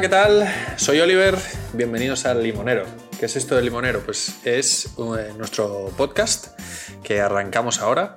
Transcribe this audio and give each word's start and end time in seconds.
¿qué 0.00 0.08
tal? 0.08 0.46
Soy 0.76 1.00
Oliver, 1.00 1.34
bienvenidos 1.72 2.24
al 2.24 2.40
Limonero. 2.40 2.86
¿Qué 3.18 3.26
es 3.26 3.34
esto 3.34 3.56
del 3.56 3.64
Limonero? 3.64 4.00
Pues 4.00 4.32
es 4.44 4.86
eh, 4.96 5.32
nuestro 5.36 5.92
podcast 5.96 6.56
que 7.02 7.20
arrancamos 7.20 7.80
ahora 7.80 8.14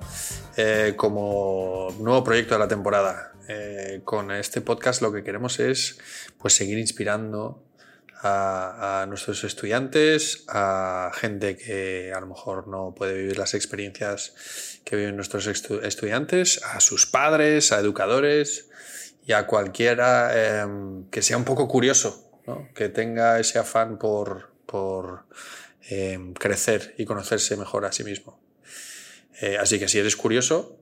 eh, 0.56 0.94
como 0.96 1.92
nuevo 1.98 2.22
proyecto 2.22 2.54
de 2.54 2.60
la 2.60 2.68
temporada. 2.68 3.32
Eh, 3.48 4.00
con 4.04 4.30
este 4.30 4.60
podcast 4.60 5.02
lo 5.02 5.12
que 5.12 5.24
queremos 5.24 5.58
es 5.58 5.98
pues, 6.38 6.54
seguir 6.54 6.78
inspirando 6.78 7.64
a, 8.22 9.04
nuestros 9.08 9.42
estudiantes, 9.42 10.44
a 10.48 11.10
gente 11.14 11.56
que 11.56 12.12
a 12.14 12.20
lo 12.20 12.28
mejor 12.28 12.68
no 12.68 12.94
puede 12.94 13.14
vivir 13.14 13.38
las 13.38 13.54
experiencias 13.54 14.78
que 14.84 14.94
viven 14.94 15.16
nuestros 15.16 15.48
estu 15.48 15.80
estudiantes, 15.80 16.62
a 16.62 16.78
sus 16.78 17.06
padres, 17.06 17.72
a 17.72 17.80
educadores 17.80 18.68
y 19.24 19.32
a 19.32 19.46
cualquiera 19.46 20.30
eh, 20.34 20.66
que 21.10 21.22
sea 21.22 21.36
un 21.36 21.44
poco 21.44 21.68
curioso, 21.68 22.40
¿no? 22.46 22.68
que 22.74 22.88
tenga 22.88 23.38
ese 23.38 23.58
afán 23.58 23.98
por, 23.98 24.50
por 24.66 25.26
eh, 25.88 26.18
crecer 26.38 26.94
y 26.98 27.04
conocerse 27.04 27.56
mejor 27.56 27.84
a 27.84 27.92
sí 27.92 28.04
mismo. 28.04 28.40
Eh, 29.40 29.58
así 29.58 29.78
que 29.78 29.88
si 29.88 29.98
eres 29.98 30.16
curioso 30.16 30.78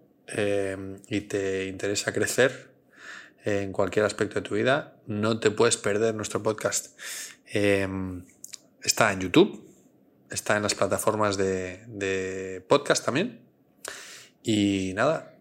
y 1.08 1.22
te 1.22 1.66
interesa 1.66 2.12
crecer 2.12 2.70
en 3.44 3.72
cualquier 3.72 4.04
aspecto 4.04 4.36
de 4.36 4.48
tu 4.48 4.54
vida, 4.54 4.96
no 5.08 5.40
te 5.40 5.50
puedes 5.50 5.76
perder 5.76 6.14
nuestro 6.14 6.40
podcast. 6.40 6.96
está 7.44 9.12
en 9.12 9.20
YouTube, 9.20 9.68
está 10.30 10.56
en 10.56 10.62
las 10.62 10.76
plataformas 10.76 11.36
de, 11.36 11.82
de 11.88 12.64
podcast 12.68 13.04
también. 13.04 13.40
Y 14.44 14.92
nada, 14.94 15.34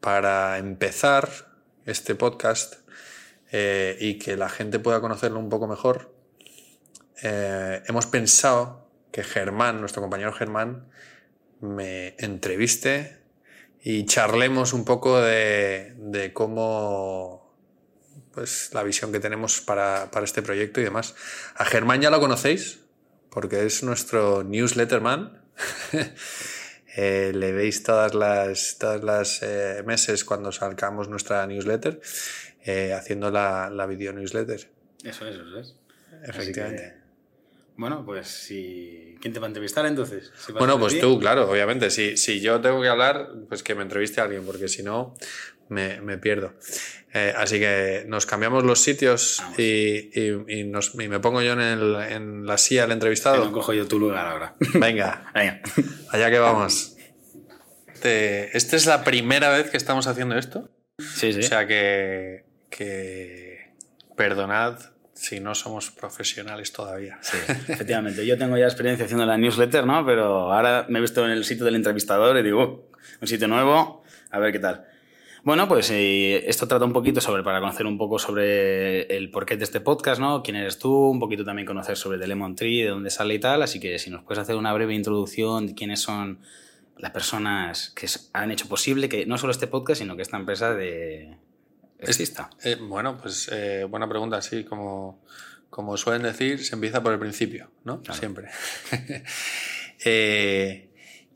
para 0.00 0.58
empezar 0.58 1.53
este 1.86 2.14
podcast 2.14 2.76
eh, 3.52 3.96
y 4.00 4.18
que 4.18 4.36
la 4.36 4.48
gente 4.48 4.78
pueda 4.78 5.00
conocerlo 5.00 5.38
un 5.38 5.48
poco 5.48 5.66
mejor, 5.66 6.14
eh, 7.22 7.82
hemos 7.86 8.06
pensado 8.06 8.88
que 9.12 9.22
Germán, 9.22 9.80
nuestro 9.80 10.02
compañero 10.02 10.32
Germán, 10.32 10.88
me 11.60 12.16
entreviste 12.18 13.18
y 13.82 14.06
charlemos 14.06 14.72
un 14.72 14.84
poco 14.84 15.20
de, 15.20 15.94
de 15.98 16.32
cómo 16.32 17.54
pues 18.32 18.70
la 18.72 18.82
visión 18.82 19.12
que 19.12 19.20
tenemos 19.20 19.60
para, 19.60 20.10
para, 20.10 20.24
este 20.24 20.42
proyecto 20.42 20.80
y 20.80 20.84
demás. 20.84 21.14
A 21.54 21.64
Germán 21.64 22.00
ya 22.00 22.10
lo 22.10 22.18
conocéis, 22.18 22.80
porque 23.30 23.64
es 23.64 23.82
nuestro 23.82 24.42
newsletterman. 24.42 25.42
Eh, 26.96 27.32
le 27.34 27.52
veis 27.52 27.82
todas 27.82 28.14
las, 28.14 28.76
todas 28.78 29.02
las 29.02 29.42
eh, 29.42 29.82
meses 29.84 30.24
cuando 30.24 30.52
sacamos 30.52 31.08
nuestra 31.08 31.46
newsletter, 31.46 32.00
eh, 32.64 32.92
haciendo 32.92 33.30
la, 33.30 33.68
la 33.70 33.86
video 33.86 34.12
newsletter. 34.12 34.68
Eso 35.02 35.26
es, 35.26 35.36
eso 35.36 35.58
es. 35.58 35.74
Efectivamente. 36.22 36.94
Bueno, 37.76 38.04
pues 38.04 38.28
si... 38.28 39.16
¿quién 39.20 39.32
te 39.32 39.40
va 39.40 39.46
a 39.46 39.48
entrevistar 39.48 39.84
entonces? 39.86 40.30
¿Si 40.36 40.52
bueno, 40.52 40.78
pues 40.78 41.00
tú, 41.00 41.18
claro, 41.18 41.50
obviamente. 41.50 41.90
Si, 41.90 42.16
si 42.16 42.40
yo 42.40 42.60
tengo 42.60 42.80
que 42.80 42.88
hablar, 42.88 43.32
pues 43.48 43.62
que 43.62 43.74
me 43.74 43.82
entreviste 43.82 44.20
a 44.20 44.24
alguien, 44.24 44.44
porque 44.44 44.68
si 44.68 44.82
no, 44.82 45.14
me, 45.68 46.00
me 46.00 46.18
pierdo. 46.18 46.54
Eh, 47.12 47.32
así 47.36 47.60
que 47.60 48.04
nos 48.08 48.26
cambiamos 48.26 48.64
los 48.64 48.82
sitios 48.82 49.42
y, 49.56 50.10
y, 50.18 50.44
y, 50.48 50.64
nos, 50.64 50.94
y, 50.94 51.08
me 51.08 51.20
pongo 51.20 51.42
yo 51.42 51.52
en, 51.52 51.60
el, 51.60 51.94
en 52.10 52.46
la 52.46 52.58
silla 52.58 52.82
del 52.82 52.92
entrevistado. 52.92 53.44
No 53.44 53.52
cojo 53.52 53.72
yo 53.72 53.86
tu 53.86 53.98
lugar 53.98 54.26
ahora. 54.26 54.54
Venga, 54.74 55.30
Venga. 55.34 55.60
allá 56.10 56.30
que 56.30 56.38
vamos. 56.38 56.96
Esta 58.02 58.76
es 58.76 58.86
la 58.86 59.02
primera 59.04 59.48
vez 59.50 59.70
que 59.70 59.76
estamos 59.76 60.06
haciendo 60.06 60.36
esto. 60.36 60.68
Sí, 60.98 61.32
sí. 61.32 61.40
O 61.40 61.42
sea 61.42 61.66
que, 61.66 62.44
que 62.68 63.72
perdonad 64.16 64.78
si 65.14 65.40
no 65.40 65.54
somos 65.54 65.90
profesionales 65.90 66.72
todavía. 66.72 67.18
Sí, 67.22 67.38
efectivamente. 67.68 68.26
Yo 68.26 68.36
tengo 68.36 68.58
ya 68.58 68.66
experiencia 68.66 69.06
haciendo 69.06 69.24
la 69.24 69.38
newsletter, 69.38 69.86
¿no? 69.86 70.04
Pero 70.04 70.52
ahora 70.52 70.86
me 70.88 70.98
he 70.98 71.02
visto 71.02 71.24
en 71.24 71.30
el 71.30 71.44
sitio 71.44 71.64
del 71.64 71.76
entrevistador 71.76 72.36
y 72.36 72.42
digo, 72.42 72.90
un 73.20 73.28
sitio 73.28 73.48
nuevo, 73.48 74.02
a 74.30 74.38
ver 74.38 74.52
qué 74.52 74.58
tal. 74.58 74.84
Bueno, 75.44 75.68
pues 75.68 75.90
eh, 75.90 76.48
esto 76.48 76.66
trata 76.66 76.86
un 76.86 76.94
poquito 76.94 77.20
sobre, 77.20 77.42
para 77.42 77.60
conocer 77.60 77.84
un 77.84 77.98
poco 77.98 78.18
sobre 78.18 79.02
el 79.14 79.30
porqué 79.30 79.58
de 79.58 79.64
este 79.64 79.78
podcast, 79.78 80.18
¿no? 80.18 80.42
Quién 80.42 80.56
eres 80.56 80.78
tú, 80.78 80.90
un 80.90 81.20
poquito 81.20 81.44
también 81.44 81.66
conocer 81.66 81.98
sobre 81.98 82.18
The 82.18 82.26
Lemon 82.26 82.56
Tree, 82.56 82.82
de 82.82 82.88
dónde 82.88 83.10
sale 83.10 83.34
y 83.34 83.38
tal. 83.38 83.62
Así 83.62 83.78
que 83.78 83.98
si 83.98 84.08
nos 84.08 84.22
puedes 84.22 84.40
hacer 84.40 84.56
una 84.56 84.72
breve 84.72 84.94
introducción 84.94 85.66
de 85.66 85.74
quiénes 85.74 86.00
son 86.00 86.38
las 86.96 87.10
personas 87.10 87.90
que 87.90 88.06
han 88.32 88.52
hecho 88.52 88.68
posible 88.68 89.10
que 89.10 89.26
no 89.26 89.36
solo 89.36 89.50
este 89.50 89.66
podcast, 89.66 90.00
sino 90.00 90.16
que 90.16 90.22
esta 90.22 90.38
empresa 90.38 90.72
de 90.72 91.36
exista. 91.98 92.48
Eh, 92.64 92.78
bueno, 92.80 93.18
pues 93.18 93.50
eh, 93.52 93.84
buena 93.84 94.08
pregunta, 94.08 94.40
sí, 94.40 94.64
como, 94.64 95.22
como 95.68 95.98
suelen 95.98 96.22
decir, 96.22 96.64
se 96.64 96.74
empieza 96.74 97.02
por 97.02 97.12
el 97.12 97.18
principio, 97.18 97.70
¿no? 97.84 98.00
Claro. 98.00 98.18
Siempre. 98.18 98.48
eh, 100.06 100.88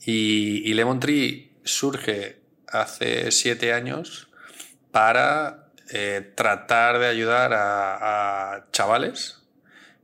y, 0.06 0.70
y 0.70 0.72
Lemon 0.72 0.98
Tree 0.98 1.52
surge 1.62 2.47
hace 2.70 3.30
siete 3.30 3.72
años 3.72 4.28
para 4.90 5.68
eh, 5.90 6.32
tratar 6.34 6.98
de 6.98 7.06
ayudar 7.06 7.52
a, 7.52 8.54
a 8.54 8.70
chavales 8.72 9.42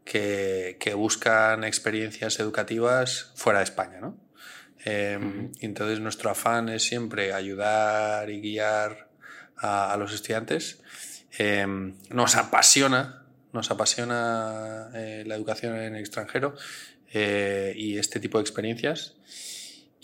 que, 0.05 0.77
que, 0.81 0.95
buscan 0.95 1.65
experiencias 1.65 2.39
educativas 2.41 3.33
fuera 3.35 3.61
de 3.61 3.65
España, 3.65 4.01
¿no? 4.01 4.17
Eh, 4.85 5.19
uh 5.19 5.25
-huh. 5.25 5.51
Entonces 5.61 6.01
nuestro 6.01 6.31
afán 6.31 6.69
es 6.69 6.83
siempre 6.83 7.33
ayudar 7.33 8.29
y 8.29 8.41
guiar 8.41 9.09
a, 9.57 9.93
a 9.93 9.97
los 9.97 10.13
estudiantes. 10.13 10.83
Eh, 11.39 11.67
nos 12.11 12.37
apasiona, 12.37 13.25
nos 13.53 13.71
apasiona 13.71 14.91
eh, 14.95 15.25
la 15.27 15.35
educación 15.35 15.77
en 15.77 15.95
el 15.95 16.01
extranjero 16.01 16.55
eh, 17.13 17.73
y 17.77 17.99
este 17.99 18.21
tipo 18.21 18.39
de 18.39 18.43
experiencias. 18.43 19.15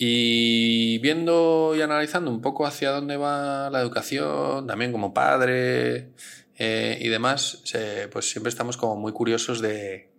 Y 0.02 0.96
viendo 1.00 1.74
y 1.76 1.82
analizando 1.82 2.30
un 2.30 2.40
poco 2.40 2.64
hacia 2.64 2.90
dónde 2.90 3.18
va 3.18 3.68
la 3.68 3.82
educación, 3.82 4.66
también 4.66 4.92
como 4.92 5.12
padre 5.12 6.14
eh, 6.56 6.96
y 7.02 7.08
demás, 7.08 7.62
pues 8.10 8.30
siempre 8.30 8.48
estamos 8.48 8.78
como 8.78 8.96
muy 8.96 9.12
curiosos 9.12 9.60
de, 9.60 10.10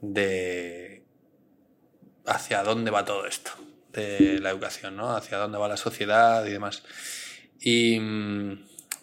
de 0.00 1.04
hacia 2.24 2.62
dónde 2.62 2.90
va 2.90 3.04
todo 3.04 3.26
esto 3.26 3.50
de 3.92 4.38
la 4.40 4.48
educación, 4.48 4.96
¿no? 4.96 5.14
Hacia 5.14 5.36
dónde 5.36 5.58
va 5.58 5.68
la 5.68 5.76
sociedad 5.76 6.46
y 6.46 6.52
demás. 6.52 6.82
Y, 7.60 8.00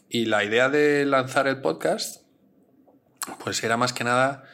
y 0.10 0.26
la 0.26 0.44
idea 0.44 0.70
de 0.70 1.06
lanzar 1.06 1.48
el 1.48 1.62
podcast, 1.62 2.24
pues 3.44 3.64
era 3.64 3.78
más 3.78 3.94
que 3.94 4.04
nada 4.04 4.46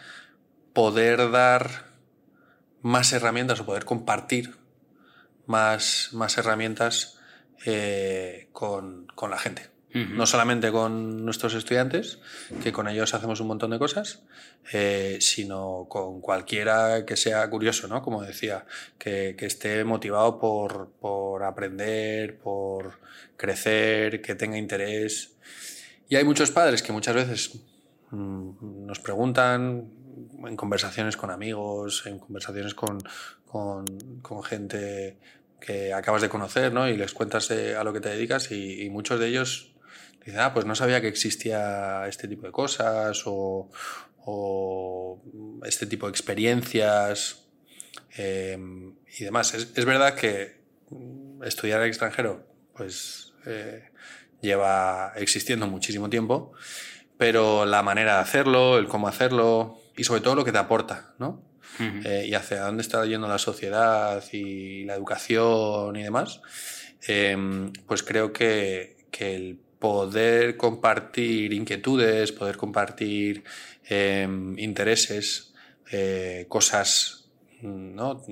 poder 0.73 1.31
dar 1.31 1.85
más 2.81 3.13
herramientas 3.13 3.62
o 3.62 3.66
poder 3.66 3.85
compartir 3.85 4.62
más, 5.45 6.09
más 6.13 6.37
herramientas 6.37 7.19
eh, 7.65 8.49
con, 8.51 9.07
con, 9.15 9.29
la 9.29 9.37
gente. 9.37 9.69
Uh 9.93 9.99
-huh. 9.99 10.09
No 10.09 10.25
solamente 10.25 10.71
con 10.71 11.23
nuestros 11.23 11.53
estudiantes, 11.53 12.19
que 12.63 12.71
con 12.71 12.87
ellos 12.87 13.13
hacemos 13.13 13.39
un 13.39 13.47
montón 13.47 13.71
de 13.71 13.79
cosas, 13.79 14.23
eh, 14.71 15.17
sino 15.21 15.85
con 15.89 16.21
cualquiera 16.21 17.05
que 17.05 17.15
sea 17.15 17.49
curioso, 17.49 17.87
¿no? 17.87 18.01
Como 18.01 18.23
decía, 18.23 18.65
que, 18.97 19.35
que 19.37 19.45
esté 19.45 19.84
motivado 19.84 20.40
por, 20.40 20.91
por, 20.99 21.43
aprender, 21.43 22.37
por 22.39 22.99
crecer, 23.37 24.22
que 24.22 24.35
tenga 24.35 24.57
interés. 24.57 25.35
Y 26.09 26.16
hay 26.16 26.23
muchos 26.23 26.51
padres 26.51 26.81
que 26.81 26.91
muchas 26.91 27.16
veces 27.16 27.59
mmm, 28.11 28.85
nos 28.85 28.99
preguntan 28.99 30.03
en 30.47 30.55
conversaciones 30.55 31.17
con 31.17 31.31
amigos, 31.31 32.05
en 32.05 32.19
conversaciones 32.19 32.73
con, 32.73 32.99
con, 33.45 34.43
gente 34.43 35.17
que 35.59 35.93
acabas 35.93 36.22
de 36.22 36.29
conocer, 36.29 36.73
¿no? 36.73 36.87
Y 36.90 36.97
les 36.97 37.13
cuentas 37.13 37.49
eh, 37.51 37.75
a 37.75 37.84
lo 37.84 37.93
que 37.93 38.01
te 38.01 38.09
dedicas 38.09 38.51
y, 38.51 38.90
muchos 38.90 39.19
de 39.19 39.28
ellos 39.28 39.73
dicen, 40.25 40.40
ah, 40.40 40.53
pues 40.53 40.66
no 40.66 40.75
sabía 40.75 41.01
que 41.01 41.07
existía 41.07 42.07
este 42.07 42.28
tipo 42.28 42.45
de 42.45 42.51
cosas 42.51 43.23
o, 43.25 43.69
este 45.66 45.85
tipo 45.85 46.07
de 46.07 46.11
experiencias 46.11 47.46
eh, 48.17 48.57
y 49.19 49.23
demás. 49.23 49.53
Es, 49.53 49.72
es, 49.75 49.85
verdad 49.85 50.16
que 50.16 50.61
estudiar 51.43 51.81
el 51.81 51.87
extranjero, 51.87 52.47
pues 52.75 53.34
eh, 53.46 53.89
lleva 54.41 55.13
existiendo 55.16 55.67
muchísimo 55.67 56.09
tiempo, 56.09 56.53
pero 57.17 57.66
la 57.66 57.84
manera 57.84 58.16
de 58.16 58.22
hacerlo, 58.22 58.78
el 58.78 58.87
cómo 58.87 59.07
hacerlo 59.07 59.83
y 59.95 60.03
sobre 60.03 60.22
todo 60.22 60.35
lo 60.35 60.45
que 60.45 60.51
te 60.51 60.57
aporta, 60.57 61.13
¿no? 61.19 61.43
Uh 61.79 61.84
-huh. 61.84 62.05
eh, 62.05 62.28
y 62.28 62.34
hacia 62.34 62.61
dónde 62.61 62.81
está 62.81 63.05
yendo 63.05 63.28
la 63.28 63.37
sociedad 63.37 64.23
y 64.31 64.84
la 64.85 64.95
educación 64.95 65.95
y 65.95 66.03
demás, 66.03 66.41
eh, 67.07 67.35
pues 67.87 68.03
creo 68.03 68.31
que, 68.31 69.07
que, 69.11 69.35
el 69.35 69.59
poder 69.79 70.55
compartir 70.55 71.51
inquietudes, 71.51 72.31
poder 72.31 72.55
compartir 72.55 73.43
eh, 73.90 74.28
intereses, 74.57 75.53
eh, 75.91 76.46
cosas, 76.47 77.29
¿no? 77.61 78.23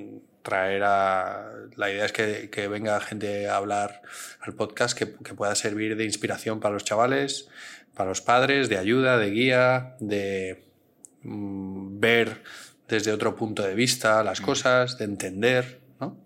Traer 0.41 0.83
a. 0.83 1.51
La 1.75 1.91
idea 1.91 2.05
es 2.05 2.13
que, 2.13 2.49
que, 2.49 2.67
venga 2.67 2.99
gente 3.01 3.47
a 3.49 3.57
hablar 3.57 4.01
al 4.39 4.55
podcast 4.55 4.97
que, 4.97 5.13
que 5.13 5.33
pueda 5.33 5.53
servir 5.55 5.95
de 5.97 6.05
inspiración 6.05 6.59
para 6.59 6.73
los 6.73 6.83
chavales, 6.83 7.49
para 7.95 8.09
los 8.09 8.21
padres, 8.21 8.69
de 8.69 8.77
ayuda, 8.77 9.17
de 9.17 9.29
guía, 9.29 9.95
de 9.99 10.70
mm, 11.23 11.99
ver 11.99 12.43
desde 12.87 13.11
otro 13.11 13.35
punto 13.35 13.63
de 13.63 13.73
vista 13.73 14.23
las 14.23 14.41
cosas, 14.41 14.97
de 14.97 15.05
entender, 15.05 15.79
¿no? 15.99 16.17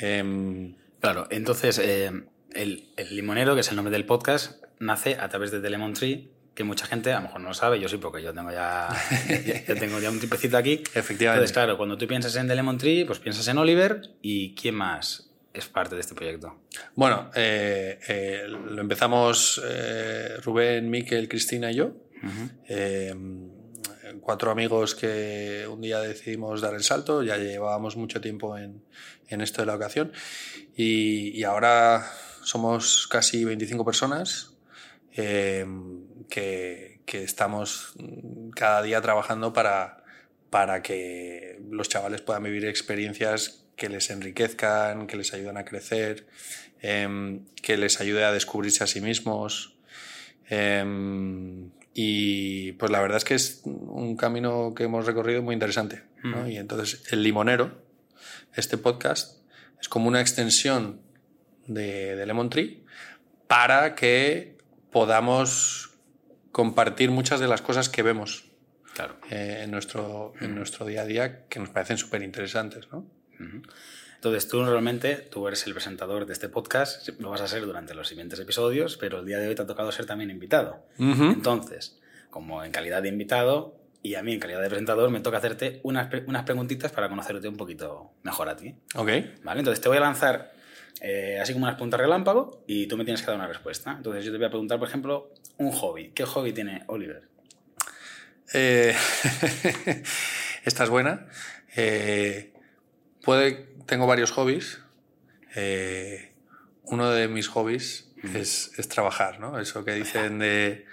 Em, 0.00 0.74
Claro, 1.00 1.28
entonces 1.30 1.78
eh, 1.78 2.10
el, 2.52 2.88
el 2.96 3.16
limonero, 3.16 3.54
que 3.54 3.60
es 3.60 3.68
el 3.70 3.76
nombre 3.76 3.92
del 3.92 4.04
podcast, 4.04 4.64
nace 4.80 5.16
a 5.18 5.28
través 5.28 5.50
de 5.50 5.60
The 5.60 5.70
Lemon 5.70 5.94
Tree, 5.94 6.30
que 6.54 6.64
mucha 6.64 6.86
gente 6.86 7.12
a 7.12 7.16
lo 7.16 7.22
mejor 7.22 7.40
no 7.40 7.48
lo 7.48 7.54
sabe, 7.54 7.78
yo 7.78 7.88
sí, 7.88 7.98
porque 7.98 8.20
yo 8.20 8.34
tengo 8.34 8.50
ya, 8.50 8.88
ya, 9.28 9.64
ya 9.64 9.74
tengo 9.76 10.00
ya 10.00 10.10
un 10.10 10.18
tipecito 10.18 10.56
aquí. 10.56 10.82
Efectivamente. 10.94 11.44
Entonces, 11.44 11.52
claro, 11.52 11.76
cuando 11.76 11.96
tú 11.96 12.08
piensas 12.08 12.34
en 12.34 12.48
The 12.48 12.56
Lemon 12.56 12.78
Tree, 12.78 13.04
pues 13.04 13.20
piensas 13.20 13.46
en 13.46 13.58
Oliver 13.58 14.02
y 14.22 14.56
¿quién 14.56 14.74
más 14.74 15.30
es 15.54 15.68
parte 15.68 15.94
de 15.94 16.00
este 16.00 16.16
proyecto? 16.16 16.56
Bueno, 16.96 17.30
eh, 17.36 18.00
eh, 18.08 18.42
lo 18.48 18.80
empezamos 18.80 19.62
eh, 19.64 20.36
Rubén, 20.42 20.90
Miquel, 20.90 21.28
Cristina 21.28 21.70
y 21.70 21.76
yo. 21.76 21.92
Cuatro 24.20 24.50
amigos 24.50 24.94
que 24.94 25.66
un 25.68 25.80
día 25.80 26.00
decidimos 26.00 26.60
dar 26.60 26.74
el 26.74 26.82
salto, 26.82 27.22
ya 27.22 27.36
llevábamos 27.36 27.96
mucho 27.96 28.20
tiempo 28.20 28.56
en, 28.56 28.82
en 29.28 29.40
esto 29.40 29.62
de 29.62 29.66
la 29.66 29.74
ocasión 29.74 30.12
y, 30.76 31.42
ahora 31.44 32.04
somos 32.42 33.06
casi 33.08 33.44
25 33.44 33.84
personas 33.84 34.54
eh, 35.16 35.66
que, 36.28 37.00
que 37.04 37.24
estamos 37.24 37.94
cada 38.54 38.82
día 38.82 39.00
trabajando 39.00 39.52
para, 39.52 40.04
para 40.50 40.82
que 40.82 41.60
los 41.70 41.88
chavales 41.88 42.22
puedan 42.22 42.44
vivir 42.44 42.64
experiencias 42.66 43.66
que 43.76 43.88
les 43.88 44.10
enriquezcan, 44.10 45.06
que 45.06 45.16
les 45.16 45.32
ayuden 45.32 45.56
a 45.56 45.64
crecer, 45.64 46.26
em, 46.80 47.46
que 47.62 47.76
les 47.76 48.00
ayude 48.00 48.24
a 48.24 48.32
descubrirse 48.32 48.84
a 48.84 48.86
sí 48.86 49.00
mismos. 49.00 49.78
Em, 50.50 51.70
y 52.00 52.72
pues 52.74 52.92
la 52.92 53.00
verdad 53.00 53.16
es 53.16 53.24
que 53.24 53.34
es 53.34 53.60
un 53.64 54.16
camino 54.16 54.72
que 54.72 54.84
hemos 54.84 55.04
recorrido 55.04 55.42
muy 55.42 55.52
interesante. 55.52 56.04
¿no? 56.22 56.44
Mm. 56.44 56.50
Y 56.52 56.56
entonces 56.56 57.02
el 57.12 57.24
limonero, 57.24 57.82
este 58.54 58.78
podcast, 58.78 59.42
es 59.80 59.88
como 59.88 60.06
una 60.06 60.20
extensión 60.20 61.00
de, 61.66 62.14
de 62.14 62.24
Lemon 62.24 62.50
Tree 62.50 62.84
para 63.48 63.96
que 63.96 64.58
podamos 64.92 65.90
compartir 66.52 67.10
muchas 67.10 67.40
de 67.40 67.48
las 67.48 67.62
cosas 67.62 67.88
que 67.88 68.04
vemos 68.04 68.44
Claro. 68.94 69.16
eh, 69.28 69.62
en, 69.64 69.72
nuestro, 69.72 70.34
en 70.40 70.54
nuestro 70.54 70.86
día 70.86 71.02
a 71.02 71.04
día 71.04 71.46
que 71.48 71.58
nos 71.58 71.70
parecen 71.70 71.98
súper 71.98 72.22
interesantes. 72.22 72.86
¿no? 72.92 73.06
Entonces 74.18 74.48
tú 74.48 74.64
realmente, 74.64 75.14
tú 75.14 75.46
eres 75.46 75.64
el 75.68 75.74
presentador 75.74 76.26
de 76.26 76.32
este 76.32 76.48
podcast, 76.48 77.08
lo 77.20 77.30
vas 77.30 77.40
a 77.40 77.46
ser 77.46 77.64
durante 77.64 77.94
los 77.94 78.08
siguientes 78.08 78.40
episodios, 78.40 78.96
pero 78.96 79.20
el 79.20 79.26
día 79.26 79.38
de 79.38 79.46
hoy 79.46 79.54
te 79.54 79.62
ha 79.62 79.66
tocado 79.66 79.92
ser 79.92 80.06
también 80.06 80.30
invitado. 80.30 80.84
Entonces, 80.98 82.00
como 82.28 82.64
en 82.64 82.72
calidad 82.72 83.00
de 83.00 83.10
invitado 83.10 83.76
y 84.02 84.16
a 84.16 84.24
mí 84.24 84.34
en 84.34 84.40
calidad 84.40 84.60
de 84.60 84.68
presentador, 84.68 85.08
me 85.10 85.20
toca 85.20 85.38
hacerte 85.38 85.78
unas, 85.84 86.08
unas 86.26 86.42
preguntitas 86.42 86.90
para 86.90 87.08
conocerte 87.08 87.46
un 87.46 87.56
poquito 87.56 88.10
mejor 88.24 88.48
a 88.48 88.56
ti. 88.56 88.74
Ok, 88.96 89.08
¿Vale? 89.44 89.60
Entonces 89.60 89.80
te 89.80 89.88
voy 89.88 89.98
a 89.98 90.00
lanzar 90.00 90.52
eh, 91.00 91.38
así 91.40 91.52
como 91.52 91.66
unas 91.66 91.76
preguntas 91.76 92.00
relámpago 92.00 92.64
y 92.66 92.88
tú 92.88 92.96
me 92.96 93.04
tienes 93.04 93.20
que 93.20 93.28
dar 93.28 93.36
una 93.36 93.46
respuesta. 93.46 93.92
Entonces 93.96 94.24
yo 94.24 94.32
te 94.32 94.38
voy 94.38 94.46
a 94.46 94.50
preguntar, 94.50 94.80
por 94.80 94.88
ejemplo, 94.88 95.32
un 95.58 95.70
hobby. 95.70 96.10
¿Qué 96.10 96.24
hobby 96.24 96.52
tiene 96.52 96.82
Oliver? 96.88 97.22
Eh, 98.52 98.96
esta 100.64 100.82
es 100.84 100.90
buena. 100.90 101.28
Eh, 101.76 102.52
puede, 103.28 103.68
tengo 103.84 104.06
varios 104.06 104.30
hobbies. 104.30 104.78
Eh, 105.54 106.32
uno 106.84 107.10
de 107.10 107.28
mis 107.28 107.46
hobbies 107.48 108.10
es, 108.34 108.70
es 108.78 108.88
trabajar, 108.88 109.38
¿no? 109.38 109.60
Eso 109.60 109.84
que 109.84 109.92
dicen 109.92 110.38
de... 110.38 110.86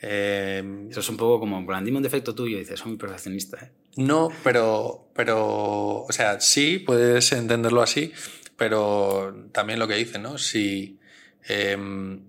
eh, 0.00 0.86
Eso 0.90 1.00
es 1.00 1.08
un 1.10 1.18
poco 1.18 1.40
como, 1.40 1.66
plan, 1.66 1.84
dime 1.84 1.98
un 1.98 2.02
defecto 2.02 2.34
tuyo 2.34 2.56
y 2.56 2.60
dices, 2.60 2.80
soy 2.80 2.88
muy 2.92 2.96
perfeccionista. 2.96 3.58
¿eh? 3.66 3.70
No, 3.96 4.30
pero, 4.42 5.10
pero, 5.14 6.04
o 6.04 6.08
sea, 6.10 6.40
sí, 6.40 6.78
puedes 6.78 7.30
entenderlo 7.32 7.82
así, 7.82 8.14
pero 8.56 9.48
también 9.52 9.78
lo 9.78 9.86
que 9.86 9.96
dicen, 9.96 10.22
¿no? 10.22 10.38
Si 10.38 10.98
em, 11.46 12.22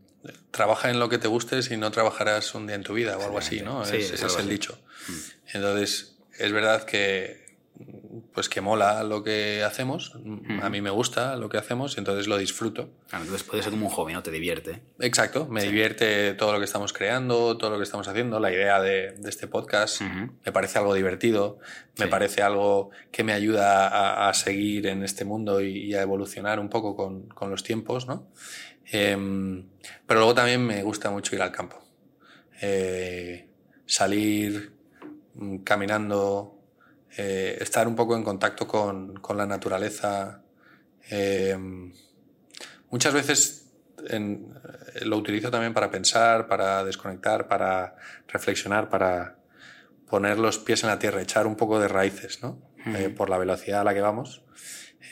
trabaja 0.52 0.90
en 0.90 1.00
lo 1.00 1.08
que 1.08 1.18
te 1.18 1.30
guste, 1.30 1.64
si 1.64 1.78
no 1.78 1.92
trabajarás 1.92 2.56
un 2.56 2.68
día 2.68 2.76
en 2.76 2.84
tu 2.84 2.94
vida 2.94 3.18
o 3.18 3.24
algo 3.24 3.38
así, 3.38 3.62
¿no? 3.62 3.86
Sí, 3.86 3.96
es, 3.96 4.12
es 4.12 4.14
es 4.16 4.22
el 4.22 4.28
así. 4.28 4.48
Mm. 4.48 4.50
dicho. 4.50 4.80
Entonces, 5.54 6.18
es 6.38 6.52
verdad 6.52 6.84
que, 6.84 7.45
pues 8.34 8.50
que 8.50 8.62
mola 8.62 9.04
lo 9.04 9.24
que 9.24 9.64
hacemos, 9.64 10.18
a 10.62 10.70
mí 10.70 10.82
me 10.82 10.90
gusta 10.90 11.36
lo 11.36 11.50
que 11.50 11.58
hacemos, 11.58 11.98
entonces 11.98 12.28
lo 12.28 12.38
disfruto. 12.38 12.90
Claro, 13.10 13.24
entonces 13.26 13.48
puede 13.48 13.64
ser 13.64 13.72
como 13.72 13.88
un 13.88 13.92
hobby, 13.92 14.14
¿no? 14.14 14.24
Te 14.24 14.32
divierte. 14.32 14.82
Exacto, 15.00 15.48
me 15.48 15.62
divierte 15.64 16.34
todo 16.34 16.52
lo 16.54 16.60
que 16.60 16.66
estamos 16.66 16.92
creando, 16.94 17.58
todo 17.58 17.72
lo 17.72 17.78
que 17.78 17.84
estamos 17.84 18.08
haciendo, 18.08 18.40
la 18.40 18.52
idea 18.52 18.82
de, 18.82 19.12
de 19.14 19.30
este 19.30 19.48
podcast. 19.48 20.02
Me 20.02 20.52
parece 20.52 20.80
algo 20.80 20.94
divertido, 20.94 21.60
me 21.98 22.06
Sí. 22.06 22.12
parece 22.12 22.42
algo 22.42 22.90
que 23.12 23.24
me 23.24 23.34
ayuda 23.34 23.88
a, 23.88 24.30
a 24.30 24.34
seguir 24.34 24.88
en 24.88 25.04
este 25.04 25.24
mundo 25.26 25.62
y, 25.62 25.78
y 25.86 25.94
a 25.96 26.02
evolucionar 26.02 26.60
un 26.60 26.70
poco 26.70 26.96
con, 26.96 27.28
con 27.30 27.50
los 27.52 27.64
tiempos, 27.64 28.08
¿no? 28.08 28.28
Em, 28.92 29.66
pero 30.06 30.20
luego 30.20 30.36
también 30.36 30.66
me 30.66 30.84
gusta 30.84 31.10
mucho 31.10 31.36
ir 31.36 31.42
al 31.42 31.52
campo. 31.52 31.82
Eh, 32.62 33.50
salir 33.86 34.74
mm, 35.36 35.58
caminando, 35.60 36.55
eh, 37.18 37.58
estar 37.62 37.88
un 37.88 37.96
poco 37.96 38.16
en 38.16 38.24
contacto 38.24 38.68
con, 38.68 39.16
con 39.18 39.38
la 39.38 39.46
naturaleza. 39.46 40.42
Em, 41.10 41.94
muchas 42.90 43.14
veces 43.14 43.72
en- 44.10 44.54
eh, 44.96 45.06
lo 45.06 45.18
utilizo 45.18 45.52
también 45.52 45.74
para 45.74 45.92
pensar, 45.92 46.48
para 46.48 46.84
desconectar, 46.84 47.48
para 47.48 47.96
reflexionar, 48.28 48.90
para 48.90 49.38
poner 50.10 50.38
los 50.40 50.60
pies 50.60 50.84
en 50.84 50.90
la 50.90 51.00
tierra, 51.00 51.22
echar 51.22 51.48
un 51.48 51.56
poco 51.56 51.80
de 51.80 51.88
raíces, 51.88 52.42
¿no? 52.44 52.62
Eh, 52.86 53.10
por 53.10 53.30
la 53.32 53.38
velocidad 53.40 53.82
a 53.82 53.84
la 53.84 53.94
que 53.96 54.02
vamos. 54.02 54.44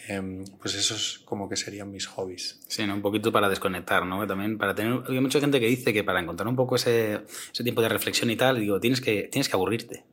Em, 0.07 0.43
pues 0.59 0.75
esos 0.75 1.19
como 1.25 1.47
que 1.49 1.55
serían 1.55 1.89
mis 1.89 2.05
hobbies. 2.07 2.59
Sí, 2.67 2.85
¿no? 2.85 2.93
un 2.93 3.01
poquito 3.01 3.31
para 3.31 3.47
desconectar, 3.49 4.05
¿no? 4.05 4.27
También 4.27 4.57
para 4.57 4.75
tener... 4.75 5.01
Hay 5.07 5.19
mucha 5.21 5.39
gente 5.39 5.59
que 5.59 5.67
dice 5.67 5.93
que 5.93 6.03
para 6.03 6.19
encontrar 6.19 6.47
un 6.47 6.55
poco 6.55 6.75
ese, 6.75 7.21
ese 7.51 7.63
tiempo 7.63 7.81
de 7.81 7.89
reflexión 7.89 8.29
y 8.29 8.35
tal, 8.35 8.59
digo, 8.59 8.79
tienes 8.79 9.01
que, 9.01 9.29
tienes 9.31 9.47
que 9.49 9.55
aburrirte. 9.55 10.03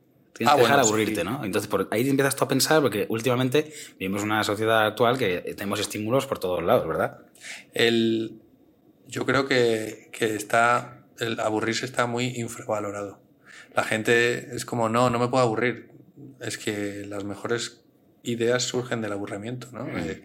Tienes 0.41 0.53
Ah, 0.53 0.55
que 0.57 0.61
dejar 0.63 0.77
bueno, 0.77 0.83
sí. 0.83 0.89
aburrirte, 0.89 1.23
¿no? 1.23 1.45
Entonces, 1.45 1.69
por 1.69 1.87
ahí 1.91 2.09
empiezas 2.09 2.35
tú 2.35 2.43
a 2.45 2.47
pensar, 2.47 2.81
porque 2.81 3.05
últimamente 3.09 3.71
vivimos 3.99 4.23
una 4.23 4.43
sociedad 4.43 4.87
actual 4.87 5.17
que 5.19 5.53
tenemos 5.55 5.79
estímulos 5.79 6.25
por 6.25 6.39
todos 6.39 6.63
lados, 6.63 6.87
¿verdad? 6.87 7.19
El, 7.73 8.41
yo 9.07 9.25
creo 9.25 9.47
que, 9.47 10.09
que 10.11 10.35
está, 10.35 11.05
el 11.19 11.39
aburrirse 11.39 11.85
está 11.85 12.07
muy 12.07 12.25
infravalorado. 12.39 13.21
La 13.75 13.83
gente 13.83 14.55
es 14.55 14.65
como, 14.65 14.89
no, 14.89 15.09
no 15.11 15.19
me 15.19 15.27
puedo 15.27 15.43
aburrir. 15.43 15.91
Es 16.39 16.57
que 16.57 17.05
las 17.07 17.23
mejores 17.23 17.81
ideas 18.23 18.63
surgen 18.63 19.01
del 19.01 19.11
aburrimiento, 19.13 19.67
¿no? 19.71 19.87
Eh, 19.97 20.23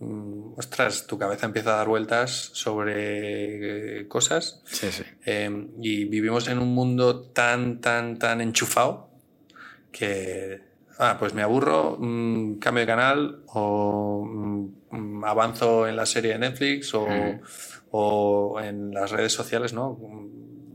mm, 0.00 0.54
ostras, 0.56 1.06
tu 1.06 1.18
cabeza 1.18 1.46
empieza 1.46 1.74
a 1.74 1.76
dar 1.78 1.88
vueltas 1.88 2.50
sobre 2.54 4.00
eh, 4.00 4.08
cosas 4.08 4.62
Sí, 4.66 4.90
sí. 4.92 5.02
eh, 5.26 5.68
y 5.80 6.04
vivimos 6.04 6.48
en 6.48 6.58
un 6.58 6.74
mundo 6.74 7.22
tan, 7.22 7.80
tan, 7.80 8.18
tan 8.18 8.40
enchufado 8.40 9.07
que, 9.98 10.60
ah, 10.98 11.16
pues 11.18 11.34
me 11.34 11.42
aburro, 11.42 11.96
mm, 11.98 12.58
cambio 12.58 12.82
de 12.82 12.86
canal 12.86 13.42
o 13.48 14.24
mm, 14.26 15.24
avanzo 15.24 15.86
en 15.88 15.96
la 15.96 16.06
serie 16.06 16.32
de 16.32 16.38
Netflix 16.38 16.94
o, 16.94 17.06
Mm. 17.06 17.40
o 17.90 18.60
en 18.62 18.92
las 18.92 19.10
redes 19.10 19.32
sociales, 19.32 19.72
¿no? 19.72 19.96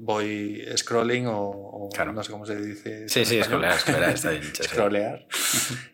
Voy 0.06 0.62
scrolling 0.75 1.27
o, 1.27 1.50
o 1.50 1.89
Claro. 1.94 2.12
no 2.12 2.24
sé 2.24 2.32
cómo 2.32 2.46
se 2.46 2.58
dice. 2.60 3.08
Sí, 3.08 3.24
sí, 3.24 3.42
scrollear, 3.42 3.80
scrollear, 3.80 4.10
está 4.10 4.32
bien. 4.32 4.44
Scrollear. 4.44 5.27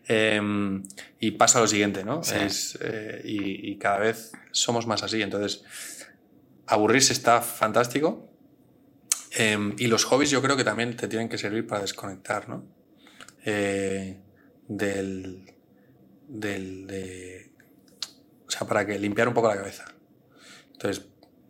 Em, 0.08 0.82
y 1.20 1.30
pasa 1.32 1.60
lo 1.60 1.66
siguiente, 1.68 2.04
¿no? 2.04 2.22
Sí. 2.24 2.34
Es, 2.36 2.78
eh, 2.82 3.20
y, 3.24 3.70
y 3.70 3.78
cada 3.78 3.98
vez 3.98 4.32
somos 4.50 4.86
más 4.88 5.02
así. 5.04 5.22
Entonces, 5.22 5.62
aburrirse 6.66 7.12
está 7.12 7.40
fantástico. 7.40 8.28
Em, 9.36 9.76
y 9.78 9.86
los 9.86 10.04
hobbies 10.06 10.30
yo 10.30 10.42
creo 10.42 10.56
que 10.56 10.64
también 10.64 10.96
te 10.96 11.06
tienen 11.06 11.28
que 11.28 11.38
servir 11.38 11.66
para 11.68 11.82
desconectar, 11.82 12.48
¿no? 12.48 12.64
Eh, 13.44 14.20
del, 14.68 15.44
del, 16.28 16.86
de, 16.86 17.52
o 18.46 18.50
sea, 18.50 18.66
para 18.66 18.86
que 18.86 18.98
limpiar 18.98 19.28
un 19.28 19.34
poco 19.34 19.48
la 19.48 19.56
cabeza. 19.56 19.84
Entonces, 20.72 21.06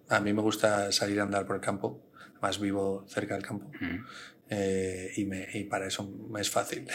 a 0.08 0.20
mí 0.20 0.32
me 0.32 0.42
gusta 0.42 0.90
salir 0.92 1.20
a 1.20 1.24
andar 1.24 1.46
por 1.46 1.56
el 1.56 1.62
campo. 1.62 2.06
Además, 2.34 2.58
vivo 2.60 3.04
cerca 3.08 3.34
del 3.34 3.42
campo. 3.44 3.70
Eh, 4.48 5.12
y, 5.16 5.24
me, 5.26 5.46
y 5.54 5.64
para 5.64 5.86
eso 5.86 6.10
me 6.28 6.40
es 6.40 6.50
fácil. 6.50 6.88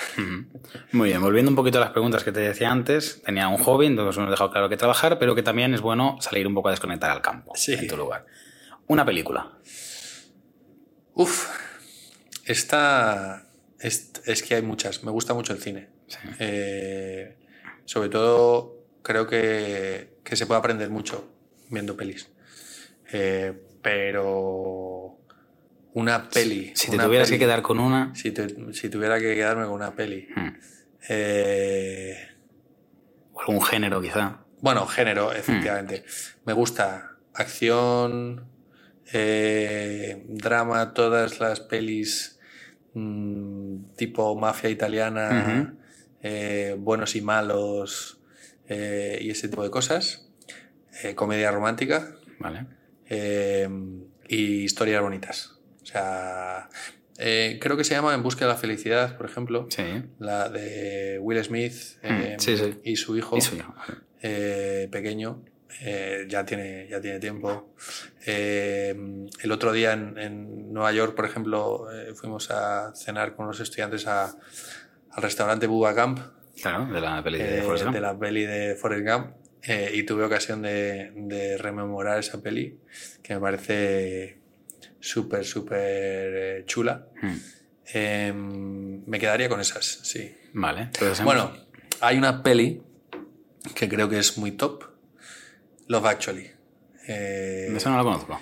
Muy 0.92 1.10
bien, 1.10 1.22
volviendo 1.22 1.50
un 1.50 1.56
poquito 1.56 1.78
a 1.78 1.82
las 1.82 1.92
preguntas 1.92 2.24
que 2.24 2.32
te 2.34 2.42
decía 2.42 2.70
antes, 2.72 3.22
tenía 3.24 3.48
un 3.48 3.58
hobby, 3.58 3.86
entonces 3.86 4.18
hemos 4.18 4.30
dejado 4.32 4.52
claro 4.52 4.68
que 4.68 4.75
trabajar, 4.75 5.18
pero 5.20 5.36
que 5.36 5.44
también 5.44 5.74
es 5.74 5.80
bueno 5.82 6.18
salir 6.20 6.48
un 6.48 6.54
poco 6.56 6.68
a 6.68 6.72
desconectar 6.72 7.12
al 7.12 7.22
campo, 7.22 7.54
Sí. 7.56 7.74
en 7.74 7.88
tu 7.88 7.96
lugar. 7.96 8.25
Una 8.88 9.06
película. 9.06 9.58
Uf, 11.14 11.48
esta 12.44 13.45
es, 13.88 14.12
es 14.25 14.44
que 14.44 14.56
hay 14.56 14.62
muchas. 14.62 15.04
Me 15.04 15.12
gusta 15.12 15.34
mucho 15.34 15.54
el 15.54 15.60
cine. 15.60 15.89
Sí. 16.08 16.18
Eh, 16.39 17.38
sobre 17.86 18.10
todo, 18.10 18.84
creo 19.01 19.27
que, 19.27 20.18
que 20.24 20.36
se 20.36 20.46
puede 20.46 20.60
aprender 20.60 20.89
mucho 20.89 21.32
viendo 21.70 21.96
pelis. 21.96 22.30
Eh, 23.12 23.54
pero 23.82 25.18
Una 25.94 26.27
peli. 26.30 26.72
Si 26.75 26.89
te 26.89 26.96
una 26.96 27.06
tuvieras 27.06 27.30
que 27.30 27.38
quedar 27.39 27.62
con 27.62 27.80
una. 27.80 28.13
Si, 28.15 28.32
te- 28.32 28.74
si 28.74 28.89
tuviera 28.89 29.20
que 29.20 29.36
quedarme 29.36 29.65
con 29.65 29.74
una 29.74 29.96
peli. 29.96 30.27
hmm, 30.36 30.50
Eh, 31.10 32.18
O 33.34 33.42
algún 33.42 33.62
género, 33.62 34.01
quizá. 34.01 34.39
bueno, 34.62 34.86
género, 34.88 35.32
efectivamente. 35.34 36.04
Me 36.46 36.54
gusta 36.54 37.12
acción, 37.34 38.48
eh, 39.13 40.24
drama, 40.27 40.94
todas 40.94 41.39
las 41.39 41.60
pelis 41.60 42.35
mm, 42.96 43.96
tipo 43.96 44.36
mafia 44.36 44.70
italiana, 44.70 45.75
eh, 46.22 46.75
buenos 46.80 47.16
y 47.16 47.22
malos 47.22 48.20
eh, 48.68 49.20
y 49.22 49.30
ese 49.30 49.48
tipo 49.48 49.64
de 49.64 49.70
cosas. 49.70 50.28
Eh, 51.04 51.14
comedia 51.14 51.52
romántica 51.52 52.16
Vale. 52.40 52.66
y 54.28 54.64
historias 54.64 55.02
bonitas. 55.02 55.60
O 55.84 55.86
sea, 55.86 56.70
creo 57.16 57.78
que 57.78 57.84
se 57.84 57.94
llama 57.94 58.14
En 58.16 58.24
busca 58.24 58.46
de 58.46 58.52
la 58.52 58.58
felicidad, 58.58 59.18
por 59.18 59.25
ejemplo. 59.28 59.68
Sí. 59.70 59.84
La 60.20 60.50
de 60.50 61.20
Will 61.22 61.44
Smith 61.44 61.74
Mm, 62.04 62.40
sí, 62.40 62.58
sí. 62.58 62.80
y 62.84 62.96
su 62.96 63.16
hijo 63.18 63.38
Y 63.38 64.88
pequeño. 64.88 65.44
Eh, 65.82 66.25
ya, 66.27 66.46
tiene, 66.46 66.88
ya 66.89 67.00
tiene 67.01 67.20
tiempo. 67.20 67.74
Eh, 68.25 68.96
el 69.41 69.51
otro 69.51 69.72
día 69.72 69.94
en, 69.94 70.17
en 70.17 70.74
Nueva 70.74 70.91
York, 70.91 71.15
por 71.15 71.25
ejemplo, 71.25 71.88
eh, 71.91 72.13
fuimos 72.15 72.50
a 72.51 72.94
cenar 72.96 73.36
con 73.36 73.48
los 73.48 73.60
estudiantes 73.60 74.08
a- 74.08 74.36
al 75.12 75.24
restaurante 75.24 75.67
Bubba 75.67 75.94
Camp, 75.96 76.20
Claro, 76.62 76.86
de 76.86 77.01
la 77.01 77.22
peli 77.24 77.38
de 77.39 77.62
Forrest 77.63 77.84
Gump. 77.86 77.96
de 77.96 78.01
la 78.01 78.17
peli 78.17 78.46
de 78.46 78.75
Forrest 78.75 79.05
Gump, 79.08 79.27
y 79.94 80.03
tuve 80.03 80.24
ocasión 80.24 80.62
de, 80.62 81.12
de 81.15 81.58
rememorar 81.58 82.20
esa 82.20 82.39
peli, 82.41 82.77
que 83.24 83.34
me 83.34 83.39
parece 83.41 84.38
súper, 85.00 85.44
súper 85.46 86.65
chula. 86.65 87.08
Hmm, 87.22 87.36
Eh, 87.94 88.34
me 88.34 89.20
quedaría 89.20 89.48
con 89.48 89.60
esas, 89.62 89.86
sí. 90.03 90.36
Vale. 90.53 90.89
Hemos- 91.00 91.24
Bueno, 91.24 91.51
hay 92.01 92.17
una 92.17 92.41
peli 92.41 92.82
que 93.75 93.88
creo 93.88 94.10
que 94.10 94.17
es 94.17 94.38
muy 94.39 94.51
top, 94.53 94.84
Love 95.88 96.06
Actually. 96.08 96.51
Eh, 97.08 97.72
Eso 97.75 97.89
no 97.89 97.98
lo 97.98 98.04
conozco. 98.04 98.39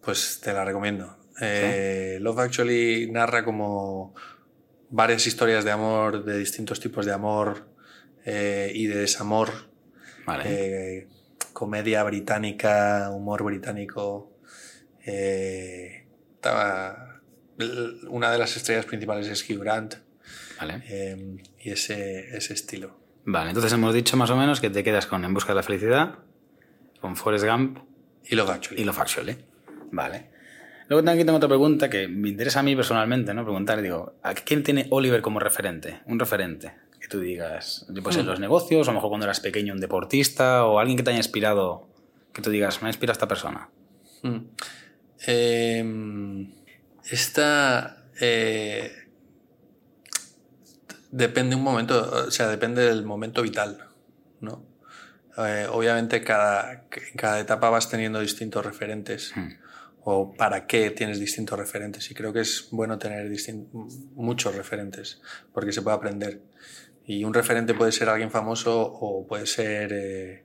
pues 0.00 0.40
te 0.42 0.52
la 0.52 0.64
recomiendo. 0.64 1.16
Eh, 1.40 2.18
Love 2.20 2.38
Actually 2.40 3.10
narra 3.10 3.44
como 3.44 4.14
varias 4.90 5.26
historias 5.26 5.64
de 5.64 5.70
amor, 5.72 6.24
de 6.24 6.38
distintos 6.38 6.80
tipos 6.80 7.04
de 7.04 7.12
amor 7.12 7.68
eh, 8.24 8.70
y 8.74 8.86
de 8.86 8.96
desamor. 8.96 9.50
Vale. 10.24 10.44
Eh, 10.46 11.08
comedia 11.52 12.02
británica, 12.04 13.10
humor 13.10 13.42
británico. 13.44 14.32
Estaba- 16.36 17.20
una 18.08 18.30
de 18.30 18.38
las 18.38 18.56
estrellas 18.56 18.84
principales 18.84 19.26
es 19.28 19.48
Hugh 19.48 19.60
Grant 19.60 19.94
vale. 20.60 20.82
y 21.58 21.70
ese, 21.70 22.36
ese 22.36 22.52
estilo. 22.52 22.98
Vale, 23.24 23.48
entonces 23.50 23.72
hemos 23.72 23.94
dicho 23.94 24.16
más 24.16 24.28
o 24.30 24.36
menos 24.36 24.60
que 24.60 24.68
te 24.70 24.84
quedas 24.84 25.06
con 25.06 25.24
En 25.24 25.32
busca 25.32 25.52
de 25.52 25.56
la 25.56 25.62
felicidad, 25.62 26.18
con 27.06 27.14
Forrest 27.14 27.44
Gump 27.44 27.78
Y 28.24 28.34
Love 28.34 28.50
Actually. 28.50 28.82
y 28.82 28.88
Actually. 28.88 29.36
Vale. 29.92 30.30
Luego 30.88 31.08
aquí 31.08 31.24
tengo 31.24 31.36
otra 31.36 31.48
pregunta 31.48 31.88
que 31.88 32.08
me 32.08 32.30
interesa 32.30 32.60
a 32.60 32.62
mí 32.64 32.74
personalmente, 32.74 33.32
¿no? 33.32 33.44
Preguntar, 33.44 33.80
digo, 33.80 34.14
¿a 34.24 34.34
quién 34.34 34.64
tiene 34.64 34.88
Oliver 34.90 35.22
como 35.22 35.38
referente? 35.38 36.00
Un 36.06 36.18
referente 36.18 36.72
que 37.00 37.06
tú 37.06 37.20
digas, 37.20 37.86
pues 38.02 38.16
en 38.16 38.26
los 38.26 38.40
negocios, 38.40 38.88
o 38.88 38.90
a 38.90 38.92
lo 38.92 38.98
mejor 38.98 39.10
cuando 39.10 39.26
eras 39.26 39.38
pequeño 39.38 39.72
un 39.72 39.80
deportista, 39.80 40.64
o 40.64 40.80
alguien 40.80 40.96
que 40.96 41.04
te 41.04 41.10
haya 41.10 41.18
inspirado, 41.18 41.88
que 42.32 42.42
tú 42.42 42.50
digas, 42.50 42.82
me 42.82 42.88
ha 42.88 42.90
inspirado 42.90 43.12
esta 43.12 43.28
persona. 43.28 43.68
Mm. 44.22 44.38
Eh, 45.28 46.48
esta 47.10 48.04
eh, 48.20 48.92
depende 51.12 51.54
un 51.54 51.62
momento, 51.62 52.26
o 52.26 52.30
sea, 52.32 52.48
depende 52.48 52.82
del 52.82 53.04
momento 53.04 53.42
vital. 53.42 53.85
Eh, 55.38 55.66
obviamente 55.70 56.22
cada, 56.22 56.72
en 56.72 57.16
cada 57.16 57.40
etapa 57.40 57.68
vas 57.70 57.88
teniendo 57.90 58.20
distintos 58.20 58.64
referentes 58.64 59.32
Hmm. 59.36 59.48
o 60.04 60.32
para 60.34 60.66
qué 60.66 60.90
tienes 60.90 61.18
distintos 61.20 61.58
referentes 61.58 62.10
y 62.10 62.14
creo 62.14 62.32
que 62.32 62.40
es 62.40 62.68
bueno 62.70 62.96
tener 62.98 63.30
muchos 64.14 64.54
referentes 64.54 65.20
porque 65.52 65.72
se 65.72 65.82
puede 65.82 65.96
aprender 65.96 66.40
y 67.04 67.24
un 67.24 67.34
referente 67.34 67.74
puede 67.74 67.92
ser 67.92 68.08
alguien 68.08 68.30
famoso 68.30 68.80
o 68.82 69.26
puede 69.26 69.46
ser 69.46 69.92
eh, 69.92 70.44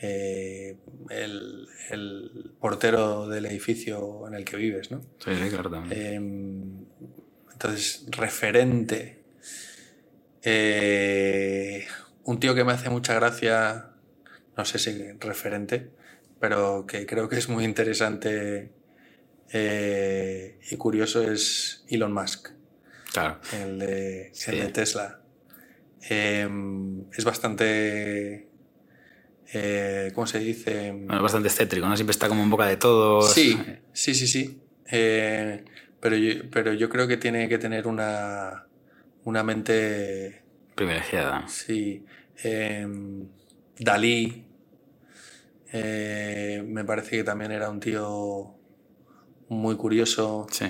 eh, 0.00 0.76
el, 1.10 1.66
el 1.90 2.52
portero 2.58 3.28
del 3.28 3.46
edificio 3.46 4.26
en 4.26 4.34
el 4.34 4.44
que 4.44 4.56
vives, 4.56 4.90
¿no? 4.90 5.00
Sí, 5.18 5.30
sí, 5.40 5.48
claro, 5.50 5.70
también. 5.70 6.14
Em, 6.14 6.84
entonces, 7.52 8.04
referente. 8.10 9.22
Eh, 10.42 11.86
un 12.24 12.40
tío 12.40 12.54
que 12.54 12.64
me 12.64 12.72
hace 12.72 12.90
mucha 12.90 13.14
gracia, 13.14 13.90
no 14.56 14.64
sé 14.64 14.78
si 14.78 15.12
referente, 15.20 15.90
pero 16.40 16.86
que 16.86 17.06
creo 17.06 17.28
que 17.28 17.36
es 17.36 17.48
muy 17.48 17.64
interesante 17.64 18.70
eh, 19.52 20.58
y 20.70 20.76
curioso 20.76 21.22
es 21.30 21.84
Elon 21.88 22.12
Musk, 22.12 22.48
claro. 23.12 23.38
el 23.52 23.78
de, 23.78 24.30
Sí. 24.32 24.50
el 24.52 24.60
de 24.60 24.68
Tesla. 24.68 25.20
Em, 26.08 27.04
es 27.12 27.24
bastante... 27.24 28.48
eh, 29.52 30.10
¿Cómo 30.14 30.26
se 30.26 30.38
dice? 30.38 30.90
Bueno, 30.92 31.22
bastante 31.22 31.48
excéntrico, 31.48 31.86
¿no? 31.88 31.96
Siempre 31.96 32.12
está 32.12 32.28
como 32.28 32.42
en 32.42 32.50
boca 32.50 32.66
de 32.66 32.76
todos. 32.76 33.32
Sí, 33.32 33.58
sí, 33.92 34.14
sí, 34.14 34.26
sí. 34.26 34.60
Eh, 34.90 35.64
pero, 36.00 36.16
yo, 36.16 36.50
pero 36.50 36.74
yo 36.74 36.88
creo 36.90 37.06
que 37.08 37.16
tiene 37.16 37.48
que 37.48 37.58
tener 37.58 37.86
una, 37.86 38.66
una 39.24 39.42
mente, 39.42 40.42
Privilegiada. 40.74 41.46
sí. 41.48 42.04
Eh, 42.42 42.86
Dalí, 43.78 44.43
eh, 45.74 46.62
me 46.66 46.84
parece 46.84 47.16
que 47.18 47.24
también 47.24 47.50
era 47.50 47.68
un 47.68 47.80
tío 47.80 48.54
muy 49.48 49.76
curioso. 49.76 50.46
Sí. 50.50 50.66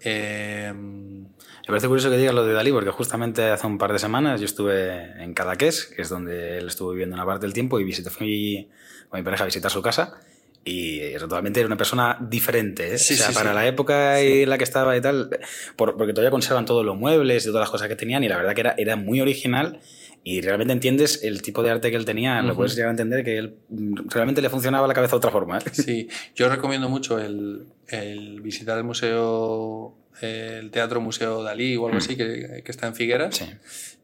Eh, 0.00 0.72
Me 0.72 1.66
parece 1.66 1.88
curioso 1.88 2.08
que 2.08 2.16
digas 2.16 2.34
lo 2.34 2.46
de 2.46 2.52
Dalí, 2.54 2.70
porque 2.70 2.90
justamente 2.90 3.42
hace 3.50 3.66
un 3.66 3.78
par 3.78 3.92
de 3.92 3.98
semanas 3.98 4.40
yo 4.40 4.46
estuve 4.46 5.22
en 5.22 5.34
Cadaqués, 5.34 5.86
que 5.86 6.02
es 6.02 6.08
donde 6.08 6.58
él 6.58 6.68
estuvo 6.68 6.90
viviendo 6.92 7.14
una 7.16 7.26
parte 7.26 7.46
del 7.46 7.52
tiempo, 7.52 7.80
y 7.80 7.84
visité, 7.84 8.10
fui 8.10 8.68
con 9.08 9.18
mi 9.20 9.24
pareja 9.24 9.42
a 9.42 9.46
visitar 9.46 9.70
su 9.70 9.82
casa. 9.82 10.20
Y 10.64 11.14
totalmente 11.18 11.60
era 11.60 11.66
una 11.66 11.76
persona 11.76 12.18
diferente, 12.20 12.94
¿eh? 12.94 12.98
Sí, 12.98 13.14
o 13.14 13.16
sea, 13.16 13.28
sí, 13.28 13.34
para 13.34 13.50
sí. 13.50 13.54
la 13.56 13.66
época 13.66 14.20
en 14.20 14.48
la 14.50 14.58
que 14.58 14.64
estaba 14.64 14.96
y 14.96 15.00
tal, 15.00 15.30
por- 15.76 15.96
porque 15.96 16.12
todavía 16.12 16.30
conservan 16.30 16.64
todos 16.66 16.84
los 16.84 16.96
muebles 16.96 17.44
y 17.44 17.48
todas 17.48 17.60
las 17.62 17.70
cosas 17.70 17.88
que 17.88 17.96
tenían, 17.96 18.22
y 18.22 18.28
la 18.28 18.36
verdad 18.36 18.54
que 18.54 18.60
era, 18.60 18.74
era 18.76 18.94
muy 18.96 19.20
original. 19.20 19.80
Y 20.24 20.40
realmente 20.42 20.72
entiendes 20.72 21.22
el 21.24 21.40
tipo 21.42 21.62
de 21.62 21.70
arte 21.70 21.90
que 21.90 21.96
él 21.96 22.04
tenía, 22.04 22.42
lo 22.42 22.54
puedes 22.54 22.74
llegar 22.74 22.88
a 22.88 22.90
entender 22.90 23.24
que 23.24 23.38
él 23.38 23.56
mm, 23.70 24.08
realmente 24.10 24.42
le 24.42 24.50
funcionaba 24.50 24.86
la 24.86 24.94
cabeza 24.94 25.12
de 25.12 25.16
otra 25.18 25.30
forma. 25.30 25.58
¿eh? 25.58 25.62
sí, 25.72 26.08
yo 26.34 26.48
recomiendo 26.48 26.88
mucho 26.88 27.18
el, 27.18 27.66
el 27.86 28.40
visitar 28.42 28.76
el 28.76 28.84
museo, 28.84 29.96
el 30.20 30.70
Teatro 30.70 31.00
Museo 31.00 31.42
Dalí 31.42 31.76
o 31.76 31.86
algo 31.86 31.98
así, 31.98 32.16
que, 32.16 32.62
que 32.64 32.70
está 32.70 32.86
en 32.88 32.94
Figueras. 32.94 33.36
Sí. 33.36 33.46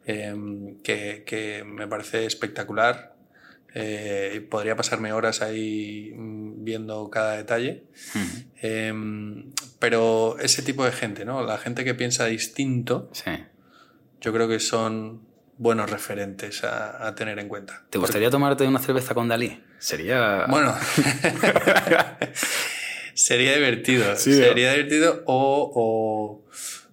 eh, 0.06 0.35
que, 0.83 1.25
que 1.26 1.64
me 1.64 1.87
parece 1.88 2.25
espectacular. 2.26 3.12
Eh, 3.76 4.47
podría 4.49 4.76
pasarme 4.76 5.12
horas 5.12 5.42
ahí 5.42 6.12
mm, 6.16 6.62
viendo 6.64 7.11
cada 7.11 7.37
detalle. 7.37 7.83
Eh, 8.62 8.94
pero 9.80 10.38
ese 10.38 10.62
tipo 10.62 10.85
de 10.85 10.92
gente, 10.92 11.25
¿no? 11.25 11.44
La 11.44 11.59
gente 11.59 11.85
que 11.85 11.92
piensa 11.94 12.26
distinto, 12.26 13.11
Sí. 13.12 13.33
yo 14.21 14.33
creo 14.33 14.47
que 14.49 14.61
son 14.61 15.23
buenos 15.58 15.90
referentes 15.90 16.64
a, 16.64 17.06
a 17.06 17.14
tener 17.14 17.38
en 17.38 17.49
cuenta. 17.49 17.84
¿Te 17.90 17.99
gustaría 17.99 18.30
tomarte 18.30 18.66
una 18.66 18.78
cerveza 18.80 19.14
con 19.14 19.28
Dalí? 19.28 19.62
Sería... 19.78 20.46
Bueno, 20.49 20.75
sería 23.14 23.54
divertido. 23.54 24.16
Sí, 24.16 24.30
¿no? 24.30 24.37
sería 24.37 24.73
divertido 24.73 25.23
o, 25.26 25.70
o 25.75 26.44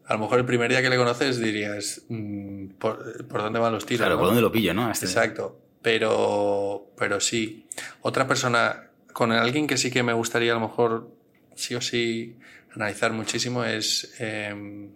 a 0.06 0.13
lo 0.13 0.20
mejor 0.20 0.39
el 0.39 0.46
primer 0.46 0.70
día 0.70 0.82
que 0.82 0.89
le 0.89 0.98
conoces 0.98 1.39
dirías, 1.39 2.01
mm, 2.10 2.68
¿por, 2.80 3.27
por 3.27 3.41
dónde 3.41 3.60
van 3.60 3.74
los 3.74 3.86
tiros? 3.86 4.01
claro, 4.01 4.15
no? 4.15 4.20
¿por 4.20 4.27
dónde 4.27 4.41
lo 4.41 4.51
pillo, 4.51 4.74
no? 4.74 4.91
Este- 4.91 5.06
Exacto. 5.06 5.58
Pero, 5.82 6.91
pero 6.96 7.20
sí. 7.20 7.68
Otra 8.01 8.27
persona, 8.27 8.89
con 9.13 9.32
alguien 9.32 9.65
que 9.65 9.77
sí 9.77 9.89
que 9.89 10.03
me 10.03 10.13
gustaría 10.13 10.51
a 10.51 10.56
lo 10.56 10.62
mejor 10.62 11.10
sí 11.56 11.74
o 11.74 11.82
sí 11.82 12.38
analizar 12.75 13.12
muchísimo 13.13 13.63
es 13.65 14.13
em, 14.20 14.91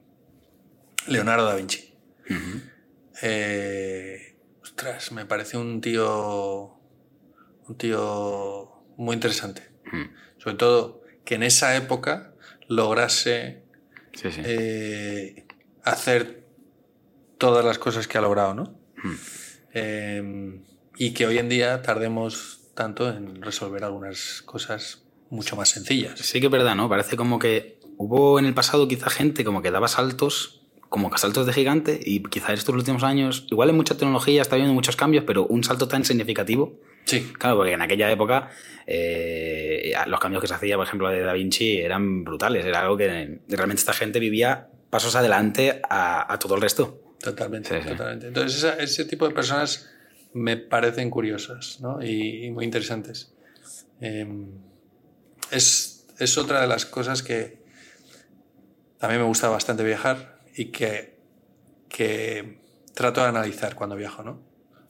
Leonardo 1.08 1.46
da 1.48 1.56
Vinci. 1.56 1.92
Eh, 3.22 4.38
ostras, 4.62 5.12
me 5.12 5.26
parece 5.26 5.58
un 5.58 5.82
tío. 5.82 6.74
Un 7.68 7.78
tío 7.78 8.84
muy 8.98 9.16
interesante. 9.16 9.72
Ujú. 9.88 10.10
Sobre 10.38 10.56
todo 10.56 11.02
que 11.24 11.36
en 11.36 11.44
esa 11.44 11.76
época 11.76 12.34
lograse 12.68 13.64
Sí, 14.14 14.32
sí. 14.32 14.42
eh, 14.46 15.46
hacer 15.84 16.46
todas 17.38 17.66
las 17.66 17.80
cosas 17.80 18.08
que 18.08 18.18
ha 18.18 18.22
logrado, 18.22 18.54
¿no? 18.54 18.64
Ujú. 19.04 19.16
Eh, 19.74 20.62
y 20.98 21.14
que 21.14 21.26
hoy 21.26 21.38
en 21.40 21.50
día 21.50 21.82
tardemos 21.82 22.62
tanto 22.76 23.10
en 23.10 23.42
resolver 23.42 23.84
algunas 23.84 24.42
cosas 24.44 25.04
mucho 25.30 25.56
más 25.56 25.70
sencillas. 25.70 26.20
Sí 26.20 26.40
que 26.40 26.46
es 26.48 26.52
verdad, 26.52 26.76
¿no? 26.76 26.88
Parece 26.88 27.18
como 27.18 27.40
que 27.40 27.80
hubo 27.98 28.38
en 28.40 28.46
el 28.46 28.54
pasado 28.54 28.88
quizá 28.88 29.10
gente 29.10 29.44
como 29.44 29.62
que 29.62 29.72
daba 29.72 29.88
saltos, 29.88 30.65
como 30.96 31.18
saltos 31.18 31.46
de 31.46 31.52
gigante, 31.52 32.00
y 32.02 32.24
quizá 32.24 32.54
estos 32.54 32.74
últimos 32.74 33.04
años, 33.04 33.48
igual 33.52 33.70
en 33.70 33.76
mucha 33.76 33.98
tecnología 33.98 34.42
está 34.42 34.56
habiendo 34.56 34.74
muchos 34.74 34.96
cambios, 34.96 35.26
pero 35.28 35.46
un 35.46 35.62
salto 35.62 35.90
tan 35.90 36.06
significativo. 36.06 36.80
Sí. 37.04 37.34
Claro, 37.38 37.58
porque 37.58 37.74
en 37.74 37.82
aquella 37.82 38.10
época 38.10 38.50
eh, 38.88 39.92
los 40.08 40.22
cambios 40.22 40.42
que 40.42 40.48
se 40.48 40.54
hacía, 40.54 40.78
por 40.78 40.88
ejemplo, 40.88 41.10
de 41.10 41.20
Da 41.20 41.34
Vinci 41.34 41.80
eran 41.80 42.24
brutales. 42.24 42.66
Era 42.66 42.80
algo 42.80 42.96
que 42.96 43.42
realmente 43.50 43.82
esta 43.82 43.92
gente 43.92 44.22
vivía 44.22 44.70
pasos 44.90 45.18
adelante 45.18 45.82
a, 45.90 46.38
todo 46.40 46.56
el 46.56 46.62
resto. 46.62 47.14
Totalmente, 47.20 47.78
totalmente. 47.82 48.28
Entonces, 48.28 48.64
ese 48.80 49.04
tipo 49.04 49.28
de 49.28 49.34
personas 49.36 49.90
me 50.32 50.56
parecen 50.56 51.10
curiosas 51.10 51.82
¿no? 51.82 52.02
y, 52.02 52.50
muy 52.52 52.64
interesantes. 52.64 53.34
Em, 54.00 54.48
es, 55.52 56.08
es, 56.20 56.38
otra 56.38 56.62
de 56.62 56.68
las 56.68 56.86
cosas 56.86 57.22
que 57.22 57.58
a 59.02 59.10
mí 59.10 59.16
me 59.16 59.24
gusta 59.24 59.50
bastante 59.50 59.84
viajar 59.84 60.35
y 60.56 60.72
que, 60.72 61.18
que 61.90 62.60
trato 62.94 63.22
de 63.22 63.28
analizar 63.28 63.76
cuando 63.76 63.96
viajo, 63.96 64.24
¿no? 64.24 64.42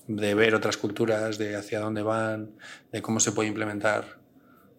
De 0.07 0.35
ver 0.35 0.53
otras 0.53 0.77
culturas, 0.77 1.37
de 1.37 1.55
hacia 1.55 1.79
dónde 1.79 2.03
van, 2.03 2.51
de 2.91 3.01
cómo 3.01 3.19
se 3.19 3.31
puede 3.31 3.49
implementar 3.49 4.19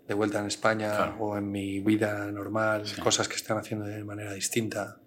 de 0.07 0.15
vuelta 0.15 0.39
en 0.39 0.47
España 0.47 1.17
o 1.19 1.37
en 1.37 1.51
mi 1.51 1.81
vida 1.81 2.31
normal, 2.31 2.85
cosas 3.03 3.29
que 3.29 3.35
están 3.35 3.59
haciendo 3.59 3.87
de 3.87 4.05
manera 4.05 4.33
distinta. 4.33 4.99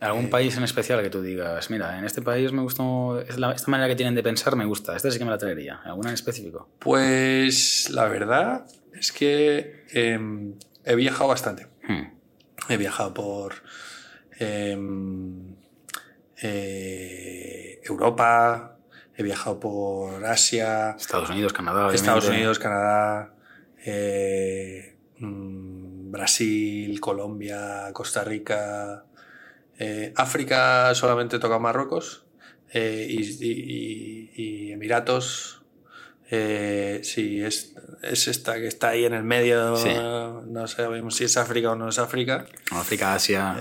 ¿Algún 0.00 0.28
país 0.28 0.56
en 0.56 0.64
especial 0.64 1.00
que 1.00 1.08
tú 1.08 1.22
digas, 1.22 1.70
mira, 1.70 1.98
en 1.98 2.04
este 2.04 2.20
país 2.20 2.52
me 2.52 2.60
gustó, 2.60 3.20
esta 3.20 3.70
manera 3.70 3.88
que 3.88 3.96
tienen 3.96 4.14
de 4.14 4.22
pensar 4.22 4.54
me 4.56 4.66
gusta, 4.66 4.94
esta 4.94 5.10
sí 5.10 5.18
que 5.18 5.24
me 5.24 5.30
la 5.30 5.38
traería? 5.38 5.80
¿Alguna 5.84 6.10
en 6.10 6.14
específico? 6.14 6.68
Pues 6.80 7.88
la 7.90 8.06
verdad 8.08 8.66
es 8.92 9.12
que 9.12 9.84
em, 9.92 10.54
he 10.84 10.96
viajado 10.96 11.28
bastante. 11.28 11.68
Hmm. 11.86 12.12
He 12.68 12.76
viajado 12.76 13.14
por 13.14 13.54
em, 14.38 15.56
eh, 16.42 17.80
Europa, 17.84 18.76
he 19.16 19.22
viajado 19.22 19.58
por 19.58 20.24
Asia. 20.24 20.94
Estados 20.98 21.30
Unidos, 21.30 21.52
Canadá. 21.52 21.94
Estados 21.94 22.28
Unidos, 22.28 22.58
Canadá. 22.58 23.32
Eh, 23.84 24.96
mm, 25.18 26.10
Brasil, 26.10 27.00
Colombia, 27.00 27.90
Costa 27.92 28.24
Rica, 28.24 29.04
eh, 29.78 30.12
África 30.16 30.94
solamente 30.94 31.38
toca 31.38 31.58
Marruecos 31.58 32.26
y, 32.72 34.72
Emiratos. 34.72 35.62
Eh, 36.30 37.00
sí, 37.04 37.40
es, 37.40 37.74
es, 38.02 38.28
esta 38.28 38.56
que 38.56 38.66
está 38.66 38.90
ahí 38.90 39.04
en 39.04 39.14
el 39.14 39.22
medio. 39.22 39.76
No 40.46 40.66
sabemos 40.66 41.16
si 41.16 41.24
es 41.24 41.36
África 41.36 41.72
o 41.72 41.76
no 41.76 41.88
es 41.88 41.98
África. 41.98 42.46
África, 42.72 43.14
Asia. 43.14 43.56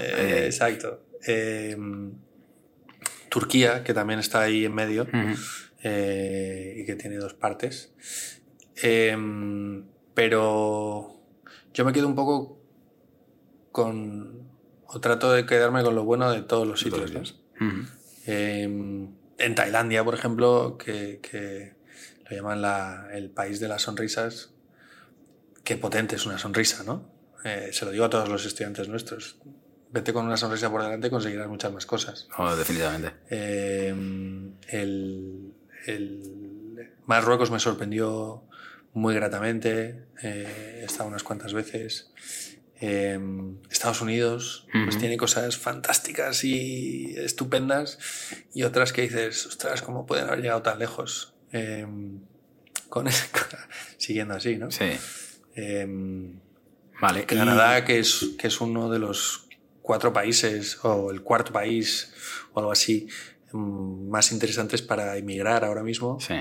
exacto. 0.45 1.01
Turquía, 3.29 3.83
que 3.83 3.93
también 3.93 4.19
está 4.19 4.41
ahí 4.41 4.65
en 4.65 4.73
medio 4.73 5.03
y 5.03 6.85
que 6.85 6.95
tiene 6.99 7.17
dos 7.17 7.33
partes. 7.33 7.93
pero 10.13 11.21
yo 11.73 11.85
me 11.85 11.91
quedo 11.91 12.07
un 12.07 12.15
poco 12.15 12.61
con 13.71 14.45
o 14.87 15.01
trato 15.01 15.33
de 15.33 15.45
quedarme 15.45 15.83
con 15.83 15.93
lo 15.93 16.05
bueno 16.05 16.31
de 16.31 16.41
todos 16.41 16.65
los 16.65 16.79
sitios. 16.79 17.37
Em, 18.25 19.09
en 19.37 19.55
Tailandia, 19.55 20.03
por 20.05 20.13
ejemplo, 20.13 20.77
que, 20.77 21.74
lo 22.29 22.35
llaman 22.35 23.11
el 23.11 23.29
país 23.29 23.59
de 23.59 23.67
las 23.67 23.83
sonrisas, 23.83 24.51
qué 25.63 25.77
potente 25.77 26.15
es 26.15 26.25
una 26.25 26.37
sonrisa, 26.37 26.83
¿no? 26.83 27.09
Eh, 27.43 27.69
se 27.71 27.85
lo 27.85 27.91
digo 27.91 28.05
a 28.05 28.09
todos 28.09 28.27
los 28.29 28.45
estudiantes 28.45 28.87
nuestros. 28.89 29.37
Vete 29.91 30.13
con 30.13 30.25
una 30.25 30.35
sonrisa 30.35 30.69
por 30.71 30.81
delante 30.81 31.07
y 31.07 31.09
conseguirás 31.09 31.47
muchas 31.47 31.71
más 31.71 31.85
cosas. 31.85 32.27
Oh, 32.37 32.55
definitivamente. 32.55 33.13
Em, 33.29 34.53
el, 34.67 35.53
Marruecos 37.05 37.51
me 37.51 37.59
sorprendió 37.59 38.43
muy 38.93 39.13
gratamente. 39.13 40.07
Eh, 40.21 40.79
he 40.81 40.85
estado 40.85 41.07
unas 41.07 41.23
cuantas 41.23 41.53
veces. 41.53 42.11
Em, 42.77 43.57
Estados 43.69 44.01
Unidos 44.01 44.67
pues 44.83 44.97
tiene 44.97 45.15
cosas 45.15 45.55
fantásticas 45.57 46.43
y 46.43 47.15
estupendas 47.17 47.97
y 48.53 48.63
otras 48.63 48.91
que 48.91 49.03
dices, 49.03 49.45
ostras, 49.45 49.81
¿cómo 49.81 50.05
pueden 50.05 50.27
haber 50.27 50.41
llegado 50.41 50.61
tan 50.61 50.79
lejos? 50.79 51.34
Em, 51.51 52.19
con, 52.89 53.07
siguiendo 53.97 54.35
así, 54.35 54.57
¿no? 54.57 54.71
Sí. 54.71 54.91
Em, 55.55 56.39
vale. 57.01 57.25
Canadá, 57.25 57.83
que, 57.85 57.99
es, 57.99 58.35
que 58.37 58.47
es 58.47 58.61
uno 58.61 58.89
de 58.89 58.99
los 58.99 59.47
cuatro 59.81 60.11
países 60.13 60.79
o 60.83 61.11
el 61.11 61.21
cuarto 61.21 61.53
país 61.53 62.13
o 62.53 62.59
algo 62.59 62.71
así 62.71 63.07
más 63.51 64.31
interesantes 64.31 64.81
para 64.81 65.15
emigrar 65.17 65.63
ahora 65.63 65.83
mismo. 65.83 66.19
Sí 66.19 66.35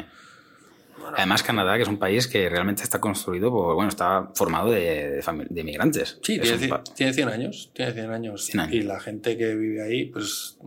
Además, 1.16 1.42
Canadá, 1.42 1.76
que 1.76 1.82
es 1.82 1.88
un 1.88 1.98
país 1.98 2.26
que 2.26 2.48
realmente 2.48 2.82
está 2.82 3.00
construido, 3.00 3.50
por, 3.50 3.74
bueno, 3.74 3.88
está 3.88 4.30
formado 4.34 4.70
de, 4.70 5.20
de, 5.50 5.60
inmigrantes. 5.60 6.18
Sí, 6.22 6.40
tiene, 6.40 7.12
100 7.12 7.28
años. 7.28 7.70
Tiene 7.74 7.92
100 7.92 8.10
años. 8.10 8.50
Y 8.70 8.82
la 8.82 9.00
gente 9.00 9.36
que 9.36 9.54
vive 9.54 9.82
ahí, 9.82 10.06
pues, 10.06 10.58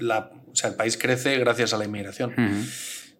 la, 0.00 0.30
o 0.50 0.56
sea, 0.56 0.70
el 0.70 0.76
país 0.76 0.96
crece 0.96 1.38
gracias 1.38 1.74
a 1.74 1.78
la 1.78 1.84
inmigración. 1.84 2.34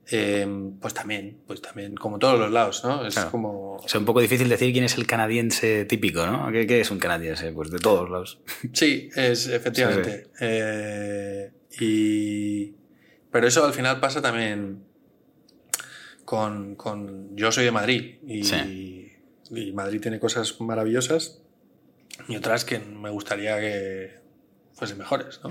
Em, 0.06 0.78
pues 0.78 0.92
también, 0.92 1.38
pues 1.46 1.62
también, 1.62 1.94
como 1.94 2.18
todos 2.18 2.38
los 2.38 2.50
lados, 2.50 2.84
¿no? 2.84 3.06
Es 3.06 3.18
como... 3.26 3.80
Es 3.84 3.94
un 3.94 4.04
poco 4.04 4.20
difícil 4.20 4.48
decir 4.48 4.70
quién 4.72 4.84
es 4.84 4.98
el 4.98 5.06
canadiense 5.06 5.86
típico, 5.86 6.26
¿no? 6.26 6.50
¿Qué, 6.52 6.80
es 6.80 6.90
un 6.90 6.98
canadiense? 6.98 7.52
Pues 7.52 7.70
de 7.70 7.78
todos 7.78 8.10
lados. 8.10 8.40
Sí, 8.72 9.08
es 9.14 9.46
efectivamente. 9.48 10.28
Eh, 10.40 11.52
y... 11.80 12.74
Pero 13.30 13.48
eso 13.48 13.64
al 13.64 13.72
final 13.72 13.98
pasa 13.98 14.20
también 14.20 14.84
con, 16.24 16.76
con, 16.76 17.36
yo 17.36 17.50
soy 17.50 17.64
de 17.64 17.72
Madrid 17.72 18.16
y, 18.26 18.42
y, 19.50 19.72
Madrid 19.72 20.00
tiene 20.00 20.20
cosas 20.20 20.60
maravillosas 20.60 21.42
y 22.28 22.36
otras 22.36 22.64
que 22.64 22.78
me 22.78 23.10
gustaría 23.10 23.58
que 23.58 24.20
fuesen 24.72 24.98
mejores. 24.98 25.40
¿no? 25.42 25.50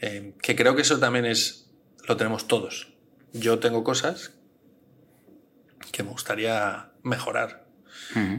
Eh, 0.00 0.34
que 0.42 0.56
creo 0.56 0.74
que 0.74 0.82
eso 0.82 0.98
también 0.98 1.24
es 1.24 1.70
lo 2.08 2.16
tenemos 2.16 2.48
todos. 2.48 2.91
Yo 3.32 3.58
tengo 3.58 3.82
cosas 3.84 4.32
que 5.90 6.02
me 6.02 6.10
gustaría 6.10 6.90
mejorar. 7.02 7.66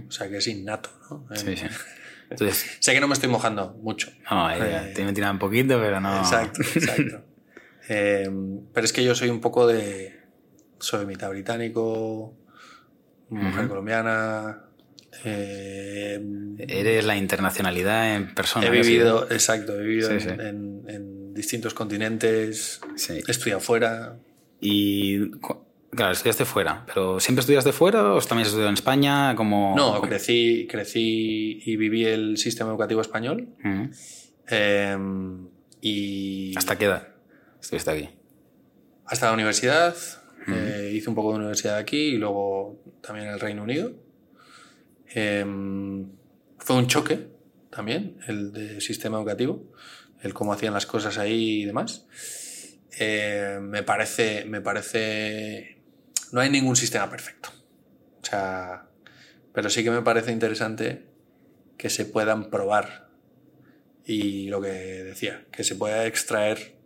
O 0.08 0.12
sea, 0.12 0.29
que 0.29 0.38
es 0.38 0.47
innato. 0.47 0.89
¿no? 1.10 1.36
Sí, 1.36 1.56
sí. 1.56 1.65
Entonces, 2.29 2.77
sé 2.79 2.93
que 2.93 2.99
no 2.99 3.08
me 3.08 3.13
estoy 3.13 3.29
mojando 3.29 3.77
mucho. 3.82 4.12
No, 4.29 4.49
eh, 4.51 4.91
te 4.95 5.03
me 5.03 5.29
un 5.29 5.39
poquito, 5.39 5.79
pero 5.79 5.99
no. 5.99 6.17
Exacto, 6.17 6.62
exacto. 6.75 7.23
Eh, 7.89 8.29
pero 8.73 8.86
es 8.86 8.93
que 8.93 9.03
yo 9.03 9.13
soy 9.13 9.29
un 9.29 9.39
poco 9.39 9.67
de 9.67 10.19
soy 10.79 11.06
mitad 11.06 11.29
británico, 11.29 12.36
mujer 13.29 13.67
colombiana. 13.67 14.63
Eh, 15.23 16.19
Eres 16.58 17.06
la 17.06 17.15
internacionalidad 17.15 18.15
en 18.15 18.34
persona. 18.34 18.65
He 18.65 18.71
vivido, 18.71 19.29
exacto, 19.29 19.79
he 19.79 19.84
vivido 19.84 20.10
en, 20.12 21.34
distintos 21.34 21.73
continentes, 21.73 22.82
he 23.10 23.32
estudiado 23.32 23.60
fuera. 23.60 24.17
Y 24.63 25.30
Claro, 25.95 26.12
estudiaste 26.12 26.45
fuera, 26.45 26.84
pero 26.88 27.19
¿siempre 27.19 27.41
estudiaste 27.41 27.71
fuera 27.71 28.13
o 28.13 28.21
también 28.21 28.43
has 28.43 28.47
estudiado 28.47 28.69
en 28.69 28.73
España? 28.73 29.36
Como, 29.36 29.76
no, 29.78 30.02
Crecí, 30.02 30.67
crecí 30.67 31.62
y 31.63 31.76
viví 31.76 32.06
el 32.06 32.38
sistema 32.38 32.71
educativo 32.71 33.02
español. 33.02 33.49
Em, 34.47 35.47
y... 35.82 36.58
¿Hasta 36.58 36.78
qué 36.78 36.86
edad 36.86 37.10
estuviste 37.62 37.91
aquí? 37.91 38.10
Hasta 39.06 39.28
la 39.28 39.34
universidad, 39.34 39.95
eh, 40.47 40.91
hice 40.95 41.10
un 41.10 41.15
poco 41.15 41.32
de 41.32 41.39
universidad 41.39 41.78
aquí 41.78 41.97
y 41.97 42.17
luego 42.17 42.82
también 43.02 43.28
en 43.28 43.34
el 43.34 43.39
Reino 43.39 43.62
Unido. 43.62 43.91
Em, 45.13 46.10
fue 46.58 46.76
un 46.76 46.88
choque 46.88 47.28
también, 47.69 48.17
el 48.28 48.52
de 48.52 48.82
sistema 48.82 49.17
educativo, 49.17 49.71
el 50.23 50.34
cómo 50.34 50.54
hacían 50.54 50.73
las 50.73 50.88
cosas 50.88 51.19
ahí 51.19 51.62
y 51.62 51.65
demás. 51.65 52.08
Eh, 52.99 53.60
me 53.62 53.84
parece, 53.84 54.45
me 54.45 54.62
parece, 54.62 55.82
no 56.32 56.41
hay 56.41 56.49
ningún 56.49 56.75
sistema 56.75 57.10
perfecto. 57.10 57.49
O 58.21 58.25
sea, 58.25 58.88
pero 59.53 59.69
sí 59.69 59.84
que 59.84 59.91
me 59.91 60.01
parece 60.01 60.32
interesante 60.32 61.06
que 61.77 61.89
se 61.89 62.06
puedan 62.06 62.49
probar 62.49 63.10
y 64.06 64.47
lo 64.47 64.62
que 64.62 64.69
decía, 64.69 65.45
que 65.51 65.63
se 65.63 65.75
pueda 65.75 66.06
extraer 66.06 66.77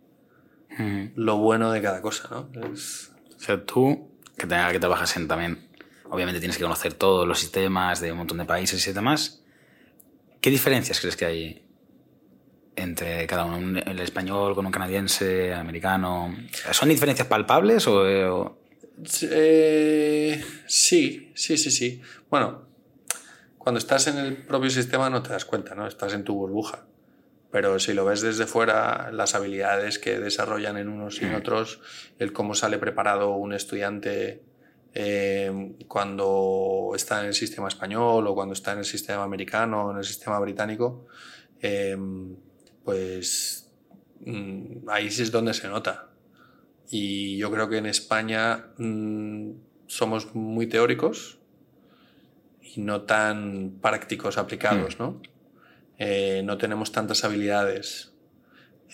lo 1.16 1.38
bueno 1.38 1.72
de 1.72 1.82
cada 1.82 2.00
cosa, 2.00 2.28
¿no? 2.30 2.50
O 2.62 3.40
sea, 3.40 3.64
tú, 3.64 4.12
que, 4.36 4.46
tenga, 4.46 4.70
que 4.70 4.78
trabajas 4.78 5.16
en 5.16 5.26
también, 5.26 5.68
obviamente 6.04 6.38
tienes 6.38 6.56
que 6.56 6.62
conocer 6.62 6.94
todos 6.94 7.26
los 7.26 7.40
sistemas 7.40 8.00
de 8.00 8.12
un 8.12 8.18
montón 8.18 8.38
de 8.38 8.44
países 8.44 8.86
y 8.86 8.92
demás. 8.92 9.42
¿Qué 10.40 10.50
diferencias 10.50 11.00
crees 11.00 11.16
que 11.16 11.24
hay 11.24 11.67
entre 12.78 13.26
cada 13.26 13.44
uno? 13.44 13.80
El 13.80 14.00
español 14.00 14.54
con 14.54 14.66
un 14.66 14.72
canadiense, 14.72 15.52
americano. 15.52 16.34
¿Son 16.70 16.88
diferencias 16.88 17.26
palpables 17.26 17.86
o...? 17.86 18.58
Eh, 19.22 20.42
sí, 20.66 21.32
sí, 21.34 21.56
sí, 21.56 21.70
sí. 21.70 22.02
Bueno, 22.30 22.66
cuando 23.56 23.78
estás 23.78 24.06
en 24.08 24.18
el 24.18 24.36
propio 24.36 24.70
sistema 24.70 25.10
no 25.10 25.22
te 25.22 25.30
das 25.30 25.44
cuenta, 25.44 25.74
¿no? 25.74 25.86
Estás 25.86 26.14
en 26.14 26.24
tu 26.24 26.34
burbuja. 26.34 26.86
Pero 27.50 27.78
si 27.78 27.94
lo 27.94 28.04
ves 28.04 28.20
desde 28.20 28.46
fuera, 28.46 29.10
las 29.12 29.34
habilidades 29.34 29.98
que 29.98 30.18
desarrollan 30.18 30.76
en 30.76 30.88
unos 30.88 31.22
y 31.22 31.24
en 31.24 31.34
otros, 31.34 31.80
el 32.18 32.32
cómo 32.32 32.54
sale 32.54 32.78
preparado 32.78 33.30
un 33.30 33.54
estudiante 33.54 34.42
eh, 34.94 35.76
cuando 35.86 36.92
está 36.94 37.20
en 37.20 37.28
el 37.28 37.34
sistema 37.34 37.68
español 37.68 38.26
o 38.26 38.34
cuando 38.34 38.52
está 38.52 38.72
en 38.72 38.78
el 38.78 38.84
sistema 38.84 39.22
americano 39.22 39.86
o 39.86 39.90
en 39.92 39.98
el 39.98 40.04
sistema 40.04 40.38
británico, 40.40 41.06
eh, 41.62 41.96
pues 42.84 43.70
mm, 44.20 44.88
ahí 44.88 45.10
sí 45.10 45.22
es 45.22 45.30
donde 45.30 45.54
se 45.54 45.68
nota. 45.68 46.08
Y 46.90 47.36
yo 47.36 47.50
creo 47.50 47.68
que 47.68 47.78
en 47.78 47.86
España 47.86 48.66
mm, 48.78 49.50
somos 49.86 50.34
muy 50.34 50.66
teóricos 50.66 51.38
y 52.62 52.80
no 52.80 53.02
tan 53.02 53.78
prácticos 53.80 54.38
aplicados, 54.38 54.98
¿no? 54.98 55.20
Eh, 55.98 56.42
no 56.44 56.56
tenemos 56.58 56.92
tantas 56.92 57.24
habilidades, 57.24 58.12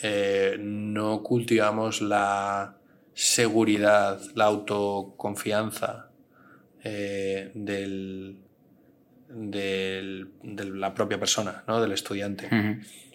eh, 0.03 0.57
no 0.59 1.23
cultivamos 1.23 2.01
la 2.01 2.79
seguridad, 3.13 4.21
la 4.35 4.47
autoconfianza 4.47 6.11
eh, 6.83 7.53
del, 7.55 8.39
de 9.29 10.27
la 10.73 10.95
propia 10.95 11.19
persona, 11.19 11.63
¿no? 11.69 11.81
del 11.81 11.93
estudiante. 11.93 12.49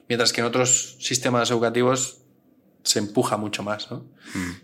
Mientras 0.10 0.34
que 0.34 0.42
en 0.42 0.48
otros 0.48 0.98
sistemas 1.00 1.50
educativos 1.52 2.24
se 2.84 3.00
empuja 3.00 3.38
mucho 3.38 3.64
más. 3.64 3.92
¿no? 3.92 4.06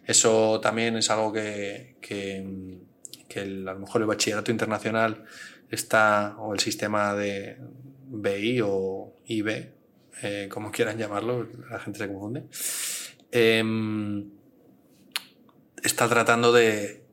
Eso 0.05 0.60
también 0.60 0.97
es 0.97 1.10
algo 1.10 1.31
que, 1.31 1.97
que, 2.01 2.79
que 3.27 3.39
a 3.39 3.45
lo 3.45 3.79
mejor 3.79 4.01
el 4.01 4.08
bachillerato 4.08 4.51
internacional 4.51 5.23
está, 5.69 6.36
o 6.39 6.53
el 6.53 6.60
sistema 6.60 7.13
de 7.13 7.58
BI 8.08 8.62
o 8.63 9.13
IB, 9.25 9.71
eh, 10.23 10.49
como 10.51 10.71
quieran 10.71 10.97
llamarlo, 10.97 11.47
la 11.69 11.79
gente 11.79 11.99
se 11.99 12.08
confunde, 12.08 12.45
em, 13.31 14.29
está 15.84 16.08
tratando 16.08 16.51
de, 16.51 17.03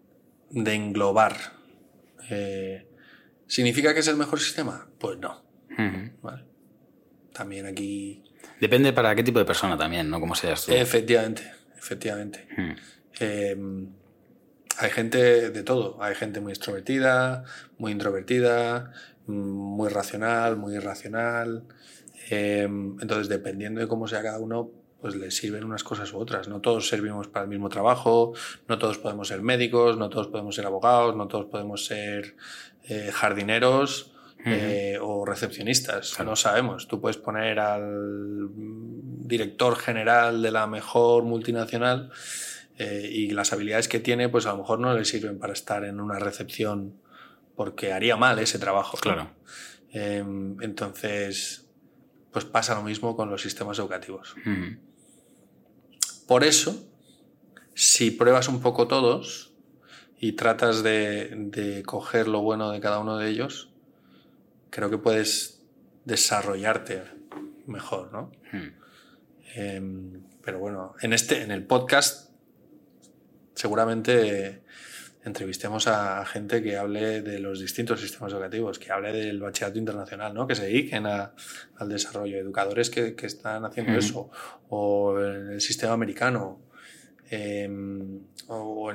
de 0.51 0.75
englobar. 0.75 1.37
Eh, 2.31 2.89
¿Significa 3.47 3.93
que 3.93 4.01
es 4.01 4.09
el 4.09 4.17
mejor 4.17 4.41
sistema? 4.41 4.89
Pues 4.99 5.19
no. 5.19 5.43
También 7.33 7.67
aquí... 7.67 8.23
Depende 8.61 8.93
para 8.93 9.15
qué 9.15 9.23
tipo 9.23 9.39
de 9.39 9.45
persona 9.45 9.77
también, 9.77 10.09
¿no? 10.09 10.21
Como 10.21 10.35
seas 10.35 10.67
tú. 10.67 10.73
Efectivamente, 10.73 11.51
efectivamente. 11.77 12.47
Em, 13.19 13.89
hay 14.79 14.91
gente 14.91 15.51
de 15.51 15.63
todo. 15.63 16.03
Hay 16.03 16.15
gente 16.15 16.41
muy 16.41 16.53
extrovertida, 16.53 17.45
muy 17.79 17.93
introvertida, 17.93 18.93
muy 19.27 19.89
racional, 19.89 20.57
muy 20.57 20.75
irracional. 20.75 21.65
Em, 22.31 22.97
entonces, 23.01 23.29
dependiendo 23.29 23.81
de 23.81 23.89
cómo 23.89 24.07
sea 24.07 24.23
cada 24.23 24.39
uno, 24.39 24.71
pues 25.01 25.17
le 25.17 25.33
sirven 25.33 25.65
unas 25.65 25.83
cosas 25.83 26.13
u 26.13 26.19
otras. 26.19 26.47
No 26.47 26.61
todos 26.61 26.89
servimos 26.89 27.27
para 27.27 27.43
el 27.43 27.49
mismo 27.49 27.69
trabajo, 27.69 28.35
no 28.69 28.79
todos 28.79 28.99
podemos 28.99 29.29
ser 29.29 29.43
médicos, 29.43 29.99
no 29.99 30.09
todos 30.09 30.29
podemos 30.29 30.55
ser 30.55 30.65
abogados, 30.67 31.17
no 31.17 31.27
todos 31.27 31.47
podemos 31.47 31.85
ser 31.85 32.37
eh, 32.89 33.11
jardineros. 33.13 34.12
Eh, 34.45 34.99
o 35.01 35.25
recepcionistas, 35.25 36.19
no 36.25 36.35
sabemos. 36.35 36.89
Tú 36.89 37.01
puedes 37.01 37.17
poner 37.17 37.61
al 37.61 38.49
director 38.53 39.77
general 39.77 40.43
de 40.43 40.51
la 40.51 40.67
mejor 40.67 41.23
multinacional 41.23 42.11
eh, 42.77 43.09
y 43.09 43.31
las 43.31 43.53
habilidades 43.53 43.87
que 43.87 44.01
tiene, 44.01 44.29
pues 44.29 44.47
a 44.47 44.51
lo 44.51 44.59
mejor 44.59 44.81
no 44.81 44.97
le 44.97 45.05
sirven 45.05 45.39
para 45.39 45.53
estar 45.53 45.85
en 45.85 46.01
una 46.01 46.19
recepción 46.19 47.01
porque 47.55 47.93
haría 47.93 48.17
mal 48.17 48.39
ese 48.41 48.59
trabajo. 48.59 48.99
Claro. 48.99 49.31
Em, 49.93 50.61
entonces, 50.61 51.69
pues 52.33 52.45
pasa 52.45 52.75
lo 52.75 52.83
mismo 52.83 53.15
con 53.15 53.31
los 53.31 53.43
sistemas 53.43 53.79
educativos. 53.79 54.35
Por 56.27 56.45
eso, 56.45 56.89
si 57.75 58.11
pruebas 58.11 58.49
un 58.49 58.61
poco 58.61 58.89
todos 58.89 59.53
y 60.19 60.33
tratas 60.33 60.83
de, 60.83 61.83
coger 61.85 62.29
lo 62.29 62.41
bueno 62.41 62.71
de 62.71 62.81
cada 62.81 63.01
uno 63.01 63.19
de 63.19 63.29
ellos, 63.29 63.72
creo 64.73 64.89
que 64.89 64.99
puedes 64.99 65.63
desarrollarte 66.07 67.03
mejor, 67.67 68.11
¿no? 68.11 68.33
Em, 69.55 70.23
pero 70.43 70.59
bueno, 70.59 70.95
en 71.03 71.13
este, 71.13 71.43
en 71.43 71.51
el 71.51 71.65
podcast, 71.65 72.31
seguramente 73.55 74.63
entrevistemos 75.25 75.87
a 75.87 76.25
gente 76.25 76.63
que 76.63 76.79
hable 76.79 77.21
de 77.21 77.39
los 77.39 77.61
distintos 77.61 78.01
sistemas 78.01 78.33
educativos, 78.33 78.79
que 78.79 78.91
hable 78.91 79.13
del 79.13 79.41
bachillerato 79.41 79.79
internacional, 79.79 80.35
¿no? 80.35 80.47
que 80.47 80.55
se 80.55 80.65
dediquen 80.65 81.07
a, 81.07 81.35
al 81.77 81.89
desarrollo, 81.89 82.39
educadores 82.39 82.89
que, 82.91 83.15
que 83.15 83.27
están 83.27 83.65
haciendo 83.67 83.93
eso, 83.93 84.31
o 84.71 85.21
el 85.21 85.61
sistema 85.61 85.93
americano, 85.93 86.63
em, 87.33 88.21
o, 88.49 88.93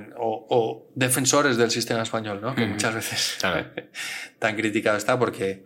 o, 0.49 0.89
defensores 0.93 1.57
del 1.57 1.71
sistema 1.71 2.03
español, 2.03 2.39
¿no? 2.39 2.53
que 2.53 2.67
muchas 2.67 2.93
veces 2.93 3.37
tan 4.39 4.55
criticado 4.55 4.95
está 4.95 5.17
porque 5.17 5.65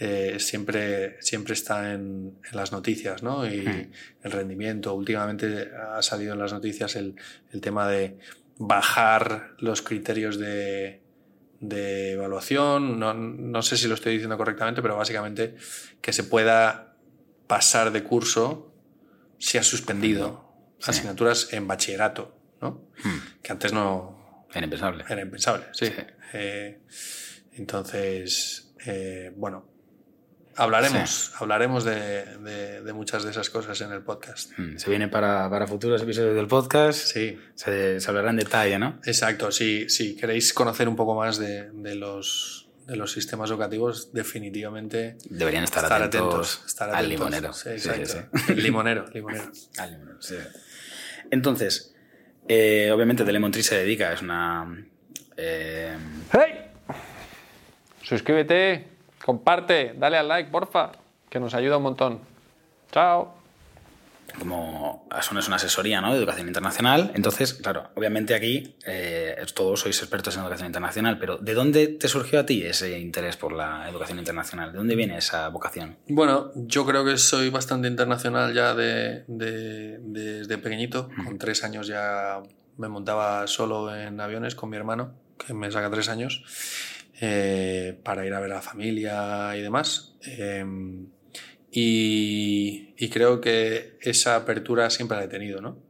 eh, 0.00 0.36
siempre, 0.40 1.22
siempre 1.22 1.54
está 1.54 1.92
en, 1.92 2.36
en, 2.50 2.56
las 2.56 2.72
noticias, 2.72 3.22
¿no? 3.22 3.46
Y 3.46 3.64
el 4.24 4.32
rendimiento. 4.32 4.92
Últimamente 4.92 5.70
ha 5.72 6.02
salido 6.02 6.32
en 6.32 6.40
las 6.40 6.52
noticias 6.52 6.96
el, 6.96 7.14
el 7.52 7.60
tema 7.60 7.88
de 7.88 8.18
bajar 8.58 9.52
los 9.58 9.82
criterios 9.82 10.36
de, 10.36 11.00
de 11.60 12.12
evaluación. 12.12 12.98
No, 12.98 13.14
no, 13.14 13.62
sé 13.62 13.76
si 13.76 13.86
lo 13.86 13.94
estoy 13.94 14.14
diciendo 14.14 14.36
correctamente, 14.36 14.82
pero 14.82 14.96
básicamente 14.96 15.54
que 16.00 16.12
se 16.12 16.24
pueda 16.24 16.96
pasar 17.46 17.92
de 17.92 18.02
curso 18.02 18.72
si 19.38 19.58
has 19.58 19.66
suspendido 19.66 20.43
asignaturas 20.82 21.52
en 21.52 21.66
bachillerato, 21.66 22.36
¿no? 22.60 22.88
Hmm. 23.02 23.18
Que 23.42 23.52
antes 23.52 23.72
no... 23.72 24.46
Era 24.52 24.64
impensable. 24.64 25.04
Era 25.08 25.22
impensable, 25.22 25.66
sí. 25.72 25.86
Eh, 26.32 26.80
entonces, 27.52 28.72
eh, 28.86 29.32
bueno, 29.36 29.74
Hablaremos, 30.56 31.32
hablaremos 31.38 31.84
de, 31.84 32.24
de, 32.84 32.92
muchas 32.92 33.24
de 33.24 33.30
esas 33.30 33.50
cosas 33.50 33.80
en 33.80 33.92
el 33.92 34.02
podcast. 34.02 34.52
Mm, 34.56 34.78
se 34.78 34.90
viene 34.90 35.08
para, 35.08 35.50
para 35.50 35.66
futuros 35.66 36.00
episodios 36.02 36.34
del 36.36 36.46
podcast. 36.46 36.98
Sí. 36.98 37.38
Se, 37.54 38.00
se, 38.00 38.08
hablará 38.08 38.30
en 38.30 38.36
detalle, 38.36 38.78
¿no? 38.78 39.00
Exacto, 39.04 39.50
sí. 39.50 39.88
Si 39.88 40.14
queréis 40.14 40.52
conocer 40.52 40.88
un 40.88 40.96
poco 40.96 41.14
más 41.14 41.38
de, 41.38 41.70
de 41.72 41.94
los, 41.96 42.68
de 42.86 42.96
los 42.96 43.10
sistemas 43.10 43.50
educativos, 43.50 44.12
definitivamente 44.12 45.16
deberían 45.28 45.64
estar, 45.64 45.84
atentos, 45.92 46.62
estar, 46.66 46.88
atentos, 46.88 47.04
al 47.04 47.08
limonero. 47.08 47.52
Sí, 47.52 47.70
exacto. 47.70 48.28
El 48.48 48.62
limonero, 48.62 49.06
limonero. 49.12 49.50
al 49.78 49.90
limonero, 49.90 50.22
sí. 50.22 50.36
Entonces, 51.30 51.94
eh, 52.48 52.90
obviamente, 52.92 53.24
The 53.24 53.32
Lemon 53.32 53.50
Tree 53.50 53.62
se 53.62 53.76
dedica, 53.76 54.12
es 54.12 54.22
una. 54.22 54.84
Eh... 55.36 55.96
¡Hey! 56.32 56.70
Suscríbete 58.02 58.94
Comparte, 59.24 59.94
dale 59.96 60.18
al 60.18 60.28
like, 60.28 60.50
porfa, 60.50 60.92
que 61.30 61.40
nos 61.40 61.54
ayuda 61.54 61.78
un 61.78 61.84
montón. 61.84 62.20
Chao. 62.92 63.32
Como 64.38 65.06
Asun 65.10 65.38
es 65.38 65.46
una 65.46 65.56
asesoría 65.56 66.00
¿no? 66.00 66.12
de 66.12 66.18
educación 66.18 66.48
internacional, 66.48 67.12
entonces, 67.14 67.54
claro, 67.54 67.90
obviamente 67.94 68.34
aquí 68.34 68.76
eh, 68.86 69.36
todos 69.54 69.80
sois 69.80 69.98
expertos 70.00 70.36
en 70.36 70.42
educación 70.42 70.66
internacional, 70.66 71.18
pero 71.18 71.38
¿de 71.38 71.54
dónde 71.54 71.88
te 71.88 72.08
surgió 72.08 72.40
a 72.40 72.46
ti 72.46 72.62
ese 72.62 72.98
interés 72.98 73.36
por 73.36 73.52
la 73.52 73.88
educación 73.88 74.18
internacional? 74.18 74.72
¿De 74.72 74.78
dónde 74.78 74.96
viene 74.96 75.16
esa 75.18 75.48
vocación? 75.48 75.98
Bueno, 76.08 76.52
yo 76.54 76.84
creo 76.84 77.04
que 77.04 77.16
soy 77.16 77.50
bastante 77.50 77.88
internacional 77.88 78.52
ya 78.52 78.74
de, 78.74 79.24
desde 79.26 80.58
pequeñito. 80.58 81.08
Con 81.24 81.38
tres 81.38 81.64
años 81.64 81.86
ya 81.86 82.42
me 82.76 82.88
montaba 82.88 83.46
solo 83.46 83.94
en 83.94 84.20
aviones 84.20 84.54
con 84.54 84.70
mi 84.70 84.76
hermano, 84.76 85.14
que 85.38 85.54
me 85.54 85.70
saca 85.70 85.90
tres 85.90 86.08
años. 86.08 86.42
Eh, 87.20 88.00
para 88.02 88.26
ir 88.26 88.34
a 88.34 88.40
ver 88.40 88.50
a 88.50 88.56
la 88.56 88.62
familia 88.62 89.56
y 89.56 89.62
demás. 89.62 90.16
Em, 90.22 91.06
y, 91.76 93.08
creo 93.10 93.40
que 93.40 93.98
esa 94.00 94.36
apertura 94.36 94.90
siempre 94.90 95.16
la 95.18 95.24
he 95.24 95.28
tenido, 95.28 95.60
¿no? 95.60 95.82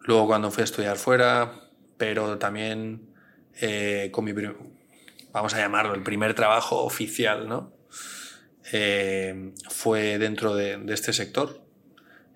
Luego 0.00 0.26
cuando 0.26 0.50
fui 0.50 0.60
a 0.60 0.64
estudiar 0.64 0.98
fuera, 0.98 1.70
pero 1.96 2.38
también 2.38 3.08
eh, 3.60 4.10
con 4.12 4.24
mi, 4.24 4.32
vamos 5.32 5.54
a 5.54 5.58
llamarlo, 5.58 5.94
el 5.94 6.02
primer 6.02 6.34
trabajo 6.34 6.84
oficial, 6.84 7.48
¿no? 7.48 7.72
Em, 8.70 9.54
fue 9.70 10.18
dentro 10.18 10.54
de, 10.54 10.78
este 10.88 11.14
sector. 11.14 11.64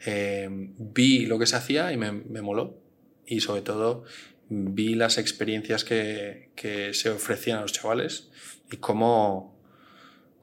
Em, 0.00 0.74
vi 0.78 1.26
lo 1.26 1.38
que 1.38 1.46
se 1.46 1.56
hacía 1.56 1.92
y 1.92 1.98
me, 1.98 2.10
me 2.12 2.40
moló. 2.40 2.80
Y 3.26 3.40
sobre 3.40 3.60
todo 3.62 4.04
vi 4.48 4.94
las 4.94 5.18
experiencias 5.18 5.84
que, 5.84 6.52
que 6.56 6.94
se 6.94 7.10
ofrecían 7.10 7.58
a 7.58 7.62
los 7.62 7.72
chavales 7.72 8.30
y 8.70 8.78
cómo, 8.78 9.55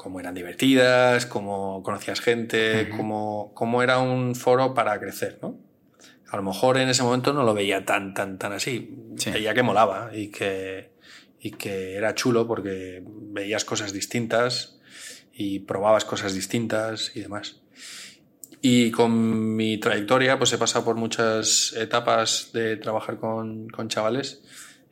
cómo 0.03 0.19
eran 0.19 0.35
divertidas, 0.35 1.25
cómo 1.25 1.81
conocías 1.81 2.19
gente, 2.19 2.89
cómo, 2.89 3.53
cómo, 3.53 3.81
era 3.81 3.99
un 3.99 4.35
foro 4.35 4.73
para 4.73 4.99
crecer, 4.99 5.39
¿no? 5.41 5.57
A 6.29 6.35
lo 6.35 6.43
mejor 6.43 6.77
en 6.77 6.89
ese 6.89 7.03
momento 7.03 7.31
no 7.31 7.43
lo 7.43 7.53
veía 7.53 7.85
tan, 7.85 8.13
tan, 8.13 8.37
tan 8.37 8.51
así. 8.51 8.93
Veía 9.31 9.53
que 9.53 9.63
molaba 9.63 10.11
y 10.13 10.27
que, 10.27 10.91
y 11.39 11.51
que 11.51 11.95
era 11.95 12.15
chulo 12.15 12.45
porque 12.47 13.01
veías 13.05 13.63
cosas 13.63 13.93
distintas 13.93 14.77
y 15.31 15.59
probabas 15.59 16.03
cosas 16.03 16.33
distintas 16.33 17.15
y 17.15 17.21
demás. 17.21 17.61
Y 18.61 18.91
con 18.91 19.55
mi 19.55 19.77
trayectoria, 19.77 20.37
pues 20.37 20.51
he 20.51 20.57
pasado 20.57 20.83
por 20.83 20.95
muchas 20.95 21.73
etapas 21.77 22.49
de 22.51 22.75
trabajar 22.75 23.17
con, 23.17 23.69
con 23.69 23.87
chavales 23.87 24.41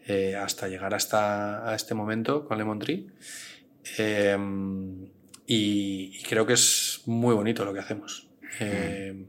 eh, 0.08 0.36
hasta 0.36 0.69
llegar 0.69 0.93
hasta 0.93 1.69
a 1.69 1.76
este 1.76 1.95
momento 1.95 2.45
con 2.45 2.58
Lemon 2.58 2.80
Tree. 2.80 3.08
Em, 3.97 5.05
y, 5.47 6.11
y, 6.17 6.23
creo 6.27 6.45
que 6.45 6.53
es 6.53 7.01
muy 7.05 7.33
bonito 7.33 7.65
lo 7.65 7.73
que 7.73 7.79
hacemos. 7.79 8.29
Eh, 8.59 9.25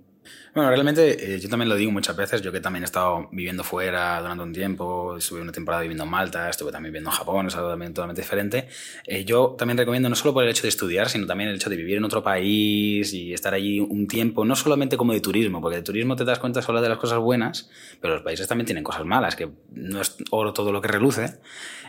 bueno, 0.54 0.68
realmente 0.68 1.34
eh, 1.34 1.40
yo 1.40 1.48
también 1.48 1.70
lo 1.70 1.76
digo 1.76 1.90
muchas 1.90 2.14
veces, 2.14 2.42
yo 2.42 2.52
que 2.52 2.60
también 2.60 2.82
he 2.82 2.84
estado 2.84 3.28
viviendo 3.32 3.64
fuera 3.64 4.20
durante 4.20 4.44
un 4.44 4.52
tiempo, 4.52 5.16
estuve 5.16 5.40
una 5.40 5.52
temporada 5.52 5.80
viviendo 5.80 6.04
en 6.04 6.10
Malta, 6.10 6.50
estuve 6.50 6.70
también 6.70 6.92
viviendo 6.92 7.08
en 7.08 7.16
Japón, 7.16 7.46
es 7.46 7.56
algo 7.56 7.70
también 7.70 7.94
totalmente 7.94 8.20
diferente. 8.20 8.68
Eh, 9.06 9.24
yo 9.24 9.54
también 9.56 9.78
recomiendo 9.78 10.10
no 10.10 10.14
solo 10.14 10.34
por 10.34 10.44
el 10.44 10.50
hecho 10.50 10.62
de 10.62 10.68
estudiar, 10.68 11.08
sino 11.08 11.26
también 11.26 11.48
el 11.48 11.56
hecho 11.56 11.70
de 11.70 11.76
vivir 11.76 11.96
en 11.96 12.04
otro 12.04 12.22
país 12.22 13.14
y 13.14 13.32
estar 13.32 13.54
allí 13.54 13.80
un 13.80 14.06
tiempo, 14.06 14.44
no 14.44 14.54
solamente 14.54 14.98
como 14.98 15.14
de 15.14 15.20
turismo, 15.20 15.62
porque 15.62 15.76
de 15.76 15.82
turismo 15.82 16.16
te 16.16 16.26
das 16.26 16.38
cuenta 16.38 16.60
solo 16.60 16.82
de 16.82 16.88
las 16.90 16.98
cosas 16.98 17.18
buenas, 17.18 17.70
pero 18.00 18.14
los 18.14 18.22
países 18.22 18.46
también 18.46 18.66
tienen 18.66 18.84
cosas 18.84 19.06
malas, 19.06 19.36
que 19.36 19.48
no 19.70 20.02
es 20.02 20.16
oro 20.30 20.52
todo 20.52 20.70
lo 20.70 20.82
que 20.82 20.88
reluce. 20.88 21.38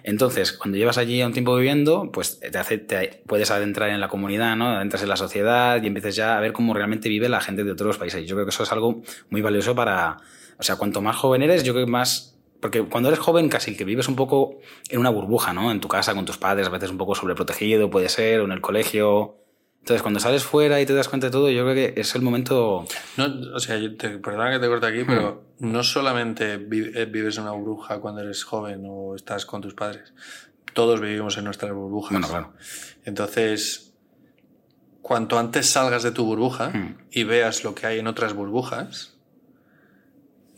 Entonces, 0.04 0.52
cuando 0.52 0.78
llevas 0.78 0.97
allí 0.97 1.23
un 1.23 1.32
tiempo 1.32 1.56
viviendo, 1.56 2.12
pues 2.12 2.39
te, 2.39 2.58
hace, 2.58 2.78
te 2.78 3.21
puedes 3.26 3.52
adentrar 3.52 3.89
en 3.89 4.02
la 4.02 4.10
comunidad, 4.10 4.56
¿no? 4.58 4.67
Adentras 4.67 5.02
en 5.02 5.10
la 5.10 5.15
sociedad 5.15 5.82
y 5.82 5.88
empiezas 5.88 6.15
ya 6.15 6.38
a 6.38 6.41
ver 6.41 6.52
cómo 6.52 6.73
realmente 6.73 7.08
vive 7.08 7.30
la 7.30 7.39
gente 7.39 7.63
de 7.63 7.71
otros 7.71 7.97
países. 7.97 8.26
Yo 8.28 8.36
creo 8.36 8.45
que 8.45 8.52
eso 8.54 8.63
es 8.63 8.72
algo 8.72 9.02
muy 9.30 9.42
valioso 9.42 9.76
para, 9.76 10.18
o 10.58 10.63
sea, 10.63 10.76
cuanto 10.76 11.02
más 11.02 11.16
joven 11.16 11.42
eres, 11.42 11.63
yo 11.63 11.74
creo 11.74 11.86
que 11.86 11.92
más, 11.92 12.38
porque 12.62 12.84
cuando 12.84 13.10
eres 13.10 13.20
joven 13.20 13.50
casi 13.50 13.76
que 13.76 13.84
vives 13.84 14.08
un 14.08 14.16
poco 14.16 14.60
en 14.89 15.00
una 15.00 15.10
burbuja, 15.10 15.54
¿no? 15.54 15.72
En 15.72 15.80
tu 15.80 15.88
casa, 15.88 16.13
con 16.13 16.26
tus 16.26 16.38
padres, 16.38 16.68
a 16.68 16.70
veces 16.70 16.92
un 16.92 16.98
poco 16.98 17.16
sobreprotegido, 17.16 17.89
puede 17.89 18.10
ser, 18.10 18.42
o 18.42 18.46
en 18.46 18.52
el 18.52 18.62
colegio. 18.62 19.38
Entonces, 19.80 20.02
cuando 20.02 20.22
sales 20.22 20.44
fuera 20.44 20.80
y 20.80 20.86
te 20.86 20.94
das 20.94 21.10
cuenta 21.10 21.28
de 21.28 21.32
todo, 21.32 21.50
yo 21.50 21.63
creo 21.63 21.76
que 21.76 22.00
es 22.00 22.16
el 22.16 22.22
momento... 22.22 22.86
No, 23.18 23.26
o 23.54 23.60
sea, 23.60 23.78
yo 23.78 23.98
te, 23.98 24.18
perdona 24.20 24.52
que 24.52 24.60
te 24.60 24.68
corte 24.68 24.86
aquí, 24.88 25.04
pero 25.06 25.44
hmm. 25.60 25.72
no 25.74 25.84
solamente 25.84 26.54
eh, 26.54 27.06
vives 27.06 27.38
en 27.38 27.44
una 27.44 27.52
burbuja 27.52 28.00
cuando 28.00 28.22
eres 28.22 28.46
joven 28.46 28.84
o 28.88 29.16
estás 29.16 29.46
con 29.46 29.62
tus 29.62 29.74
padres. 29.74 30.13
Todos 30.74 31.02
vivimos 31.02 31.38
en 31.38 31.44
nuestras 31.44 31.74
burbujas. 31.74 32.12
Bueno, 32.12 32.28
claro. 32.30 32.54
Entonces, 33.04 33.93
cuanto 35.04 35.38
antes 35.38 35.70
salgas 35.70 36.02
de 36.02 36.12
tu 36.12 36.26
burbuja 36.26 36.70
hmm. 36.70 36.98
y 37.12 37.26
veas 37.26 37.63
lo 37.63 37.76
que 37.76 37.86
hay 37.86 38.00
en 38.00 38.08
otras 38.08 38.34
burbujas, 38.34 39.18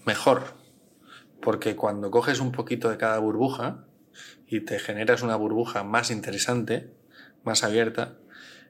mejor. 0.06 0.54
Porque 1.42 1.76
cuando 1.76 2.12
coges 2.12 2.40
un 2.40 2.52
poquito 2.52 2.90
de 2.90 2.98
cada 2.98 3.18
burbuja 3.18 3.86
y 4.48 4.62
te 4.62 4.80
generas 4.80 5.24
una 5.24 5.36
burbuja 5.36 5.84
más 5.84 6.12
interesante, 6.12 6.94
más 7.44 7.64
abierta, 7.64 8.18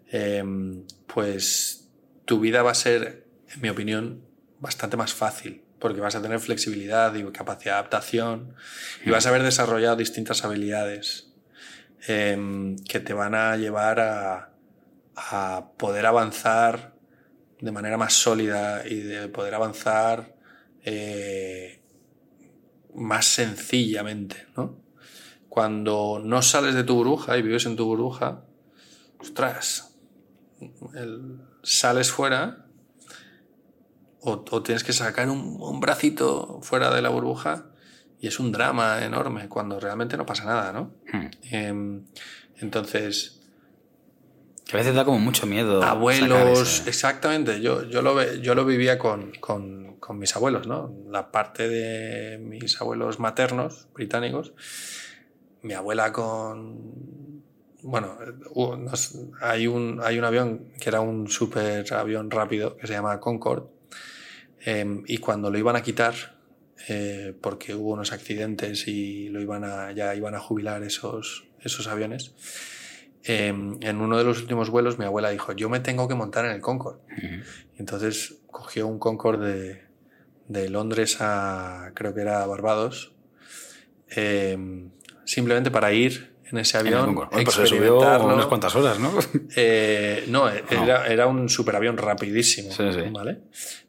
em, 0.09 0.83
pues 1.13 1.89
tu 2.23 2.39
vida 2.39 2.63
va 2.63 2.71
a 2.71 2.75
ser, 2.75 3.27
en 3.53 3.61
mi 3.61 3.69
opinión, 3.69 4.21
bastante 4.61 4.95
más 4.95 5.13
fácil. 5.13 5.61
Porque 5.79 5.99
vas 5.99 6.15
a 6.15 6.21
tener 6.21 6.39
flexibilidad 6.39 7.13
y 7.15 7.23
capacidad 7.31 7.73
de 7.73 7.79
adaptación 7.79 8.55
y 9.05 9.09
vas 9.09 9.25
a 9.25 9.29
haber 9.29 9.43
desarrollado 9.43 9.97
distintas 9.97 10.45
habilidades 10.45 11.33
em, 12.07 12.77
que 12.77 13.01
te 13.01 13.13
van 13.13 13.35
a 13.35 13.57
llevar 13.57 13.99
a, 13.99 14.54
a 15.15 15.71
poder 15.77 16.05
avanzar 16.05 16.95
de 17.59 17.71
manera 17.71 17.97
más 17.97 18.13
sólida 18.13 18.87
y 18.87 18.95
de 18.95 19.27
poder 19.29 19.55
avanzar 19.55 20.35
eh, 20.83 21.81
más 22.93 23.25
sencillamente, 23.25 24.47
¿no? 24.55 24.83
Cuando 25.49 26.21
no 26.23 26.41
sales 26.41 26.75
de 26.75 26.83
tu 26.83 26.95
burbuja 26.95 27.37
y 27.37 27.41
vives 27.41 27.65
en 27.65 27.77
tu 27.77 27.85
burbuja, 27.85 28.43
ostras, 29.19 29.97
sales 31.63 32.11
fuera 32.11 32.65
o, 34.19 34.63
tienes 34.63 34.83
que 34.83 34.91
sacar 34.91 35.29
un, 35.29 35.79
bracito 35.79 36.59
fuera 36.61 36.93
de 36.93 37.01
la 37.01 37.09
burbuja 37.09 37.67
y 38.19 38.27
es 38.27 38.39
un 38.39 38.51
drama 38.51 39.03
enorme 39.05 39.47
cuando 39.47 39.79
realmente 39.79 40.17
no 40.17 40.25
pasa 40.25 40.45
nada, 40.45 40.73
¿no? 40.73 40.95
Hmm. 41.11 41.27
Em, 41.43 42.05
entonces, 42.57 43.44
que 44.65 44.75
a 44.75 44.79
veces 44.79 44.95
da 44.95 45.05
como 45.05 45.19
mucho 45.19 45.45
miedo. 45.45 45.83
Abuelos, 45.83 46.83
exactamente. 46.87 47.61
Yo, 47.61 47.83
yo, 47.83 48.01
lo, 48.01 48.33
yo 48.35 48.55
lo 48.55 48.65
vivía 48.65 48.97
con, 48.97 49.31
con, 49.39 49.97
con, 49.99 50.17
mis 50.17 50.35
abuelos, 50.35 50.65
¿no? 50.65 50.91
La 51.07 51.31
parte 51.31 51.69
de 51.69 52.39
mis 52.39 52.81
abuelos 52.81 53.19
maternos, 53.19 53.87
británicos. 53.93 54.53
Mi 55.61 55.73
abuela 55.73 56.11
con. 56.11 57.43
Bueno, 57.83 58.17
hay 59.39 59.67
un, 59.67 59.99
hay 60.03 60.17
un 60.17 60.25
avión 60.25 60.71
que 60.79 60.89
era 60.89 61.01
un 61.01 61.29
super 61.29 61.93
avión 61.93 62.31
rápido 62.31 62.75
que 62.75 62.87
se 62.87 62.93
llama 62.93 63.19
Concorde. 63.19 63.67
Em, 64.61 65.03
y 65.05 65.17
cuando 65.17 65.51
lo 65.51 65.59
iban 65.59 65.75
a 65.75 65.83
quitar, 65.83 66.39
eh, 66.87 67.35
porque 67.39 67.75
hubo 67.75 67.91
unos 67.93 68.11
accidentes 68.11 68.87
y 68.87 69.29
lo 69.29 69.39
iban 69.39 69.63
a, 69.63 69.91
ya 69.91 70.15
iban 70.15 70.33
a 70.33 70.39
jubilar 70.39 70.81
esos, 70.81 71.45
esos 71.61 71.85
aviones 71.85 72.33
Em, 73.27 73.79
en 73.81 74.01
uno 74.01 74.19
de 74.19 74.23
los 74.23 74.39
últimos 74.39 74.69
vuelos 74.69 74.99
mi 74.99 75.05
abuela 75.05 75.31
dijo, 75.31 75.51
yo 75.53 75.67
me 75.67 75.79
tengo 75.79 76.07
que 76.07 76.13
montar 76.13 76.45
en 76.45 76.51
el 76.51 76.61
Concorde. 76.61 76.99
entonces 77.75 78.35
cogió 78.51 78.85
un 78.85 78.99
Concorde 78.99 79.85
de, 80.47 80.69
Londres 80.69 81.17
a, 81.21 81.91
creo 81.95 82.13
que 82.13 82.21
era 82.21 82.45
Barbados, 82.45 83.13
em, 84.09 84.91
simplemente 85.25 85.71
para 85.71 85.91
ir 85.91 86.35
en 86.51 86.59
ese 86.59 86.77
avión. 86.77 87.15
Bueno, 87.15 87.31
pues 87.31 87.55
se 87.55 87.65
subió 87.65 87.97
unas 87.97 88.45
cuantas 88.45 88.75
horas, 88.75 88.99
¿no? 89.01 89.11
Eh, 89.55 90.25
no, 90.27 90.47
era, 90.47 91.07
era, 91.07 91.25
un 91.25 91.49
superavión 91.49 91.97
rapidísimo. 91.97 92.69
¿vale? 93.11 93.39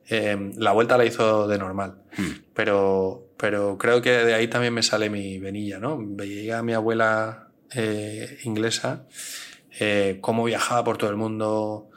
Em, 0.09 0.53
la 0.57 0.72
vuelta 0.72 0.96
la 0.96 1.05
hizo 1.05 1.46
de 1.46 1.59
normal. 1.59 1.96
Hmm. 2.16 2.31
Pero, 2.55 3.33
pero 3.37 3.77
creo 3.77 4.01
que 4.01 4.12
de 4.12 4.33
ahí 4.33 4.49
también 4.49 4.72
me 4.72 4.83
sale 4.83 5.11
mi 5.11 5.38
venilla, 5.38 5.79
¿no? 5.79 5.99
Veía 6.01 6.61
a 6.61 6.62
mi 6.62 6.72
abuela 6.72 7.45
eh, 7.74 8.38
inglesa, 8.44 9.07
eh, 9.79 10.18
cómo 10.20 10.44
viajaba 10.44 10.85
por 10.85 10.98
todo 10.98 11.11
el 11.11 11.16
mundo 11.16 11.90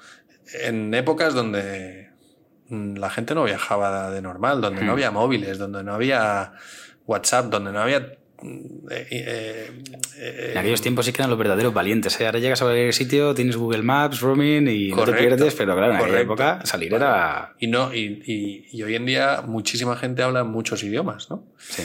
en 0.63 0.93
épocas 0.93 1.33
donde 1.33 2.09
la 2.69 3.09
gente 3.09 3.35
no 3.35 3.43
viajaba 3.43 4.11
de 4.11 4.21
normal, 4.21 4.61
donde 4.61 4.81
no 4.81 4.87
hmm. 4.87 4.93
había 4.93 5.11
móviles, 5.11 5.57
donde 5.57 5.83
no 5.83 5.93
había 5.93 6.53
WhatsApp, 7.05 7.45
donde 7.45 7.71
no 7.71 7.79
había 7.79 8.19
eh, 8.89 9.69
en 10.51 10.57
aquellos 10.57 10.81
tiempos 10.81 11.05
sí 11.05 11.11
que 11.11 11.21
eran 11.21 11.29
los 11.29 11.37
verdaderos 11.37 11.73
valientes. 11.73 12.19
Ahora 12.21 12.39
llegas 12.39 12.61
a 12.61 12.65
cualquier 12.65 12.93
sitio, 12.93 13.33
tienes 13.35 13.57
Google 13.57 13.83
Maps, 13.83 14.21
roaming 14.21 14.67
y 14.67 14.89
no 14.89 15.03
te 15.03 15.13
pierdes, 15.13 15.55
pero 15.55 15.75
claro, 15.75 15.93
en 15.93 15.99
aquella 15.99 16.21
época 16.21 16.61
salir 16.63 16.93
era. 16.93 17.55
Y, 17.59 17.67
no, 17.67 17.93
y, 17.93 18.65
y, 18.71 18.83
hoy 18.83 18.95
en 18.95 19.05
día 19.05 19.43
muchísima 19.45 19.97
gente 19.97 20.23
habla 20.23 20.43
muchos 20.43 20.83
idiomas, 20.83 21.29
¿no? 21.29 21.47
Sí. 21.57 21.83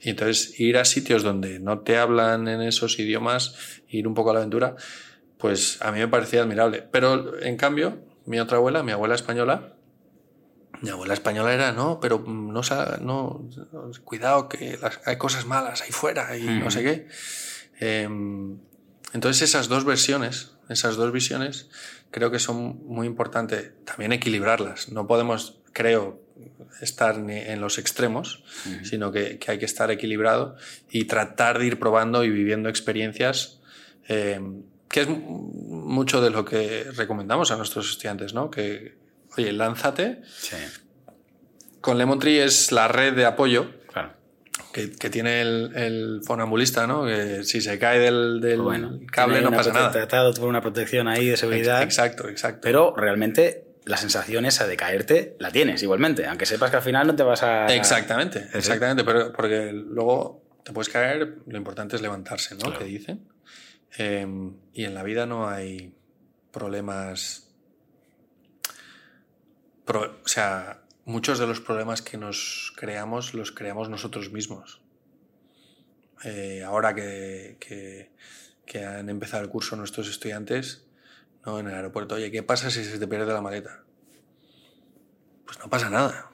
Y 0.00 0.10
entonces 0.10 0.58
ir 0.58 0.78
a 0.78 0.84
sitios 0.84 1.22
donde 1.22 1.60
no 1.60 1.80
te 1.80 1.98
hablan 1.98 2.48
en 2.48 2.62
esos 2.62 2.98
idiomas, 2.98 3.54
ir 3.88 4.08
un 4.08 4.14
poco 4.14 4.30
a 4.30 4.34
la 4.34 4.40
aventura, 4.40 4.76
pues 5.36 5.80
a 5.82 5.92
mí 5.92 5.98
me 5.98 6.08
parecía 6.08 6.42
admirable. 6.42 6.86
Pero 6.90 7.40
en 7.42 7.56
cambio, 7.56 8.02
mi 8.24 8.40
otra 8.40 8.56
abuela, 8.56 8.82
mi 8.82 8.92
abuela 8.92 9.14
española, 9.14 9.74
mi 10.80 10.88
abuela 10.88 11.12
española 11.12 11.52
era, 11.52 11.72
no, 11.72 12.00
pero 12.00 12.24
no, 12.26 12.62
no 13.00 13.48
cuidado 14.04 14.48
que 14.48 14.78
hay 15.04 15.16
cosas 15.18 15.44
malas 15.44 15.82
ahí 15.82 15.90
fuera 15.90 16.36
y 16.36 16.44
no 16.44 16.70
sé 16.70 16.82
qué. 16.82 17.08
Em, 17.78 18.58
entonces 19.12 19.42
esas 19.42 19.68
dos 19.68 19.84
versiones, 19.84 20.52
esas 20.68 20.96
dos 20.96 21.12
visiones, 21.12 21.68
creo 22.10 22.30
que 22.30 22.38
son 22.38 22.80
muy 22.86 23.06
importantes 23.06 23.72
también 23.84 24.12
equilibrarlas. 24.12 24.90
No 24.90 25.06
podemos, 25.06 25.60
creo, 25.72 26.22
estar 26.80 27.16
en 27.16 27.60
los 27.60 27.78
extremos, 27.78 28.42
sino 28.82 29.12
que, 29.12 29.38
hay 29.46 29.58
que 29.58 29.64
estar 29.64 29.90
equilibrado 29.90 30.56
y 30.90 31.04
tratar 31.04 31.58
de 31.58 31.66
ir 31.66 31.78
probando 31.78 32.24
y 32.24 32.30
viviendo 32.30 32.68
experiencias, 32.68 33.60
eh, 34.08 34.40
que 34.88 35.00
es 35.02 35.08
mucho 35.08 36.20
de 36.20 36.30
lo 36.30 36.44
que 36.44 36.86
recomendamos 36.96 37.50
a 37.50 37.56
nuestros 37.56 37.90
estudiantes, 37.90 38.34
¿no? 38.34 38.50
Que, 38.50 38.96
oye, 39.36 39.52
lánzate. 39.52 40.22
Con 41.80 41.96
Lemon 41.96 42.18
Tree 42.18 42.42
es 42.42 42.72
la 42.72 42.88
red 42.88 43.14
de 43.14 43.24
apoyo 43.24 43.80
que, 44.72 45.10
tiene 45.10 45.40
el, 45.40 45.72
el, 45.74 46.20
fonambulista, 46.24 46.86
¿no? 46.86 47.04
Que 47.04 47.42
si 47.44 47.60
se 47.60 47.78
cae 47.78 47.98
del, 47.98 48.40
del 48.40 48.60
cable 49.10 49.40
no 49.40 49.50
pasa 49.50 49.72
nada. 49.72 49.90
Tratado 49.90 50.32
por 50.34 50.48
una 50.48 50.60
protección 50.60 51.08
ahí 51.08 51.26
de 51.26 51.36
seguridad. 51.36 51.82
Exacto, 51.82 52.28
exacto. 52.28 52.60
Pero 52.62 52.94
realmente 52.96 53.64
la 53.90 53.96
sensación 53.96 54.46
esa 54.46 54.66
de 54.66 54.76
caerte 54.76 55.36
la 55.38 55.50
tienes 55.50 55.82
igualmente, 55.82 56.26
aunque 56.26 56.46
sepas 56.46 56.70
que 56.70 56.76
al 56.76 56.82
final 56.82 57.06
no 57.08 57.16
te 57.16 57.24
vas 57.24 57.42
a... 57.42 57.66
Exactamente, 57.74 58.48
exactamente, 58.54 59.04
pero 59.04 59.32
porque 59.32 59.72
luego 59.72 60.42
te 60.64 60.72
puedes 60.72 60.88
caer, 60.88 61.38
lo 61.46 61.58
importante 61.58 61.96
es 61.96 62.02
levantarse, 62.02 62.54
¿no? 62.54 62.76
Que 62.78 62.84
dicen. 62.84 63.28
Em, 63.96 64.54
y 64.72 64.84
en 64.84 64.94
la 64.94 65.02
vida 65.02 65.26
no 65.26 65.48
hay 65.48 65.92
problemas... 66.52 67.48
o 69.86 70.28
sea, 70.28 70.82
muchos 71.04 71.38
de 71.40 71.46
los 71.48 71.60
problemas 71.60 72.00
que 72.00 72.16
nos 72.16 72.72
creamos 72.76 73.34
los 73.34 73.50
creamos 73.50 73.88
nosotros 73.88 74.30
mismos. 74.30 74.80
eh, 76.22 76.62
ahora 76.64 76.94
que, 76.94 77.56
que, 77.58 78.12
que 78.66 78.84
han 78.84 79.08
empezado 79.08 79.42
el 79.42 79.48
curso 79.48 79.74
nuestros 79.74 80.08
estudiantes, 80.08 80.86
¿no? 81.46 81.58
en 81.58 81.68
el 81.68 81.74
aeropuerto, 81.74 82.14
oye, 82.16 82.30
¿qué 82.30 82.42
pasa 82.42 82.70
si 82.70 82.84
se 82.84 82.98
te 82.98 83.06
pierde 83.08 83.32
la 83.32 83.40
maleta? 83.40 83.82
Pues 85.46 85.58
no 85.58 85.68
pasa 85.68 85.90
nada. 85.90 86.30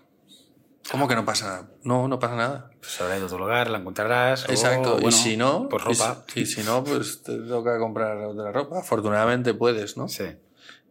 ¿Cómo 0.91 1.09
que 1.09 1.17
no 1.17 1.25
pasa 1.25 1.47
nada? 1.47 1.71
No, 1.83 2.07
no 2.07 2.19
pasa 2.21 2.37
nada. 2.37 2.71
Pues 2.79 3.01
habrá 3.01 3.17
ido 3.17 3.25
a 3.25 3.27
otro 3.27 3.39
lugar, 3.39 3.71
la 3.71 3.79
encontrarás. 3.79 4.49
o, 4.49 4.53
Exacto. 4.53 4.93
bueno, 4.95 5.09
y 5.09 5.13
si 5.13 5.37
no, 5.37 5.69
Pues 5.69 5.83
ropa. 5.83 6.25
Y, 6.29 6.33
si- 6.33 6.41
y 6.41 6.47
si 6.47 6.63
no, 6.63 6.85
pues 6.85 7.23
te 7.23 7.37
toca 7.39 7.79
comprar 7.79 8.17
otra 8.19 8.53
ropa. 8.53 8.79
Afortunadamente 8.81 9.53
puedes, 9.55 9.97
¿no? 9.97 10.09
Sí. 10.09 10.25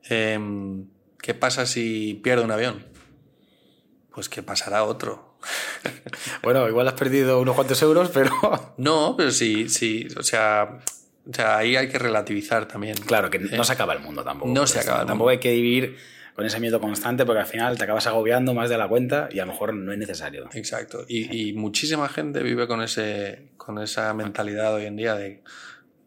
Em, 0.09 0.87
¿Qué 1.21 1.33
pasa 1.33 1.65
si 1.65 2.19
pierde 2.23 2.43
un 2.43 2.51
avión? 2.51 2.85
Pues 4.13 4.27
que 4.29 4.43
pasará 4.43 4.83
otro. 4.83 5.37
Bueno, 6.43 6.67
igual 6.67 6.87
has 6.87 6.93
perdido 6.95 7.39
unos 7.39 7.55
cuantos 7.55 7.81
euros, 7.81 8.09
pero. 8.13 8.31
No, 8.77 9.15
pero 9.17 9.31
sí, 9.31 9.69
sí. 9.69 10.07
O 10.17 10.23
sea, 10.23 10.79
o 11.29 11.33
sea, 11.33 11.57
ahí 11.57 11.75
hay 11.75 11.87
que 11.89 11.97
relativizar 11.99 12.67
también. 12.67 12.95
Claro, 12.97 13.29
que 13.29 13.39
no 13.39 13.63
se 13.63 13.73
acaba 13.73 13.93
el 13.93 13.99
mundo 13.99 14.23
tampoco. 14.23 14.51
No 14.51 14.67
se 14.67 14.79
acaba 14.79 15.01
el 15.01 15.07
Tampoco 15.07 15.29
hay 15.31 15.39
que 15.39 15.51
vivir 15.51 15.97
con 16.35 16.45
ese 16.45 16.59
miedo 16.59 16.81
constante 16.81 17.25
porque 17.25 17.39
al 17.39 17.45
final 17.47 17.77
te 17.77 17.85
acabas 17.85 18.07
agobiando 18.07 18.53
más 18.53 18.69
de 18.69 18.77
la 18.77 18.87
cuenta 18.87 19.29
y 19.31 19.39
a 19.39 19.43
lo 19.43 19.47
mejejor 19.47 19.73
no 19.73 19.91
es 19.93 19.97
necesario. 19.97 20.49
Exacto. 20.53 21.05
Y, 21.07 21.49
y 21.49 21.53
muchísima 21.53 22.09
gente 22.09 22.43
vive 22.43 22.67
con, 22.67 22.81
ese, 22.81 23.51
con 23.57 23.79
esa 23.81 24.13
mentalidad 24.13 24.73
hoy 24.73 24.85
en 24.85 24.97
día 24.97 25.15
de 25.15 25.43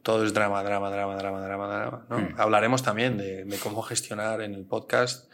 todo 0.03 0.25
es 0.25 0.33
drama, 0.35 0.63
drama, 0.63 0.91
drama, 0.91 1.17
drama, 1.17 1.41
drama, 1.41 1.67
drama. 1.69 2.07
¿no? 2.11 2.19
Mm. 2.19 2.35
Hablaremos 2.39 2.83
también 2.83 3.17
de, 3.17 3.45
de 3.45 3.57
cómo 3.59 3.83
gestionar 3.83 4.43
en 4.43 4.55
el 4.55 4.65
podcast 4.65 5.31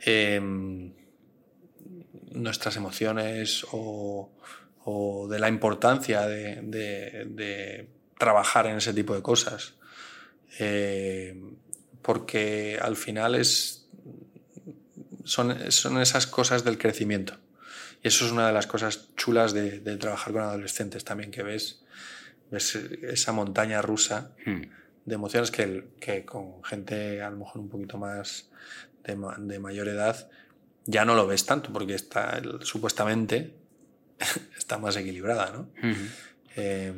em, 0.00 0.92
nuestras 2.32 2.76
emociones 2.76 3.64
o, 3.72 4.32
o 4.84 5.28
de 5.28 5.38
la 5.38 5.48
importancia 5.48 6.22
de, 6.26 6.56
de- 6.62 7.26
de 7.28 7.88
trabajar 8.18 8.66
en 8.66 8.76
ese 8.76 8.92
tipo 8.94 9.14
de 9.14 9.22
cosas. 9.22 9.74
Eh, 10.58 11.40
porque 12.02 12.78
al 12.80 12.96
final 12.96 13.34
es, 13.34 13.88
son, 15.24 15.70
son 15.72 16.00
esas 16.00 16.26
cosas 16.26 16.64
del 16.64 16.78
crecimiento. 16.78 17.38
Y 18.02 18.08
eso 18.08 18.26
es 18.26 18.32
una 18.32 18.46
de 18.46 18.52
las 18.52 18.66
cosas 18.66 19.08
chulas 19.16 19.52
de, 19.54 19.80
de 19.80 19.96
trabajar 19.96 20.32
con 20.32 20.42
adolescentes 20.42 21.04
también, 21.04 21.30
que 21.30 21.42
ves, 21.42 21.82
ves 22.50 22.74
esa 22.74 23.32
montaña 23.32 23.80
rusa 23.80 24.32
Hmm. 24.44 24.62
de 25.06 25.14
emociones 25.14 25.50
que, 25.50 25.88
que 26.00 26.24
con 26.24 26.62
gente 26.64 27.22
a 27.22 27.30
lo 27.30 27.38
mejor 27.38 27.60
un 27.62 27.68
poquito 27.70 27.96
más 27.98 28.50
de, 29.04 29.16
de 29.38 29.58
mayor 29.58 29.88
edad 29.88 30.28
ya 30.86 31.06
no 31.06 31.14
lo 31.14 31.26
ves 31.26 31.46
tanto, 31.46 31.72
porque 31.72 31.94
está 31.94 32.42
supuestamente 32.60 33.54
está 34.58 34.76
más 34.76 34.96
equilibrada, 34.96 35.50
¿no? 35.50 35.60
Ujú. 35.78 36.00
Eh, 36.56 36.92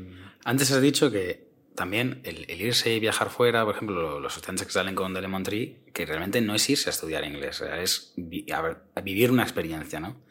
Antes 0.46 0.70
has 0.70 0.80
dicho 0.80 1.10
que 1.10 1.46
también 1.74 2.20
el, 2.24 2.46
el 2.48 2.60
irse 2.60 2.94
y 2.94 3.00
viajar 3.00 3.30
fuera, 3.30 3.64
por 3.64 3.74
ejemplo, 3.74 4.20
los 4.20 4.34
estudiantes 4.36 4.66
que 4.66 4.72
salen 4.72 4.94
con 4.94 5.12
The 5.12 5.20
Lemon 5.20 5.42
Tree, 5.42 5.80
que 5.92 6.06
realmente 6.06 6.40
no 6.40 6.54
es 6.54 6.70
irse 6.70 6.88
a 6.88 6.92
estudiar 6.92 7.24
inglés, 7.24 7.60
es 7.80 8.12
vi- 8.16 8.50
a 8.52 8.62
ver, 8.62 8.76
a 8.94 9.00
vivir 9.00 9.30
una 9.30 9.42
experiencia, 9.42 9.98
¿no? 10.00 10.22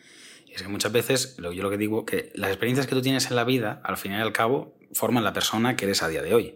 Y 0.47 0.53
es 0.53 0.61
que 0.63 0.67
muchas 0.69 0.91
veces, 0.91 1.35
lo, 1.37 1.51
yo 1.51 1.61
lo 1.63 1.69
que 1.69 1.77
digo, 1.77 2.05
que 2.05 2.31
las 2.33 2.49
experiencias 2.49 2.87
que 2.87 2.95
tú 2.95 3.01
tienes 3.01 3.29
en 3.29 3.35
la 3.35 3.43
vida, 3.43 3.81
al 3.83 3.97
final 3.97 4.19
y 4.19 4.23
al 4.23 4.31
cabo, 4.33 4.77
forman 4.93 5.23
la 5.23 5.33
persona 5.33 5.75
que 5.75 5.85
eres 5.85 6.01
a 6.01 6.07
día 6.07 6.21
de 6.23 6.33
hoy. 6.33 6.55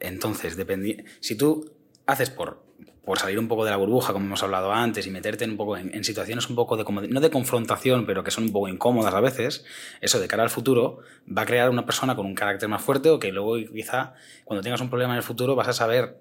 Entonces, 0.00 0.58
dependi- 0.58 1.04
si 1.20 1.36
tú 1.36 1.72
haces 2.06 2.30
por, 2.30 2.61
por 3.04 3.18
salir 3.18 3.38
un 3.38 3.48
poco 3.48 3.64
de 3.64 3.70
la 3.72 3.76
burbuja, 3.76 4.12
como 4.12 4.26
hemos 4.26 4.42
hablado 4.42 4.72
antes, 4.72 5.06
y 5.06 5.10
meterte 5.10 5.44
en 5.44 5.50
un 5.52 5.56
poco 5.56 5.76
en, 5.76 6.04
situaciones 6.04 6.48
un 6.48 6.54
poco 6.56 6.76
de- 6.76 7.08
no 7.08 7.20
de 7.20 7.30
confrontación, 7.30 8.06
pero 8.06 8.22
que 8.22 8.30
son 8.30 8.44
un 8.44 8.52
poco 8.52 8.68
incómodas 8.68 9.12
a 9.14 9.20
veces, 9.20 9.64
eso 10.00 10.20
de 10.20 10.28
cara 10.28 10.44
al 10.44 10.50
futuro 10.50 10.98
va 11.26 11.42
a 11.42 11.46
crear 11.46 11.68
una 11.70 11.84
persona 11.84 12.14
con 12.14 12.26
un 12.26 12.34
carácter 12.34 12.68
más 12.68 12.80
fuerte 12.82 13.10
o 13.10 13.18
que 13.18 13.32
luego 13.32 13.56
quizá 13.72 14.14
cuando 14.44 14.62
tengas 14.62 14.80
un 14.80 14.88
problema 14.88 15.14
en 15.14 15.18
el 15.18 15.22
futuro 15.24 15.56
vas 15.56 15.68
a 15.68 15.72
saber 15.72 16.18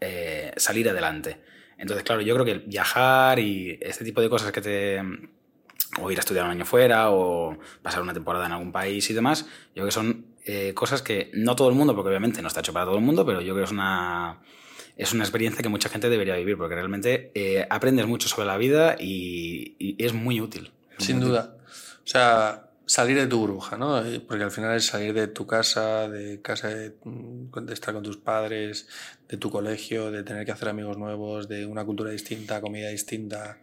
eh, 0.00 0.52
salir 0.56 0.88
adelante. 0.88 1.40
Entonces, 1.76 2.02
claro, 2.04 2.22
yo 2.22 2.34
creo 2.34 2.46
que 2.46 2.66
viajar 2.66 3.38
y 3.38 3.78
este 3.82 4.04
tipo 4.04 4.20
de 4.20 4.30
cosas 4.30 4.52
que 4.52 4.60
te... 4.60 5.02
o 6.00 6.10
ir 6.10 6.16
a 6.18 6.20
estudiar 6.20 6.44
un 6.46 6.52
año 6.52 6.64
fuera 6.64 7.10
o 7.10 7.58
pasar 7.82 8.02
una 8.02 8.14
temporada 8.14 8.46
en 8.46 8.52
algún 8.52 8.72
país 8.72 9.08
y 9.10 9.14
demás, 9.14 9.44
yo 9.74 9.82
creo 9.82 9.86
que 9.86 9.92
son 9.92 10.26
eh, 10.44 10.72
cosas 10.74 11.02
que 11.02 11.30
no 11.34 11.54
todo 11.56 11.68
el 11.68 11.74
mundo, 11.74 11.94
porque 11.94 12.08
obviamente 12.08 12.40
no 12.40 12.48
está 12.48 12.60
hecho 12.60 12.72
para 12.72 12.86
todo 12.86 12.96
el 12.96 13.02
mundo, 13.02 13.26
pero 13.26 13.40
yo 13.40 13.52
creo 13.52 13.64
que 13.64 13.64
es 13.64 13.70
una, 13.72 14.40
es 14.96 15.12
una 15.12 15.24
experiencia 15.24 15.62
que 15.62 15.68
mucha 15.68 15.88
gente 15.88 16.08
debería 16.08 16.36
vivir, 16.36 16.56
porque 16.56 16.74
realmente 16.74 17.30
eh, 17.34 17.66
aprendes 17.70 18.06
mucho 18.06 18.28
sobre 18.28 18.46
la 18.46 18.56
vida 18.56 18.96
y, 18.98 19.74
y 19.78 20.04
es 20.04 20.12
muy 20.12 20.40
útil. 20.40 20.70
Es 20.98 21.06
Sin 21.06 21.16
muy 21.16 21.24
útil. 21.26 21.32
duda. 21.32 21.56
O 22.04 22.06
sea, 22.06 22.68
salir 22.84 23.16
de 23.16 23.26
tu 23.26 23.38
burbuja, 23.38 23.76
¿no? 23.78 24.04
Eh, 24.04 24.20
Porque 24.20 24.44
al 24.44 24.50
final 24.50 24.76
es 24.76 24.86
salir 24.86 25.14
de 25.14 25.28
tu 25.28 25.46
casa, 25.46 26.08
de 26.08 26.42
casa 26.42 26.68
de, 26.68 26.94
mm, 27.04 27.64
de 27.64 27.72
estar 27.72 27.94
con 27.94 28.02
tus 28.02 28.16
padres, 28.18 28.86
de 29.28 29.36
tu 29.38 29.50
colegio, 29.50 30.10
de 30.10 30.22
tener 30.24 30.44
que 30.44 30.52
hacer 30.52 30.68
amigos 30.68 30.98
nuevos, 30.98 31.48
de 31.48 31.64
una 31.64 31.84
cultura 31.84 32.10
distinta, 32.10 32.60
comida 32.60 32.88
distinta. 32.90 33.60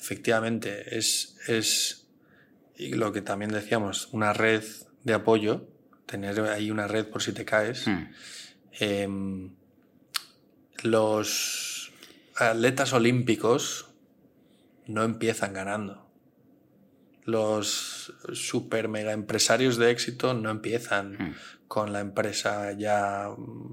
Efectivamente, 0.00 0.96
es, 0.96 1.36
es 1.46 2.06
y 2.76 2.94
lo 2.94 3.12
que 3.12 3.20
también 3.20 3.50
decíamos, 3.52 4.08
una 4.12 4.32
red 4.32 4.62
de 5.04 5.12
apoyo, 5.12 5.68
tener 6.06 6.40
ahí 6.40 6.70
una 6.70 6.88
red 6.88 7.06
por 7.06 7.22
si 7.22 7.32
te 7.32 7.44
caes. 7.44 7.84
Em, 8.78 9.50
los 10.82 11.92
atletas 12.36 12.92
olímpicos 12.92 13.86
no 14.86 15.04
empiezan 15.04 15.52
ganando. 15.52 16.06
Los 17.24 18.12
super 18.32 18.88
mega 18.88 19.12
empresarios 19.12 19.76
de 19.76 19.90
éxito 19.90 20.34
no 20.34 20.50
empiezan 20.50 21.12
Mm. 21.12 21.34
con 21.68 21.92
la 21.92 22.00
empresa 22.00 22.72
ya 22.72 23.28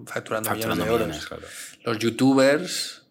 facturando, 0.06 0.50
Facturando 0.50 0.84
millones 0.84 0.86
de 0.86 0.92
euros. 0.92 1.08
millones, 1.08 1.26
claro. 1.28 1.44
Los 1.84 1.98
youtubers 2.00 3.04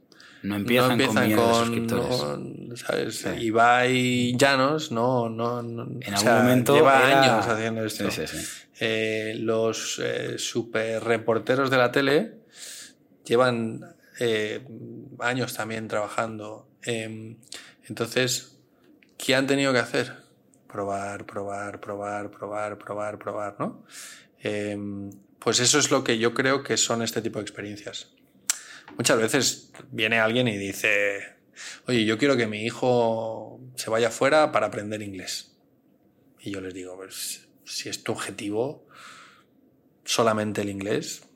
No 0.42 0.56
empiezan, 0.56 0.88
no 0.88 0.92
empiezan 0.94 1.32
con 1.34 1.44
con, 1.44 1.54
suscriptores. 1.66 2.20
no, 2.68 2.76
¿sabes? 2.76 3.16
Sí. 3.18 3.28
Ibai 3.46 4.36
Llanos 4.36 4.92
no, 4.92 5.28
no, 5.28 5.62
no 5.62 5.82
En 5.84 6.04
algún 6.04 6.18
sea, 6.18 6.36
momento 6.42 6.74
lleva 6.74 7.08
era- 7.08 7.22
años 7.34 7.46
haciendo 7.46 7.84
esto. 7.84 8.10
Sí, 8.10 8.26
sí, 8.26 8.36
sí. 8.38 8.46
Eh, 8.78 9.36
los 9.40 9.98
eh, 10.04 10.38
super 10.38 11.02
reporteros 11.02 11.70
de 11.70 11.76
la 11.78 11.90
tele 11.90 12.42
llevan 13.26 13.96
eh, 14.18 14.64
años 15.18 15.54
también 15.54 15.88
trabajando. 15.88 16.68
Eh, 16.84 17.36
entonces, 17.88 18.58
¿qué 19.18 19.34
han 19.34 19.46
tenido 19.46 19.72
que 19.72 19.80
hacer? 19.80 20.14
Probar, 20.66 21.26
probar, 21.26 21.80
probar, 21.80 22.30
probar, 22.30 22.78
probar, 22.78 23.18
probar, 23.18 23.56
¿no? 23.58 23.84
Eh, 24.42 24.78
pues 25.38 25.60
eso 25.60 25.78
es 25.78 25.90
lo 25.90 26.02
que 26.02 26.18
yo 26.18 26.34
creo 26.34 26.62
que 26.62 26.76
son 26.76 27.02
este 27.02 27.22
tipo 27.22 27.38
de 27.38 27.42
experiencias. 27.42 28.12
Muchas 28.96 29.18
veces 29.18 29.72
viene 29.90 30.18
alguien 30.18 30.48
y 30.48 30.56
dice, 30.56 31.36
oye, 31.86 32.04
yo 32.04 32.18
quiero 32.18 32.36
que 32.36 32.46
mi 32.46 32.64
hijo 32.64 33.60
se 33.74 33.90
vaya 33.90 34.10
fuera 34.10 34.52
para 34.52 34.66
aprender 34.66 35.02
inglés. 35.02 35.56
Y 36.40 36.50
yo 36.50 36.60
les 36.60 36.74
digo, 36.74 36.96
pues 36.96 37.48
si 37.64 37.88
es 37.88 38.02
tu 38.02 38.12
objetivo 38.12 38.86
solamente 40.04 40.62
el 40.62 40.70
inglés, 40.70 41.28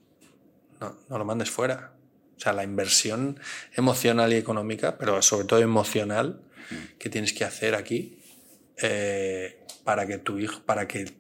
no, 0.81 0.99
no 1.09 1.19
lo 1.19 1.25
mandes 1.25 1.51
fuera. 1.51 1.95
O 2.37 2.41
sea, 2.41 2.53
la 2.53 2.65
inversión 2.65 3.39
emocional 3.75 4.33
y 4.33 4.37
económica, 4.37 4.97
pero 4.97 5.21
sobre 5.21 5.47
todo 5.47 5.61
emocional, 5.61 6.41
que 6.99 7.11
tienes 7.11 7.33
que 7.33 7.45
hacer 7.45 7.75
aquí 7.75 8.23
eh, 8.79 9.65
para 9.85 10.07
que 10.07 10.19
tu 10.19 10.39
hijo, 10.39 10.63
para 10.63 10.89
que 10.89 11.13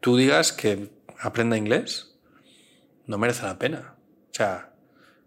tú 0.00 0.16
digas 0.16 0.52
que 0.52 0.90
aprenda 1.20 1.56
inglés, 1.56 2.16
no 3.06 3.18
merece 3.18 3.42
la 3.42 3.58
pena. 3.58 3.96
O 4.30 4.34
sea, 4.34 4.72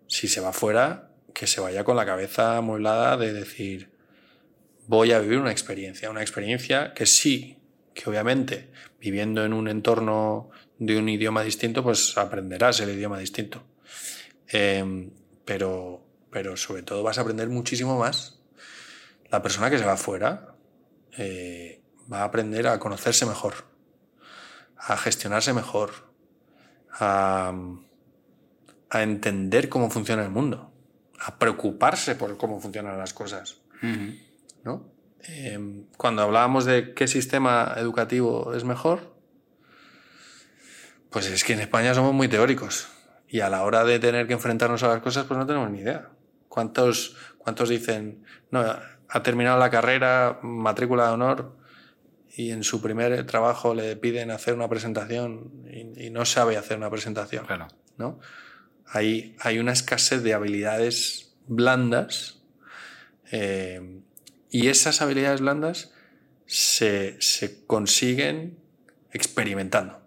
si 0.07 0.27
se 0.27 0.41
va 0.41 0.51
fuera, 0.51 1.11
que 1.33 1.47
se 1.47 1.61
vaya 1.61 1.83
con 1.83 1.95
la 1.95 2.05
cabeza 2.05 2.57
amueblada 2.57 3.15
de 3.15 3.31
decir, 3.31 3.91
voy 4.87 5.11
a 5.11 5.19
vivir 5.19 5.37
una 5.37 5.51
experiencia, 5.51 6.09
una 6.09 6.21
experiencia 6.21 6.93
que 6.93 7.05
sí, 7.05 7.59
que 7.93 8.09
obviamente 8.09 8.71
viviendo 8.99 9.45
en 9.45 9.53
un 9.53 9.67
entorno 9.67 10.49
de 10.79 10.97
un 10.97 11.07
idioma 11.09 11.43
distinto, 11.43 11.83
pues 11.83 12.17
aprenderás 12.17 12.79
el 12.79 12.89
idioma 12.89 13.19
distinto. 13.19 13.63
Eh, 14.51 15.09
pero, 15.45 16.03
pero 16.29 16.57
sobre 16.57 16.83
todo 16.83 17.03
vas 17.03 17.17
a 17.17 17.21
aprender 17.21 17.49
muchísimo 17.49 17.97
más. 17.97 18.39
La 19.29 19.41
persona 19.41 19.69
que 19.69 19.77
se 19.77 19.85
va 19.85 19.97
fuera 19.97 20.55
eh, 21.17 21.81
va 22.11 22.19
a 22.21 22.25
aprender 22.25 22.67
a 22.67 22.79
conocerse 22.79 23.25
mejor, 23.25 23.53
a 24.77 24.97
gestionarse 24.97 25.53
mejor, 25.53 25.91
a, 26.91 27.53
a 28.89 29.03
entender 29.03 29.69
cómo 29.69 29.89
funciona 29.89 30.23
el 30.23 30.29
mundo, 30.29 30.71
a 31.19 31.39
preocuparse 31.39 32.15
por 32.15 32.37
cómo 32.37 32.59
funcionan 32.59 32.97
las 32.97 33.13
cosas. 33.13 33.57
¿no? 34.63 34.89
Eh, 35.27 35.85
cuando 35.97 36.21
hablábamos 36.21 36.65
de 36.65 36.93
qué 36.93 37.07
sistema 37.07 37.73
educativo 37.77 38.53
es 38.53 38.63
mejor, 38.63 39.15
pues 41.09 41.27
es 41.27 41.43
que 41.43 41.53
en 41.53 41.61
España 41.61 41.93
somos 41.93 42.13
muy 42.13 42.27
teóricos 42.27 42.89
y 43.27 43.41
a 43.41 43.49
la 43.49 43.63
hora 43.63 43.83
de 43.83 43.99
tener 43.99 44.27
que 44.27 44.33
enfrentarnos 44.33 44.83
a 44.83 44.87
las 44.87 45.01
cosas, 45.01 45.25
pues 45.25 45.37
no 45.37 45.45
tenemos 45.45 45.69
ni 45.69 45.79
idea. 45.79 46.09
¿Cuántos, 46.47 47.15
cuántos 47.37 47.69
dicen, 47.69 48.23
no, 48.51 48.63
ha 49.09 49.23
terminado 49.23 49.59
la 49.59 49.69
carrera, 49.69 50.39
matrícula 50.41 51.07
de 51.07 51.13
honor 51.13 51.57
y 52.35 52.51
en 52.51 52.63
su 52.63 52.81
primer 52.81 53.25
trabajo 53.25 53.73
le 53.73 53.95
piden 53.95 54.31
hacer 54.31 54.53
una 54.53 54.69
presentación 54.69 55.51
y, 55.69 56.09
no 56.09 56.25
sabe 56.25 56.57
hacer 56.57 56.77
una 56.77 56.89
presentación. 56.89 57.45
Claro. 57.45 57.67
¿no? 57.97 58.19
Hay, 58.85 59.35
hay 59.39 59.59
una 59.59 59.73
escasez 59.73 60.23
de 60.23 60.33
habilidades 60.33 61.35
blandas 61.47 62.41
eh, 63.31 64.01
y 64.49 64.67
esas 64.67 65.01
habilidades 65.01 65.41
blandas 65.41 65.93
se, 66.45 67.17
se 67.19 67.65
consiguen 67.65 68.57
experimentando. 69.11 70.06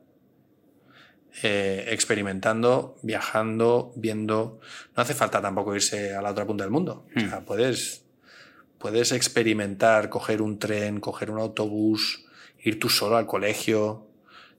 Eh, 1.43 1.87
experimentando, 1.93 2.97
viajando, 3.03 3.93
viendo. 3.97 4.61
No 4.95 5.03
hace 5.03 5.15
falta 5.15 5.41
tampoco 5.41 5.75
irse 5.75 6.15
a 6.15 6.21
la 6.21 6.33
otra 6.33 6.47
punta 6.47 6.65
del 6.65 6.71
mundo. 6.71 7.07
O 7.17 7.21
sea, 7.21 7.41
puedes, 7.41 8.05
puedes 8.79 9.13
experimentar, 9.13 10.11
coger 10.11 10.43
un 10.43 10.59
tren, 10.59 11.01
coger 11.01 11.31
un 11.31 11.39
autobús, 11.39 12.27
ir 12.63 12.79
tú 12.79 12.91
solo 12.91 13.17
al 13.17 13.27
colegio, 13.27 14.07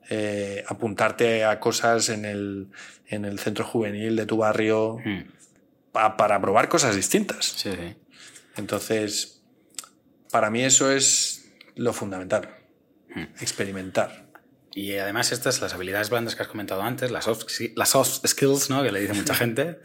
eh, 0.10 0.64
apuntarte 0.68 1.46
a 1.46 1.60
cosas 1.60 2.10
en 2.10 2.26
el, 2.26 2.70
en 3.08 3.26
el 3.26 3.38
centro 3.38 3.64
juvenil 3.64 4.16
de 4.16 4.26
tu 4.26 4.38
barrio 4.38 4.98
para 5.92 6.42
probar 6.42 6.68
cosas 6.68 6.96
distintas. 6.96 7.46
Sí, 7.46 7.70
sí. 7.72 7.96
Entonces, 8.58 9.44
para 10.32 10.50
mí 10.50 10.64
eso 10.64 10.92
es 10.92 11.52
lo 11.76 11.94
fundamental. 11.94 12.50
Experimentar. 13.40 14.31
Y 14.74 14.94
además 14.94 15.32
estas, 15.32 15.62
las 15.62 15.74
habilidades 15.74 16.10
blandas 16.10 16.36
que 16.36 16.44
has 16.44 16.48
comentado 16.48 16.82
antes, 16.82 17.12
las 17.12 17.26
soft, 17.26 17.46
las 17.76 17.90
soft 17.90 18.26
skills, 18.26 18.70
¿no? 18.70 18.84
que 18.84 18.92
le 18.92 19.02
dice 19.02 19.14
mucha 19.14 19.36
gente, 19.36 19.80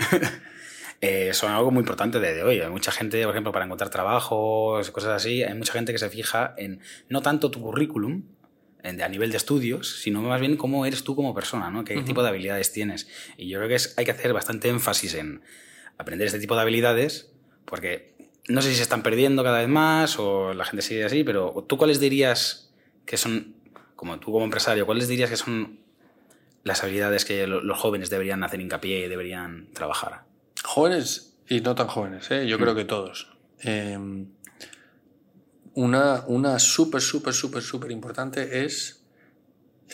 eh, 1.00 1.34
son 1.34 1.50
algo 1.52 1.70
muy 1.72 1.80
importante 1.80 2.20
de, 2.20 2.42
hoy. 2.44 2.60
Hay 2.60 2.70
mucha 2.70 2.92
gente, 2.92 3.22
por 3.24 3.32
ejemplo, 3.32 3.52
para 3.52 3.64
encontrar 3.64 3.90
trabajos, 3.90 4.90
cosas 4.92 5.10
así, 5.10 5.42
hay 5.42 5.54
mucha 5.54 5.72
gente 5.72 5.92
que 5.92 5.98
se 5.98 6.08
fija 6.08 6.54
en 6.56 6.80
no 7.08 7.20
tanto 7.20 7.50
tu 7.50 7.60
currículum, 7.60 8.22
en, 8.84 9.02
a 9.02 9.08
nivel 9.08 9.32
de 9.32 9.38
estudios, 9.38 10.00
sino 10.00 10.22
más 10.22 10.40
bien 10.40 10.56
cómo 10.56 10.86
eres 10.86 11.02
tú 11.02 11.16
como 11.16 11.34
persona, 11.34 11.68
¿no? 11.70 11.84
qué 11.84 12.00
tipo 12.02 12.22
de 12.22 12.28
habilidades 12.28 12.72
tienes. 12.72 13.08
Y 13.36 13.48
yo 13.48 13.58
creo 13.58 13.68
que 13.68 13.74
es, 13.74 13.94
hay 13.98 14.04
que 14.04 14.12
hacer 14.12 14.32
bastante 14.32 14.68
énfasis 14.68 15.14
en 15.14 15.42
aprender 15.98 16.28
este 16.28 16.38
tipo 16.38 16.54
de 16.54 16.62
habilidades, 16.62 17.32
porque 17.64 18.14
no 18.46 18.62
sé 18.62 18.70
si 18.70 18.76
se 18.76 18.82
están 18.82 19.02
perdiendo 19.02 19.42
cada 19.42 19.58
vez 19.58 19.68
más 19.68 20.20
o 20.20 20.54
la 20.54 20.64
gente 20.64 20.82
sigue 20.82 21.04
así, 21.04 21.24
pero 21.24 21.66
¿tú 21.68 21.76
cuáles 21.76 21.98
dirías 21.98 22.72
que 23.04 23.16
son 23.16 23.55
como 23.96 24.20
tú 24.20 24.30
como 24.30 24.44
empresario, 24.44 24.86
¿cuáles 24.86 25.08
dirías 25.08 25.30
que 25.30 25.36
son 25.36 25.80
las 26.62 26.82
habilidades 26.84 27.24
que 27.24 27.46
los 27.46 27.78
jóvenes 27.78 28.10
deberían 28.10 28.44
hacer 28.44 28.60
hincapié 28.60 29.06
y 29.06 29.08
deberían 29.08 29.68
trabajar? 29.72 30.24
Jóvenes 30.62 31.38
y 31.48 31.60
no 31.60 31.74
tan 31.74 31.86
jóvenes, 31.88 32.30
¿eh? 32.30 32.46
yo 32.46 32.58
creo 32.58 32.74
mm. 32.74 32.76
que 32.76 32.84
todos. 32.84 33.36
Em, 33.60 34.28
una 35.74 36.24
una 36.26 36.58
súper, 36.58 37.00
súper, 37.00 37.32
súper, 37.32 37.62
súper 37.62 37.90
importante 37.90 38.64
es 38.64 39.04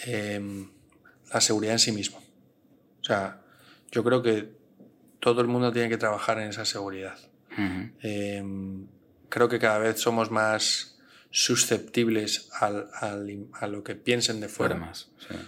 em, 0.05 0.71
la 1.33 1.41
seguridad 1.41 1.75
en 1.75 1.79
sí 1.79 1.93
mismo. 1.93 2.19
O 3.01 3.05
sea, 3.05 3.43
yo 3.91 4.03
creo 4.03 4.23
que 4.23 4.63
todo 5.21 5.41
el 5.41 5.47
mundo 5.47 5.73
tiene 5.73 5.89
que 5.89 5.99
trabajar 5.99 6.39
en 6.39 6.49
esa 6.49 6.65
seguridad. 6.65 7.19
Em, 8.01 8.87
creo 9.29 9.49
que 9.49 9.59
cada 9.59 9.79
vez 9.79 10.01
somos 10.01 10.31
más 10.31 10.92
susceptibles 11.33 12.51
al, 12.61 12.89
al, 13.01 13.47
a 13.55 13.67
lo 13.67 13.83
que 13.83 13.95
piensen 13.95 14.41
de 14.41 14.49
fuera. 14.49 14.93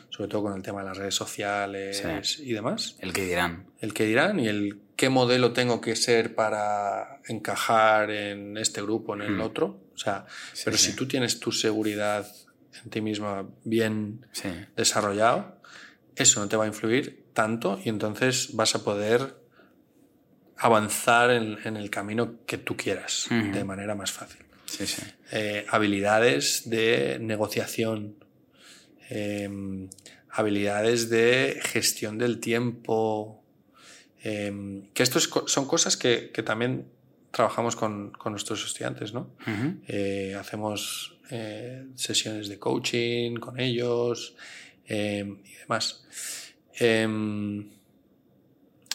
Sobre 0.09 0.31
todo 0.31 0.45
con 0.45 0.57
el 0.57 0.63
tema 0.63 0.81
de 0.81 0.89
las 0.89 0.97
redes 0.97 1.15
sociales 1.15 2.03
y 2.41 2.53
demás. 2.55 2.97
El 3.01 3.13
que 3.13 3.27
dirán. 3.27 3.67
El 3.81 3.93
que 3.93 4.07
dirán 4.07 4.41
y 4.41 4.49
el 4.49 4.81
qué 4.97 5.11
modelo 5.11 5.53
tengo 5.53 5.83
que 5.83 5.95
ser 5.95 6.35
para 6.35 7.21
encajar 7.27 8.11
en 8.11 8.57
este 8.57 8.81
grupo, 8.81 9.15
en 9.15 9.23
el 9.23 9.37
mm. 9.37 9.41
otro. 9.43 9.83
O 9.95 9.99
sea, 9.99 10.25
pero 10.65 10.79
si 10.79 10.97
tú 10.97 11.07
tienes 11.07 11.39
tu 11.39 11.53
seguridad 11.53 12.27
en 12.83 12.91
ti 12.91 13.03
misma 13.03 13.47
bien 13.65 14.27
desarrollado, 14.77 15.61
eso 16.17 16.41
no 16.41 16.49
te 16.49 16.57
va 16.57 16.65
a 16.65 16.67
influir 16.67 17.27
tanto 17.35 17.79
y 17.85 17.91
entonces 17.91 18.55
vas 18.55 18.75
a 18.75 18.83
poder 18.83 19.37
avanzar 20.57 21.31
en, 21.31 21.59
en 21.65 21.77
el 21.77 21.91
camino 21.91 22.37
que 22.47 22.57
tú 22.57 22.75
quieras 22.75 23.27
de 23.29 23.65
manera 23.65 23.95
más 23.95 24.13
fácil. 24.13 24.44
Eh, 25.33 25.67
habilidades 25.69 26.69
de 26.69 27.19
negociación, 27.21 28.17
em, 29.11 29.89
habilidades 30.31 31.09
de 31.11 31.61
gestión 31.63 32.19
del 32.19 32.41
tiempo, 32.41 33.43
em, 34.23 34.89
que 34.93 35.03
esto 35.03 35.21
son 35.21 35.67
cosas 35.67 35.97
que, 35.97 36.31
también 36.45 36.87
trabajamos 37.31 37.77
con, 37.77 38.13
nuestros 38.27 38.65
estudiantes, 38.65 39.13
¿no? 39.13 39.31
Eh, 39.89 40.37
hacemos 40.39 41.19
eh, 41.31 41.87
sesiones 41.95 42.49
de 42.49 42.59
coaching 42.59 43.37
con 43.37 43.59
ellos 43.59 44.37
em, 44.87 45.39
y 45.45 45.55
demás. 45.57 46.05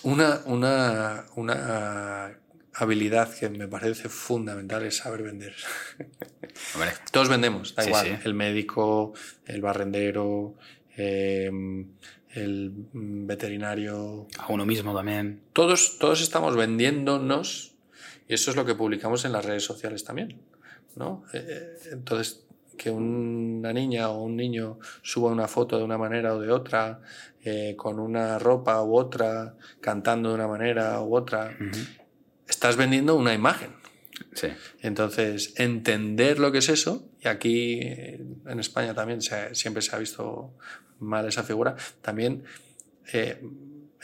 una, 0.04 0.42
una, 0.46 1.26
una 1.36 2.40
habilidad 2.80 3.34
que 3.34 3.50
me 3.50 3.68
parece 3.68 4.10
fundamental 4.10 4.86
es 4.86 4.98
saber 4.98 5.24
vender. 5.24 5.54
Todos 7.12 7.30
vendemos, 7.30 7.76
da 7.76 7.86
igual. 7.86 8.22
El 8.24 8.34
médico, 8.34 9.14
el 9.46 9.62
barrendero, 9.62 10.56
em, 10.96 11.88
el 12.32 12.72
veterinario. 12.94 14.28
A 14.38 14.52
uno 14.52 14.66
mismo 14.66 14.96
también. 14.96 15.42
Todos, 15.54 15.98
todos 16.00 16.22
estamos 16.22 16.56
vendiéndonos 16.56 17.76
y 18.28 18.34
eso 18.34 18.52
es 18.52 18.58
lo 18.58 18.66
que 18.66 18.76
publicamos 18.76 19.26
en 19.26 19.32
las 19.32 19.46
redes 19.46 19.64
sociales 19.64 20.04
también. 20.04 20.40
¿no? 20.96 21.24
Eh, 21.34 21.46
eh, 21.48 21.78
entonces, 21.92 22.46
que 22.78 22.92
una 22.92 23.74
niña 23.74 24.10
o 24.10 24.24
un 24.24 24.38
niño 24.38 24.80
suba 25.02 25.32
una 25.32 25.48
foto 25.48 25.78
de 25.78 25.84
una 25.84 25.98
manera 25.98 26.34
o 26.34 26.40
de 26.40 26.52
otra, 26.52 27.02
eh, 27.44 27.76
con 27.76 28.00
una 28.00 28.40
ropa 28.40 28.82
u 28.84 28.98
otra, 28.98 29.56
cantando 29.82 30.30
de 30.30 30.36
una 30.36 30.48
manera 30.48 31.02
u 31.02 31.16
otra 31.16 31.58
estás 32.50 32.76
vendiendo 32.76 33.16
una 33.16 33.34
imagen. 33.34 33.70
Sí. 34.34 34.48
Entonces, 34.82 35.54
entender 35.58 36.40
lo 36.40 36.52
que 36.52 36.58
es 36.58 36.70
eso, 36.70 37.10
y 37.22 37.28
aquí 37.28 37.80
en 37.80 38.60
España 38.60 38.94
también 38.94 39.22
siempre 39.22 39.82
se 39.82 39.96
ha 39.96 40.00
visto 40.00 40.54
mal 41.00 41.28
esa 41.28 41.44
figura, 41.44 41.76
también 42.02 42.44
eh, 43.14 43.42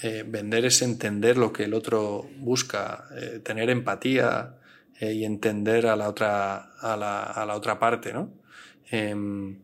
eh, 0.01 0.23
vender 0.27 0.65
es 0.65 0.81
entender 0.81 1.37
lo 1.37 1.53
que 1.53 1.65
el 1.65 1.73
otro 1.73 2.27
busca, 2.37 3.05
eh, 3.15 3.39
tener 3.43 3.69
empatía 3.69 4.55
y 4.99 5.25
entender 5.25 5.87
a 5.87 5.97
la 5.97 6.07
otra, 6.07 6.71
a 6.79 6.95
la, 6.95 7.23
a 7.23 7.45
la 7.45 7.55
otra 7.55 7.77
parte, 7.77 8.13
¿no? 8.13 8.31
Em, 8.89 9.59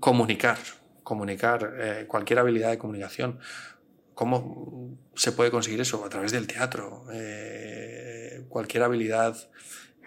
comunicar, 0.00 0.56
comunicar, 1.02 2.06
cualquier 2.06 2.38
habilidad 2.38 2.70
de 2.70 2.78
comunicación. 2.78 3.38
¿Cómo 4.18 4.98
se 5.14 5.30
puede 5.30 5.52
conseguir 5.52 5.80
eso? 5.80 6.04
A 6.04 6.08
través 6.08 6.32
del 6.32 6.48
teatro. 6.48 7.04
Eh, 7.12 8.42
cualquier 8.48 8.82
habilidad 8.82 9.36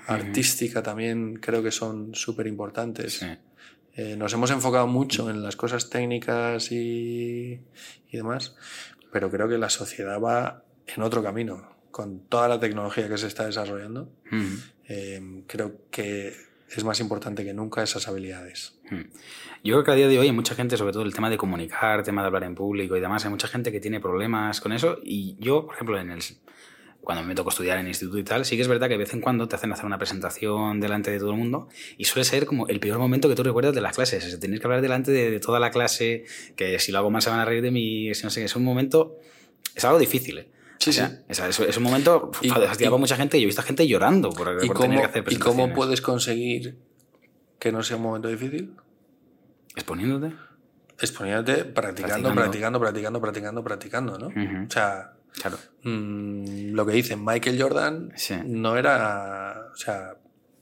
artística 0.05 0.83
también 0.83 1.35
creo 1.35 1.63
que 1.63 1.71
son 1.71 2.13
súper 2.13 2.45
importantes. 2.47 3.25
Eh, 3.93 4.17
nos 4.17 4.33
hemos 4.33 4.51
enfocado 4.51 4.85
mucho 4.85 5.29
en 5.29 5.41
las 5.41 5.55
cosas 5.55 5.89
técnicas 5.89 6.73
y, 6.73 7.61
demás, 8.11 8.53
pero 9.13 9.31
creo 9.31 9.47
que 9.47 9.57
la 9.57 9.69
sociedad 9.69 10.19
va 10.19 10.65
en 10.87 11.03
otro 11.03 11.23
camino. 11.23 11.77
Con 11.89 12.27
toda 12.27 12.49
la 12.49 12.59
tecnología 12.59 13.07
que 13.07 13.17
se 13.17 13.27
está 13.27 13.45
desarrollando, 13.45 14.11
eh, 14.89 15.45
creo 15.47 15.83
que 15.89 16.35
es 16.75 16.83
más 16.83 16.99
importante 16.99 17.43
que 17.43 17.53
nunca 17.53 17.83
esas 17.83 18.07
habilidades. 18.07 18.79
Hmm. 18.89 19.03
Yo 19.63 19.75
creo 19.75 19.83
que 19.83 19.91
a 19.91 19.95
día 19.95 20.07
de 20.07 20.19
hoy 20.19 20.27
hay 20.27 20.33
mucha 20.33 20.55
gente, 20.55 20.77
sobre 20.77 20.93
todo 20.93 21.03
el 21.03 21.13
tema 21.13 21.29
de 21.29 21.37
comunicar, 21.37 21.99
el 21.99 22.05
tema 22.05 22.21
de 22.21 22.27
hablar 22.27 22.43
en 22.43 22.55
público 22.55 22.95
y 22.95 22.99
demás, 22.99 23.25
hay 23.25 23.31
mucha 23.31 23.47
gente 23.47 23.71
que 23.71 23.79
tiene 23.79 23.99
problemas 23.99 24.61
con 24.61 24.71
eso 24.71 24.97
y 25.03 25.35
yo, 25.39 25.65
por 25.65 25.75
ejemplo, 25.75 25.99
en 25.99 26.11
el, 26.11 26.21
cuando 27.01 27.23
me 27.23 27.35
tocó 27.35 27.49
estudiar 27.49 27.77
en 27.79 27.87
instituto 27.87 28.17
y 28.17 28.23
tal, 28.23 28.45
sí 28.45 28.55
que 28.55 28.61
es 28.61 28.67
verdad 28.67 28.87
que 28.87 28.93
de 28.93 28.99
vez 28.99 29.13
en 29.13 29.21
cuando 29.21 29.47
te 29.47 29.55
hacen 29.55 29.71
hacer 29.71 29.85
una 29.85 29.97
presentación 29.97 30.79
delante 30.79 31.11
de 31.11 31.19
todo 31.19 31.31
el 31.31 31.37
mundo 31.37 31.67
y 31.97 32.05
suele 32.05 32.23
ser 32.23 32.45
como 32.45 32.67
el 32.67 32.79
peor 32.79 32.99
momento 32.99 33.27
que 33.27 33.35
tú 33.35 33.43
recuerdas 33.43 33.73
de 33.73 33.81
las 33.81 33.95
clases. 33.95 34.23
Es 34.23 34.39
tener 34.39 34.59
que 34.59 34.67
hablar 34.67 34.81
delante 34.81 35.11
de, 35.11 35.39
toda 35.39 35.59
la 35.59 35.71
clase, 35.71 36.25
que 36.55 36.79
si 36.79 36.91
lo 36.91 36.99
hago 36.99 37.09
mal 37.09 37.21
se 37.21 37.29
van 37.29 37.39
a 37.39 37.45
reír 37.45 37.61
de 37.61 37.71
mí, 37.71 38.09
no 38.23 38.29
sé, 38.29 38.43
es 38.43 38.55
un 38.55 38.63
momento, 38.63 39.17
es 39.75 39.83
algo 39.83 39.99
difícil. 39.99 40.39
¿eh? 40.39 40.47
Sí, 40.81 40.91
sí. 40.93 41.01
Es, 41.29 41.77
un 41.77 41.83
momento 41.83 42.31
fastidiado 42.33 42.97
mucha 42.97 43.15
gente 43.15 43.37
y 43.37 43.41
yo 43.41 43.45
he 43.45 43.47
visto 43.47 43.61
gente 43.61 43.87
llorando 43.87 44.31
por, 44.31 44.65
por 44.65 44.79
tener 44.79 44.99
que 44.99 45.05
hacer. 45.05 45.23
¿Y 45.29 45.37
cómo 45.37 45.71
puedes 45.73 46.01
conseguir 46.01 46.79
que 47.59 47.71
no 47.71 47.83
sea 47.83 47.97
un 47.97 48.03
momento 48.03 48.27
difícil? 48.27 48.73
¿Exponiéndote? 49.75 50.35
Exponiéndote, 50.99 51.65
practicando, 51.65 52.33
practicando, 52.33 52.79
practicando, 52.79 53.21
practicando, 53.21 53.63
practicando, 53.63 54.17
¿no? 54.17 54.27
O 54.27 54.71
sea, 54.71 55.13
claro. 55.33 55.57
Mm, 55.83 56.73
lo 56.73 56.85
que 56.87 56.93
dicen 56.93 57.23
Michael 57.23 57.61
Jordan 57.61 58.13
no 58.45 58.75
era, 58.75 59.67
o 59.71 59.75
sea, 59.75 60.15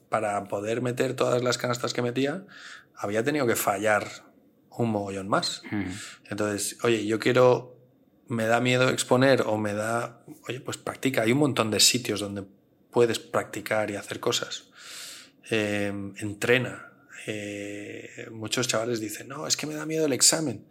para 0.09 0.43
poder 0.45 0.82
meter 0.82 1.15
todas 1.15 1.41
las 1.41 1.57
canastas 1.57 1.93
que 1.93 2.01
metía, 2.01 2.43
había 2.93 3.24
tenido 3.24 3.47
que 3.47 3.55
fallar 3.55 4.05
un 4.72 4.91
mogollón 4.91 5.30
más. 5.30 5.63
Entonces, 6.30 6.78
oye, 6.84 7.05
yo 7.05 7.20
quiero 7.20 7.78
me 8.30 8.45
da 8.45 8.61
miedo 8.61 8.89
exponer 8.89 9.41
o 9.41 9.57
me 9.57 9.73
da, 9.73 10.23
oye, 10.47 10.61
pues 10.61 10.77
practica. 10.77 11.23
Hay 11.23 11.32
un 11.32 11.39
montón 11.39 11.71
de 11.71 11.80
sitios 11.80 12.19
donde 12.19 12.43
puedes 12.91 13.19
practicar 13.19 13.91
y 13.91 13.95
hacer 13.95 14.19
cosas. 14.19 14.69
Eh, 15.49 15.91
entrena. 16.17 16.86
eh, 17.25 18.27
muchos 18.32 18.67
chavales 18.67 18.99
dicen, 18.99 19.27
no, 19.27 19.45
es 19.45 19.57
que 19.57 19.67
me 19.67 19.73
da 19.73 19.86
miedo 19.86 20.05
el 20.05 20.13
examen. 20.13 20.65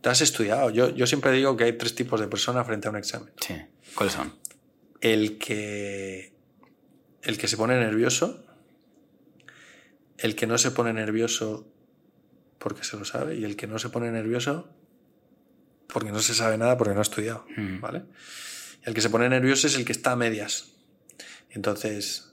Te 0.00 0.08
has 0.10 0.20
estudiado. 0.20 0.70
Yo, 0.70 0.90
yo 0.90 1.06
siempre 1.06 1.32
digo 1.32 1.56
que 1.56 1.64
hay 1.64 1.72
tres 1.72 1.94
tipos 1.94 2.20
de 2.20 2.28
personas 2.28 2.66
frente 2.66 2.88
a 2.88 2.90
un 2.90 2.96
examen. 2.96 3.32
Sí. 3.40 3.54
¿Cuáles 3.94 4.14
son? 4.14 4.34
El 5.00 5.38
que, 5.38 6.34
el 7.22 7.38
que 7.38 7.48
se 7.48 7.56
pone 7.56 7.74
nervioso, 7.78 8.44
el 10.18 10.36
que 10.36 10.46
no 10.46 10.58
se 10.58 10.70
pone 10.70 10.92
nervioso 10.92 11.66
porque 12.58 12.84
se 12.84 12.98
lo 12.98 13.06
sabe 13.06 13.36
y 13.36 13.44
el 13.44 13.56
que 13.56 13.66
no 13.66 13.78
se 13.78 13.88
pone 13.88 14.10
nervioso 14.10 14.68
porque 15.92 16.10
no 16.12 16.20
se 16.20 16.34
sabe 16.34 16.56
nada 16.58 16.76
porque 16.76 16.94
no 16.94 17.00
ha 17.00 17.02
estudiado, 17.02 17.46
Mm. 17.56 17.80
¿vale? 17.80 18.02
El 18.82 18.94
que 18.94 19.00
se 19.00 19.10
pone 19.10 19.28
nervioso 19.28 19.66
es 19.66 19.76
el 19.76 19.84
que 19.84 19.92
está 19.92 20.12
a 20.12 20.16
medias. 20.16 20.72
Entonces, 21.50 22.32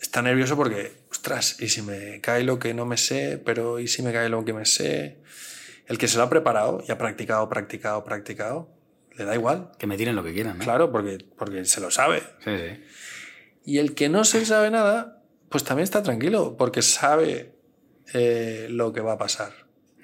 está 0.00 0.20
nervioso 0.22 0.56
porque, 0.56 0.92
ostras, 1.10 1.60
¿y 1.60 1.68
si 1.68 1.82
me 1.82 2.20
cae 2.20 2.42
lo 2.44 2.58
que 2.58 2.74
no 2.74 2.84
me 2.84 2.96
sé? 2.96 3.40
Pero 3.44 3.78
¿y 3.78 3.88
si 3.88 4.02
me 4.02 4.12
cae 4.12 4.28
lo 4.28 4.44
que 4.44 4.52
me 4.52 4.66
sé? 4.66 5.18
El 5.86 5.98
que 5.98 6.08
se 6.08 6.16
lo 6.18 6.24
ha 6.24 6.30
preparado 6.30 6.82
y 6.86 6.92
ha 6.92 6.98
practicado, 6.98 7.48
practicado, 7.48 8.04
practicado, 8.04 8.68
le 9.16 9.24
da 9.24 9.34
igual. 9.34 9.72
Que 9.78 9.86
me 9.86 9.96
tiren 9.96 10.16
lo 10.16 10.24
que 10.24 10.32
quieran. 10.32 10.56
¿eh? 10.60 10.64
Claro, 10.64 10.90
porque, 10.92 11.18
porque 11.38 11.64
se 11.64 11.80
lo 11.80 11.90
sabe. 11.90 12.22
Sí, 12.44 12.50
sí. 12.56 12.84
Y 13.64 13.78
el 13.78 13.94
que 13.94 14.08
no 14.08 14.24
se 14.24 14.44
sabe 14.44 14.70
nada, 14.70 15.22
pues 15.48 15.64
también 15.64 15.84
está 15.84 16.02
tranquilo, 16.02 16.56
porque 16.56 16.82
sabe 16.82 17.54
eh, 18.12 18.66
lo 18.70 18.92
que 18.92 19.00
va 19.00 19.12
a 19.12 19.18
pasar. 19.18 19.52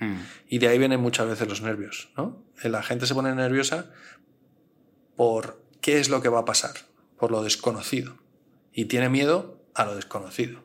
Mm. 0.01 0.17
Y 0.49 0.59
de 0.59 0.69
ahí 0.69 0.79
vienen 0.79 1.01
muchas 1.01 1.27
veces 1.29 1.49
los 1.49 1.61
nervios, 1.63 2.11
¿no? 2.17 2.43
La 2.63 2.83
gente 2.83 3.07
se 3.07 3.15
pone 3.15 3.35
nerviosa 3.35 3.91
por 5.17 5.63
qué 5.81 5.99
es 5.99 6.09
lo 6.09 6.23
que 6.23 6.29
va 6.29 6.41
a 6.41 6.45
pasar, 6.45 6.75
por 7.19 7.31
lo 7.31 7.43
desconocido. 7.43 8.17
Y 8.73 8.87
tiene 8.87 9.09
miedo 9.09 9.63
a 9.75 9.85
lo 9.85 9.95
desconocido. 9.97 10.61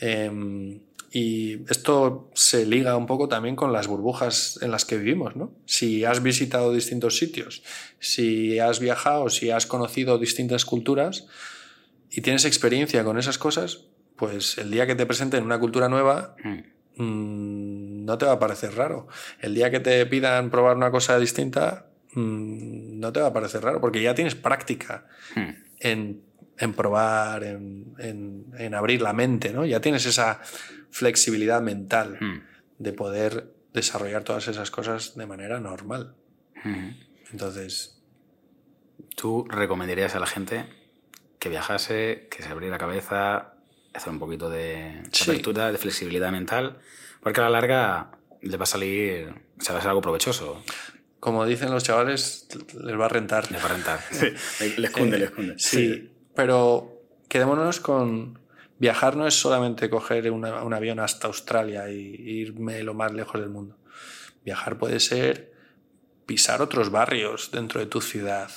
Eh, 0.00 0.80
y 1.12 1.64
esto 1.70 2.30
se 2.34 2.64
liga 2.66 2.96
un 2.96 3.06
poco 3.06 3.28
también 3.28 3.56
con 3.56 3.72
las 3.72 3.88
burbujas 3.88 4.58
en 4.62 4.70
las 4.70 4.84
que 4.84 4.96
vivimos, 4.96 5.34
¿no? 5.34 5.52
Si 5.66 6.04
has 6.04 6.22
visitado 6.22 6.72
distintos 6.72 7.16
sitios, 7.18 7.62
si 7.98 8.58
has 8.60 8.78
viajado, 8.78 9.28
si 9.28 9.50
has 9.50 9.66
conocido 9.66 10.18
distintas 10.18 10.64
culturas 10.64 11.26
y 12.10 12.20
tienes 12.20 12.44
experiencia 12.44 13.02
con 13.02 13.18
esas 13.18 13.38
cosas, 13.38 13.86
pues 14.16 14.56
el 14.58 14.70
día 14.70 14.86
que 14.86 14.94
te 14.94 15.04
presenten 15.04 15.42
una 15.44 15.58
cultura 15.58 15.88
nueva, 15.88 16.36
Mm. 16.44 17.02
mm, 17.02 17.89
no 18.10 18.18
te 18.18 18.26
va 18.26 18.32
a 18.32 18.38
parecer 18.38 18.74
raro. 18.74 19.06
El 19.40 19.54
día 19.54 19.70
que 19.70 19.80
te 19.80 20.04
pidan 20.06 20.50
probar 20.50 20.76
una 20.76 20.90
cosa 20.90 21.18
distinta, 21.18 21.86
mm, 22.12 22.98
no 23.00 23.12
te 23.12 23.20
va 23.20 23.28
a 23.28 23.32
parecer 23.32 23.62
raro, 23.62 23.80
porque 23.80 24.02
ya 24.02 24.14
tienes 24.14 24.34
práctica 24.34 25.06
Mm. 25.36 25.48
en, 25.80 26.22
en 26.58 26.72
probar, 26.74 27.44
en, 27.44 27.94
en- 27.98 28.46
en 28.58 28.74
abrir 28.74 29.00
la 29.00 29.12
mente, 29.12 29.52
¿no? 29.52 29.64
Ya 29.64 29.80
tienes 29.80 30.04
esa 30.06 30.40
flexibilidad 30.90 31.62
mental 31.62 32.18
Mm. 32.20 32.40
de 32.78 32.92
poder 32.92 33.54
desarrollar 33.72 34.24
todas 34.24 34.48
esas 34.48 34.70
cosas 34.70 35.14
de 35.16 35.26
manera 35.26 35.60
normal. 35.60 36.14
Mm. 36.64 36.88
Entonces, 37.32 37.96
¿Tú 39.16 39.46
recomendarías 39.48 40.14
a 40.14 40.20
la 40.20 40.26
gente 40.26 40.66
que 41.38 41.48
viajase, 41.48 42.28
que 42.30 42.42
se 42.42 42.48
abriera 42.48 42.74
la 42.74 42.78
cabeza, 42.78 43.54
hacer 43.92 44.12
un 44.12 44.18
poquito 44.18 44.48
de 44.50 45.02
Sí. 45.12 45.24
apertura, 45.30 45.70
de 45.72 45.78
flexibilidad 45.78 46.30
mental? 46.30 46.78
Porque 47.22 47.40
a 47.40 47.44
la 47.44 47.50
larga 47.50 48.10
le 48.42 48.56
va 48.56 48.62
a 48.64 48.66
salir, 48.66 49.28
o 49.58 49.62
sea, 49.62 49.72
va 49.74 49.78
a 49.78 49.82
ser 49.82 49.88
algo 49.90 50.00
provechoso. 50.02 50.62
como 51.20 51.44
dicen 51.44 51.70
los 51.70 51.84
chavales, 51.84 52.48
les 52.82 52.98
va 52.98 53.04
a 53.06 53.08
rentar. 53.08 53.50
Le 53.52 53.58
va 53.58 53.64
a 53.66 53.68
rentar. 53.68 54.00
les 54.78 54.90
cunde, 54.90 55.18
les 55.18 55.30
cunde. 55.30 55.58
Sí, 55.58 56.10
pero 56.34 57.02
quedémonos 57.28 57.80
con... 57.80 58.38
Viajar 58.78 59.14
no 59.16 59.26
es 59.26 59.34
solamente 59.34 59.90
coger 59.90 60.30
una- 60.30 60.62
un 60.64 60.72
avión 60.72 61.00
hasta 61.00 61.26
Australia 61.26 61.90
y 61.90 61.98
irme 61.98 62.82
lo 62.82 62.94
más 62.94 63.12
lejos 63.12 63.38
del 63.38 63.50
mundo. 63.50 63.76
Viajar 64.42 64.78
puede 64.78 65.00
ser 65.00 65.52
pisar 66.24 66.62
otros 66.62 66.88
barrios 66.90 67.50
dentro 67.52 67.78
de 67.80 67.84
tu 67.86 68.00
ciudad, 68.00 68.50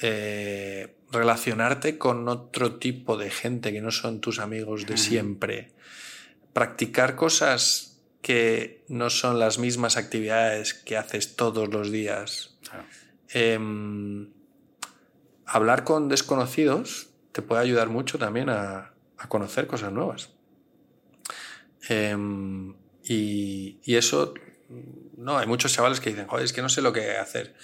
eh, 0.00 0.94
relacionarte 1.10 1.98
con 1.98 2.26
otro 2.28 2.76
tipo 2.76 3.18
de 3.18 3.30
gente 3.30 3.72
que 3.72 3.82
no 3.82 3.90
son 3.90 4.20
tus 4.22 4.38
amigos 4.38 4.86
de 4.86 4.96
siempre, 4.96 5.72
practicar 6.52 7.16
cosas 7.16 8.00
que 8.20 8.84
no 8.88 9.10
son 9.10 9.38
las 9.38 9.58
mismas 9.58 9.96
actividades 9.96 10.74
que 10.74 10.96
haces 10.96 11.36
todos 11.36 11.68
los 11.68 11.90
días. 11.90 12.56
Claro. 12.62 12.84
Em, 13.30 14.32
hablar 15.46 15.84
con 15.84 16.08
desconocidos 16.08 17.10
te 17.32 17.42
puede 17.42 17.62
ayudar 17.62 17.88
mucho 17.88 18.18
también 18.18 18.48
a, 18.50 18.92
a 19.18 19.28
conocer 19.28 19.66
cosas 19.66 19.92
nuevas. 19.92 20.30
Em, 21.88 22.74
y, 23.04 23.80
y 23.82 23.96
eso, 23.96 24.34
no, 25.16 25.38
hay 25.38 25.46
muchos 25.46 25.72
chavales 25.72 26.00
que 26.00 26.10
dicen, 26.10 26.26
joder, 26.26 26.44
es 26.44 26.52
que 26.52 26.62
no 26.62 26.68
sé 26.68 26.82
lo 26.82 26.92
que 26.92 27.16
hacer 27.16 27.54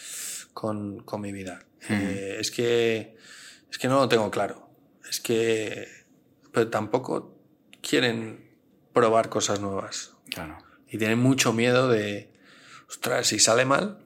con, 0.52 1.00
con 1.00 1.20
mi 1.20 1.32
vida. 1.32 1.64
Eh, 1.88 2.36
es, 2.40 2.50
que, 2.50 3.16
es 3.70 3.78
que 3.78 3.88
no 3.88 3.96
lo 4.00 4.08
tengo 4.08 4.30
claro. 4.30 4.70
Es 5.08 5.20
que, 5.20 5.86
pero 6.52 6.68
tampoco 6.68 7.38
quieren 7.80 8.47
probar 8.92 9.28
cosas 9.28 9.60
nuevas. 9.60 10.12
Claro. 10.30 10.58
Y 10.90 10.98
tienen 10.98 11.18
mucho 11.18 11.52
miedo 11.52 11.88
de, 11.88 12.30
ostras, 12.88 13.26
si 13.26 13.38
sale 13.38 13.64
mal, 13.64 13.98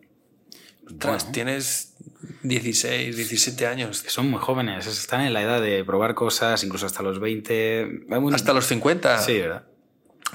ostras, 0.87 1.23
Bueno. 1.25 1.33
tienes 1.33 1.95
16, 2.43 3.17
17 3.17 3.67
años. 3.67 4.03
Que 4.03 4.11
son 4.11 4.29
muy 4.31 4.41
jóvenes, 4.41 4.87
están 4.87 5.21
en 5.23 5.33
la 5.33 5.43
edad 5.43 5.61
de 5.63 5.85
probar 5.85 6.15
cosas, 6.15 6.63
incluso 6.65 6.87
hasta 6.87 7.03
los 7.03 7.21
20. 7.21 8.05
Hay 8.11 8.21
muy- 8.21 8.35
Hasta 8.35 8.53
los 8.53 8.67
50. 8.67 9.19
Sí, 9.19 9.39
¿verdad? 9.39 9.65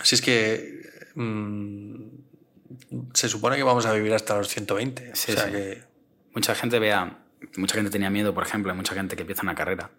Si 0.04 0.16
es 0.16 0.22
que 0.22 0.82
mm, 1.16 1.96
se 3.14 3.28
supone 3.30 3.58
que 3.58 3.64
vamos 3.64 3.86
a 3.86 3.94
vivir 3.94 4.14
hasta 4.14 4.38
los 4.38 4.48
120. 4.48 5.12
Sí, 5.16 5.32
o 5.32 5.36
sea 5.36 5.46
sí. 5.46 5.52
que 5.52 5.84
Mucha 6.34 6.54
gente 6.54 6.78
vea, 6.78 7.24
mucha 7.58 7.74
gente 7.76 7.90
tenía 7.90 8.12
miedo, 8.12 8.32
por 8.34 8.44
ejemplo, 8.46 8.72
hay 8.72 8.78
mucha 8.78 8.94
gente 8.94 9.16
que 9.16 9.22
empieza 9.24 9.42
una 9.42 9.56
carrera 9.56 9.90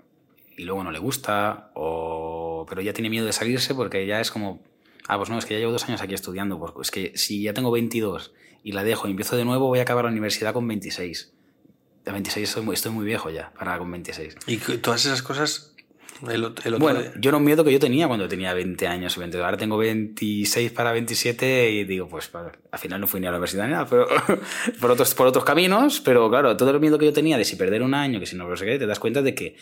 y 0.56 0.62
luego 0.64 0.84
no 0.84 0.92
le 0.92 1.00
gusta, 1.00 1.72
o... 1.74 2.37
pero 2.66 2.80
ya 2.80 2.92
tiene 2.92 3.10
miedo 3.10 3.26
de 3.26 3.32
salirse 3.32 3.74
porque 3.74 4.06
ya 4.06 4.20
es 4.20 4.30
como, 4.30 4.62
ah, 5.08 5.16
pues 5.18 5.30
no, 5.30 5.38
es 5.38 5.44
que 5.46 5.54
ya 5.54 5.60
llevo 5.60 5.72
dos 5.72 5.84
años 5.88 6.00
aquí 6.02 6.14
estudiando, 6.14 6.58
pues 6.58 6.72
es 6.82 6.90
que 6.90 7.12
si 7.16 7.42
ya 7.42 7.52
tengo 7.54 7.70
22 7.70 8.32
y 8.64 8.72
la 8.72 8.84
dejo 8.84 9.06
y 9.08 9.10
empiezo 9.12 9.36
de 9.36 9.44
nuevo, 9.44 9.66
voy 9.68 9.78
a 9.78 9.82
acabar 9.82 10.04
la 10.04 10.10
universidad 10.10 10.52
con 10.52 10.66
26. 10.68 11.32
De 12.04 12.12
26 12.12 12.48
estoy 12.48 12.64
muy, 12.64 12.74
estoy 12.74 12.92
muy 12.92 13.04
viejo 13.04 13.30
ya 13.30 13.52
para 13.58 13.78
con 13.78 13.90
26. 13.90 14.36
Y 14.46 14.56
todas 14.78 15.04
esas 15.06 15.22
cosas. 15.22 15.74
El, 16.28 16.42
ot- 16.42 16.62
el 16.66 16.74
otro 16.74 16.78
Bueno, 16.80 17.00
día- 17.00 17.12
yo 17.20 17.30
era 17.30 17.36
un 17.36 17.44
miedo 17.44 17.62
que 17.62 17.70
yo 17.70 17.78
tenía 17.78 18.08
cuando 18.08 18.26
tenía 18.26 18.52
20 18.52 18.88
años 18.88 19.16
o 19.16 19.20
22. 19.20 19.44
Ahora 19.44 19.56
tengo 19.56 19.76
26 19.76 20.72
para 20.72 20.90
27 20.90 21.70
y 21.70 21.84
digo, 21.84 22.08
pues 22.08 22.28
al 22.34 22.78
final 22.80 23.00
no 23.00 23.06
fui 23.06 23.20
ni 23.20 23.26
a 23.28 23.30
la 23.30 23.36
universidad 23.36 23.66
ni 23.66 23.72
nada, 23.72 23.86
pero 23.86 24.08
por 24.80 24.90
otros, 24.90 25.14
por 25.14 25.28
otros 25.28 25.44
caminos. 25.44 26.00
Pero 26.00 26.28
claro, 26.28 26.56
todo 26.56 26.70
el 26.72 26.80
miedo 26.80 26.98
que 26.98 27.04
yo 27.04 27.12
tenía 27.12 27.38
de 27.38 27.44
si 27.44 27.54
perder 27.54 27.82
un 27.82 27.94
año, 27.94 28.18
que 28.18 28.26
si 28.26 28.34
no 28.34 28.48
lo 28.48 28.56
sé 28.56 28.64
qué, 28.66 28.78
te 28.80 28.86
das 28.86 28.98
cuenta 28.98 29.22
de 29.22 29.34
que, 29.36 29.56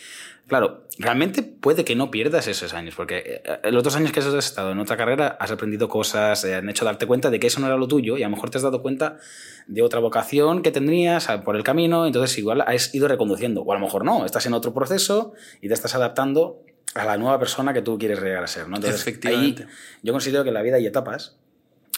claro, 0.47 0.87
realmente 0.99 1.43
puede 1.43 1.85
que 1.85 1.95
no 1.97 2.11
pierdas 2.11 2.47
esos 2.47 2.73
años, 2.75 2.95
porque 2.95 3.43
eh, 3.45 3.71
los 3.73 3.83
dos 3.83 3.97
años 3.97 4.13
que 4.13 4.21
has 4.21 4.27
estado 4.27 4.71
en 4.73 4.79
otra 4.79 4.97
carrera 4.97 5.37
has 5.41 5.51
aprendido 5.51 5.89
cosas, 5.89 6.45
eh, 6.45 6.55
han 6.55 6.69
hecho 6.69 6.85
darte 6.85 7.07
cuenta 7.07 7.31
de 7.31 7.41
que 7.41 7.49
eso 7.49 7.61
no 7.61 7.67
era 7.67 7.77
lo 7.77 7.89
tuyo 7.89 8.17
y 8.17 8.23
a 8.23 8.27
lo 8.29 8.35
mejor 8.37 8.51
te 8.51 8.59
has 8.59 8.63
dado 8.63 8.83
cuenta 8.83 9.19
de 9.67 9.83
otra 9.83 10.01
vocación 10.01 10.63
que 10.63 10.71
tendrías 10.71 11.27
por 11.45 11.57
el 11.57 11.65
camino, 11.65 12.07
entonces 12.07 12.37
igual 12.39 12.61
has 12.63 12.95
ido 12.95 13.09
reconduciendo, 13.09 13.63
o 13.63 13.73
a 13.73 13.75
lo 13.75 13.81
mejor 13.81 14.05
no, 14.05 14.25
estás 14.25 14.47
en 14.47 14.55
otro 14.55 14.73
proceso 14.73 15.33
y 15.61 15.69
te 15.69 15.75
estás 15.75 15.95
adaptando 15.95 16.63
a 16.95 17.05
la 17.05 17.17
nueva 17.19 17.39
persona 17.39 17.75
que 17.75 17.83
tú 17.83 17.99
quieres 17.99 18.23
llegar 18.23 18.45
a 18.45 18.47
ser. 18.47 18.69
¿no? 18.69 18.77
Entonces, 18.77 19.01
Efectivamente. 19.01 19.65
ahí 19.65 19.69
yo 20.03 20.13
considero 20.13 20.45
que 20.45 20.49
en 20.51 20.55
la 20.55 20.63
vida 20.63 20.77
hay 20.77 20.87
etapas, 20.87 21.37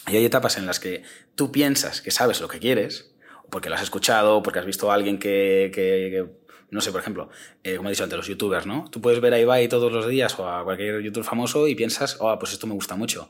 y 0.07 0.17
hay 0.17 0.25
etapas 0.25 0.57
en 0.57 0.65
las 0.65 0.79
que 0.79 1.03
tú 1.35 1.51
piensas 1.51 2.01
que 2.01 2.09
sabes 2.09 2.41
lo 2.41 2.47
que 2.47 2.57
quieres, 2.59 3.13
porque 3.51 3.69
lo 3.69 3.75
has 3.75 3.83
escuchado, 3.83 4.41
porque 4.41 4.59
has 4.59 4.65
visto 4.65 4.91
a 4.91 4.95
alguien 4.95 5.19
que, 5.19 5.71
que- 5.73 6.09
que- 6.11 6.38
no 6.71 6.81
sé, 6.81 6.91
por 6.91 7.01
ejemplo, 7.01 7.29
eh, 7.63 7.77
como 7.77 7.89
he 7.89 7.91
dicho 7.91 8.03
antes, 8.03 8.17
los 8.17 8.27
youtubers, 8.27 8.65
¿no? 8.65 8.85
Tú 8.91 9.01
puedes 9.01 9.19
ver 9.21 9.33
a 9.33 9.39
Ibai 9.39 9.67
todos 9.67 9.91
los 9.91 10.07
días 10.07 10.37
o 10.39 10.47
a 10.47 10.63
cualquier 10.63 11.01
youtuber 11.01 11.25
famoso 11.25 11.67
y 11.67 11.75
piensas, 11.75 12.17
oh, 12.19 12.37
pues 12.37 12.53
esto 12.53 12.67
me 12.67 12.73
gusta 12.73 12.95
mucho. 12.95 13.29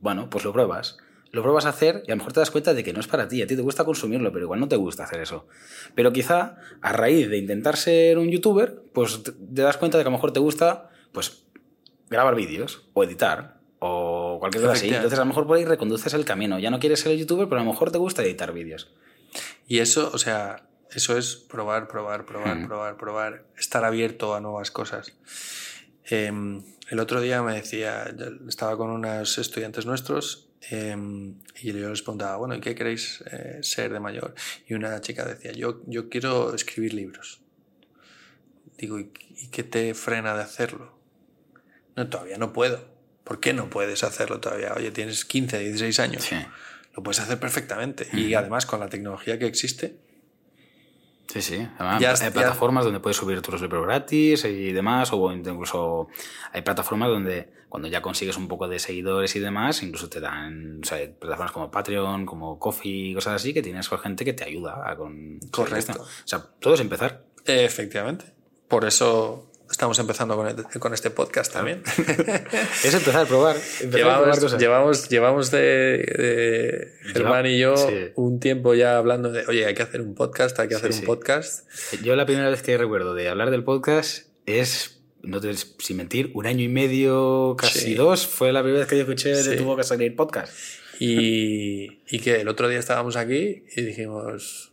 Bueno, 0.00 0.28
pues 0.28 0.44
lo 0.44 0.52
pruebas. 0.52 0.98
Lo 1.30 1.42
pruebas 1.42 1.64
a 1.64 1.70
hacer 1.70 2.02
y 2.06 2.10
a 2.10 2.14
lo 2.14 2.18
mejor 2.18 2.32
te 2.32 2.40
das 2.40 2.50
cuenta 2.50 2.74
de 2.74 2.84
que 2.84 2.92
no 2.92 3.00
es 3.00 3.06
para 3.06 3.28
ti. 3.28 3.40
A 3.40 3.46
ti 3.46 3.56
te 3.56 3.62
gusta 3.62 3.84
consumirlo, 3.84 4.32
pero 4.32 4.44
igual 4.44 4.60
no 4.60 4.68
te 4.68 4.76
gusta 4.76 5.04
hacer 5.04 5.20
eso. 5.20 5.46
Pero 5.94 6.12
quizá 6.12 6.56
a 6.82 6.92
raíz 6.92 7.30
de 7.30 7.38
intentar 7.38 7.76
ser 7.76 8.18
un 8.18 8.28
youtuber, 8.30 8.82
pues 8.92 9.22
te 9.22 9.62
das 9.62 9.76
cuenta 9.78 9.96
de 9.96 10.04
que 10.04 10.08
a 10.08 10.10
lo 10.10 10.16
mejor 10.18 10.32
te 10.32 10.40
gusta, 10.40 10.90
pues, 11.12 11.46
grabar 12.10 12.34
vídeos 12.34 12.82
o 12.92 13.04
editar 13.04 13.60
o 13.78 14.36
cualquier 14.40 14.64
cosa 14.64 14.74
así. 14.74 14.88
Entonces 14.88 15.18
a 15.18 15.22
lo 15.22 15.26
mejor 15.26 15.46
por 15.46 15.56
ahí 15.56 15.64
reconduces 15.64 16.12
el 16.12 16.24
camino. 16.24 16.58
Ya 16.58 16.70
no 16.70 16.80
quieres 16.80 17.00
ser 17.00 17.12
el 17.12 17.18
youtuber, 17.18 17.48
pero 17.48 17.60
a 17.60 17.64
lo 17.64 17.70
mejor 17.70 17.90
te 17.90 17.98
gusta 17.98 18.22
editar 18.22 18.52
vídeos. 18.52 18.92
Y 19.66 19.78
eso, 19.78 20.10
o 20.12 20.18
sea, 20.18 20.66
eso 20.94 21.16
es 21.16 21.36
probar, 21.36 21.88
probar, 21.88 22.24
probar, 22.26 22.56
Mm. 22.58 22.66
probar, 22.66 22.96
probar, 22.96 23.44
estar 23.56 23.84
abierto 23.84 24.34
a 24.34 24.40
nuevas 24.40 24.70
cosas. 24.70 25.12
Em, 26.04 26.62
el 26.90 26.98
otro 27.00 27.20
día 27.20 27.42
me 27.42 27.54
decía, 27.54 28.12
estaba 28.48 28.76
con 28.76 28.90
unos 28.90 29.38
estudiantes 29.38 29.86
nuestros 29.86 30.48
em, 30.70 31.34
y 31.60 31.72
yo 31.72 31.90
les 31.90 32.02
preguntaba, 32.02 32.36
bueno, 32.36 32.54
¿y 32.54 32.60
qué 32.60 32.74
queréis 32.74 33.22
eh, 33.30 33.58
ser 33.62 33.92
de 33.92 34.00
mayor? 34.00 34.34
Y 34.68 34.74
una 34.74 35.00
chica 35.00 35.24
decía, 35.24 35.52
yo, 35.52 35.80
yo 35.86 36.08
quiero 36.08 36.54
escribir 36.54 36.94
libros. 36.94 37.40
Digo, 38.78 38.98
¿y, 38.98 39.12
y 39.36 39.48
qué 39.48 39.62
te 39.64 39.94
frena 39.94 40.34
de 40.36 40.42
hacerlo? 40.42 40.96
No, 41.96 42.08
todavía 42.08 42.38
no 42.38 42.52
puedo. 42.52 42.84
¿Por 43.24 43.38
qué 43.40 43.52
no 43.52 43.70
puedes 43.70 44.02
hacerlo 44.04 44.40
todavía? 44.40 44.72
Oye, 44.76 44.90
tienes 44.90 45.24
15, 45.24 45.58
16 45.58 46.00
años. 46.00 46.22
Sí. 46.24 46.36
Lo 46.94 47.02
puedes 47.02 47.20
hacer 47.20 47.38
perfectamente. 47.38 48.08
Y 48.12 48.34
además, 48.34 48.66
con 48.66 48.80
la 48.80 48.88
tecnología 48.88 49.38
que 49.38 49.46
existe, 49.46 49.96
Sí, 51.32 51.40
sí. 51.40 51.66
Además, 51.78 51.98
Ya- 52.00 52.10
hay 52.10 52.16
ya- 52.16 52.30
plataformas 52.30 52.84
donde 52.84 53.00
puedes 53.00 53.16
subir 53.16 53.40
tus 53.40 53.58
libros 53.62 53.86
gratis 53.86 54.44
y 54.44 54.70
demás, 54.72 55.10
o 55.14 55.32
incluso 55.32 56.08
hay 56.52 56.60
plataformas 56.60 57.08
donde 57.08 57.50
cuando 57.70 57.88
ya 57.88 58.02
consigues 58.02 58.36
un 58.36 58.48
poco 58.48 58.68
de 58.68 58.78
seguidores 58.78 59.34
y 59.34 59.40
demás, 59.40 59.82
incluso 59.82 60.10
te 60.10 60.20
dan 60.20 60.80
o 60.82 60.84
sea, 60.86 60.98
hay 60.98 61.08
plataformas 61.08 61.52
como 61.52 61.70
Patreon, 61.70 62.26
como 62.26 62.58
Coffee, 62.58 63.14
cosas 63.14 63.36
así, 63.36 63.54
que 63.54 63.62
tienes 63.62 63.88
gente 63.88 64.26
que 64.26 64.34
te 64.34 64.44
ayuda 64.44 64.82
a 64.90 64.94
con... 64.94 65.38
Correcto. 65.50 66.02
O 66.02 66.06
sea, 66.26 66.42
todo 66.60 66.74
es 66.74 66.80
empezar. 66.80 67.24
efectivamente. 67.46 68.26
Por 68.68 68.84
eso 68.84 69.50
estamos 69.72 69.98
empezando 69.98 70.36
con, 70.36 70.46
el- 70.46 70.78
con 70.78 70.94
este 70.94 71.10
podcast 71.10 71.52
también. 71.52 71.82
Es 72.84 72.94
empezar 72.94 73.22
a 73.22 73.26
probar. 73.26 73.56
Empezar 73.56 73.80
a 73.80 73.88
probar 73.88 73.94
llevamos, 74.20 74.38
cosas. 74.40 74.60
llevamos, 74.60 75.08
llevamos 75.08 75.50
de, 75.50 75.58
de 75.58 76.92
Germán 77.12 77.46
y 77.46 77.58
yo 77.58 77.76
sí. 77.76 77.94
un 78.14 78.38
tiempo 78.38 78.74
ya 78.74 78.96
hablando 78.98 79.32
de, 79.32 79.44
oye, 79.46 79.66
hay 79.66 79.74
que 79.74 79.82
hacer 79.82 80.00
un 80.00 80.14
podcast, 80.14 80.58
hay 80.60 80.68
que 80.68 80.76
hacer 80.76 80.92
Sí, 80.92 81.00
un 81.00 81.06
podcast. 81.06 81.66
Yo 82.04 82.14
la 82.14 82.26
primera 82.26 82.48
vez 82.50 82.62
que 82.62 82.76
recuerdo 82.78 83.14
de 83.14 83.28
hablar 83.28 83.50
del 83.50 83.64
podcast 83.64 84.28
es, 84.46 85.00
no 85.22 85.40
te, 85.40 85.52
sin 85.54 85.96
mentir, 85.96 86.30
un 86.34 86.46
año 86.46 86.62
y 86.62 86.68
medio, 86.68 87.56
casi 87.58 87.78
Sí. 87.80 87.94
dos, 87.94 88.26
fue 88.26 88.52
la 88.52 88.62
primera 88.62 88.80
vez 88.80 88.88
que 88.88 88.96
yo 88.96 89.02
escuché 89.02 89.30
de 89.30 89.42
Sí. 89.42 89.56
tuvo 89.56 89.76
que 89.76 89.82
salir 89.84 90.14
podcast. 90.14 90.52
Y, 91.00 92.00
y 92.08 92.20
que 92.20 92.40
el 92.40 92.48
otro 92.48 92.68
día 92.68 92.78
estábamos 92.78 93.16
aquí 93.16 93.64
y 93.74 93.82
dijimos, 93.82 94.72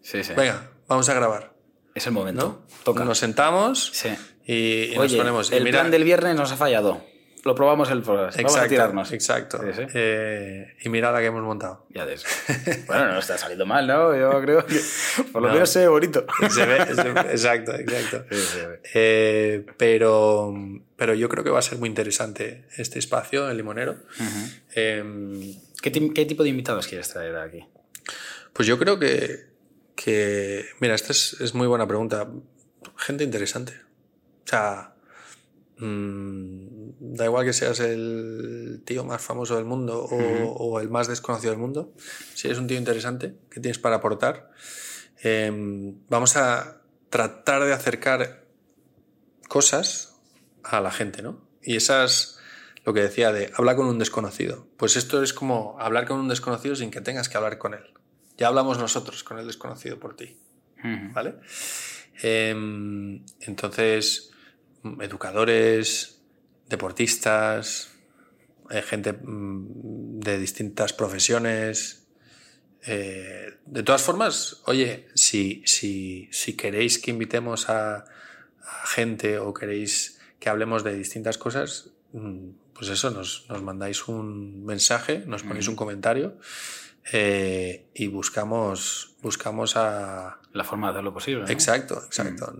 sí. 0.00 0.20
venga, 0.36 0.70
vamos 0.86 1.08
a 1.10 1.14
grabar. 1.14 1.52
Es 1.98 2.06
el 2.06 2.12
momento. 2.12 2.42
¿no? 2.68 2.76
Toca. 2.84 3.04
Nos 3.04 3.18
sentamos 3.18 3.90
Sí. 3.92 4.08
y, 4.46 4.92
y 4.92 4.96
nos 4.96 5.12
ponemos. 5.14 5.52
el 5.52 5.64
mira- 5.64 5.80
plan 5.80 5.90
del 5.90 6.04
viernes 6.04 6.36
nos 6.36 6.50
ha 6.52 6.56
fallado. 6.56 7.04
Lo 7.44 7.54
probamos 7.54 7.88
el 7.90 8.02
podcast. 8.02 8.36
Vamos 8.36 8.36
a 8.36 8.40
Exacto, 8.56 8.68
tirarnos. 8.68 9.12
exacto. 9.12 9.58
Sí, 9.62 9.68
sí. 9.76 9.82
Eh, 9.94 10.74
y 10.82 10.88
mira 10.88 11.12
la 11.12 11.20
que 11.20 11.26
hemos 11.26 11.42
montado. 11.42 11.86
Ya 11.90 12.04
ves. 12.04 12.24
bueno, 12.88 13.12
no 13.12 13.18
está 13.20 13.38
saliendo 13.38 13.64
mal, 13.64 13.86
¿no? 13.86 14.14
Yo 14.16 14.40
creo 14.42 14.66
que 14.66 14.80
por 15.32 15.42
lo 15.42 15.48
No. 15.48 15.54
menos 15.54 15.70
se 15.70 15.78
ve 15.80 15.88
bonito. 15.88 16.26
Se 16.50 16.66
ve- 16.66 16.94
se 16.94 17.02
ve- 17.12 17.20
exacto, 17.30 17.74
exacto. 17.76 18.24
Sí. 18.34 18.58
Eh, 18.92 19.64
pero, 19.76 20.52
pero 20.96 21.14
yo 21.14 21.28
creo 21.28 21.44
que 21.44 21.50
va 21.50 21.60
a 21.60 21.62
ser 21.62 21.78
muy 21.78 21.88
interesante 21.88 22.64
este 22.76 22.98
espacio, 22.98 23.48
el 23.48 23.56
limonero. 23.56 23.96
Eh, 24.74 25.54
¿Qué, 25.80 25.92
qué 26.12 26.24
tipo 26.26 26.42
de 26.42 26.48
invitados 26.48 26.86
quieres 26.88 27.08
traer 27.08 27.36
aquí? 27.36 27.64
pues 28.52 28.66
yo 28.66 28.76
creo 28.80 28.98
que, 28.98 29.46
que 29.98 30.64
mira, 30.78 30.94
esta 30.94 31.10
es, 31.10 31.36
es 31.40 31.54
muy 31.54 31.66
buena 31.66 31.88
pregunta. 31.88 32.28
Gente 32.96 33.24
interesante. 33.24 33.72
O 34.44 34.48
sea, 34.48 34.94
mm, 35.78 36.90
da 37.00 37.24
igual 37.24 37.44
que 37.44 37.52
seas 37.52 37.80
el 37.80 38.80
tío 38.84 39.04
más 39.04 39.20
famoso 39.20 39.56
del 39.56 39.64
mundo 39.64 40.04
o, 40.04 40.16
o 40.52 40.78
el 40.78 40.88
más 40.88 41.08
desconocido 41.08 41.50
del 41.50 41.58
mundo. 41.58 41.92
Si 42.34 42.46
eres 42.46 42.60
un 42.60 42.68
tío 42.68 42.78
interesante, 42.78 43.34
que 43.50 43.60
tienes 43.60 43.80
para 43.80 43.96
aportar, 43.96 44.52
eh, 45.24 45.50
vamos 46.08 46.36
a 46.36 46.80
tratar 47.10 47.64
de 47.64 47.72
acercar 47.72 48.44
cosas 49.48 50.14
a 50.62 50.80
la 50.80 50.92
gente, 50.92 51.22
¿no? 51.22 51.44
Y 51.60 51.74
esas, 51.74 52.38
lo 52.84 52.94
que 52.94 53.02
decía 53.02 53.32
de 53.32 53.50
hablar 53.56 53.74
con 53.74 53.86
un 53.86 53.98
desconocido. 53.98 54.68
Pues 54.76 54.94
esto 54.94 55.24
es 55.24 55.32
como 55.32 55.76
hablar 55.80 56.06
con 56.06 56.20
un 56.20 56.28
desconocido 56.28 56.76
sin 56.76 56.92
que 56.92 57.00
tengas 57.00 57.28
que 57.28 57.36
hablar 57.36 57.58
con 57.58 57.74
él. 57.74 57.98
Ya 58.38 58.46
hablamos 58.46 58.78
nosotros 58.78 59.24
con 59.24 59.38
el 59.38 59.46
desconocido 59.46 59.98
por 59.98 60.16
ti. 60.16 60.36
¿vale? 61.12 61.34
Em, 62.22 63.24
entonces, 63.40 64.30
educadores, 65.00 66.22
deportistas, 66.68 67.90
eh, 68.70 68.82
gente 68.82 69.12
mm, 69.12 70.20
de 70.20 70.38
distintas 70.38 70.92
profesiones. 70.92 72.06
Eh, 72.86 73.58
de 73.66 73.82
todas 73.82 74.02
formas, 74.02 74.62
oye, 74.66 75.08
si, 75.14 75.62
si, 75.66 76.28
si 76.30 76.54
queréis 76.54 76.98
que 76.98 77.10
invitemos 77.10 77.68
a, 77.68 77.96
a 77.96 78.86
gente 78.86 79.38
o 79.38 79.52
queréis 79.52 80.20
que 80.38 80.48
hablemos 80.48 80.84
de 80.84 80.94
distintas 80.94 81.38
cosas, 81.38 81.90
mm, 82.12 82.50
pues 82.72 82.88
eso, 82.90 83.10
nos, 83.10 83.46
nos 83.48 83.62
mandáis 83.62 84.06
un 84.06 84.64
mensaje, 84.64 85.24
nos 85.26 85.42
ponéis 85.42 85.66
un 85.66 85.74
comentario 85.74 86.38
eh, 87.12 87.86
y 87.94 88.06
buscamos, 88.08 89.16
buscamos 89.22 89.76
a... 89.76 90.38
La 90.52 90.64
forma 90.64 90.88
de 90.88 90.92
hacerlo 90.92 91.12
posible. 91.12 91.44
¿no? 91.44 91.48
Exacto, 91.50 92.02
exacto. 92.04 92.52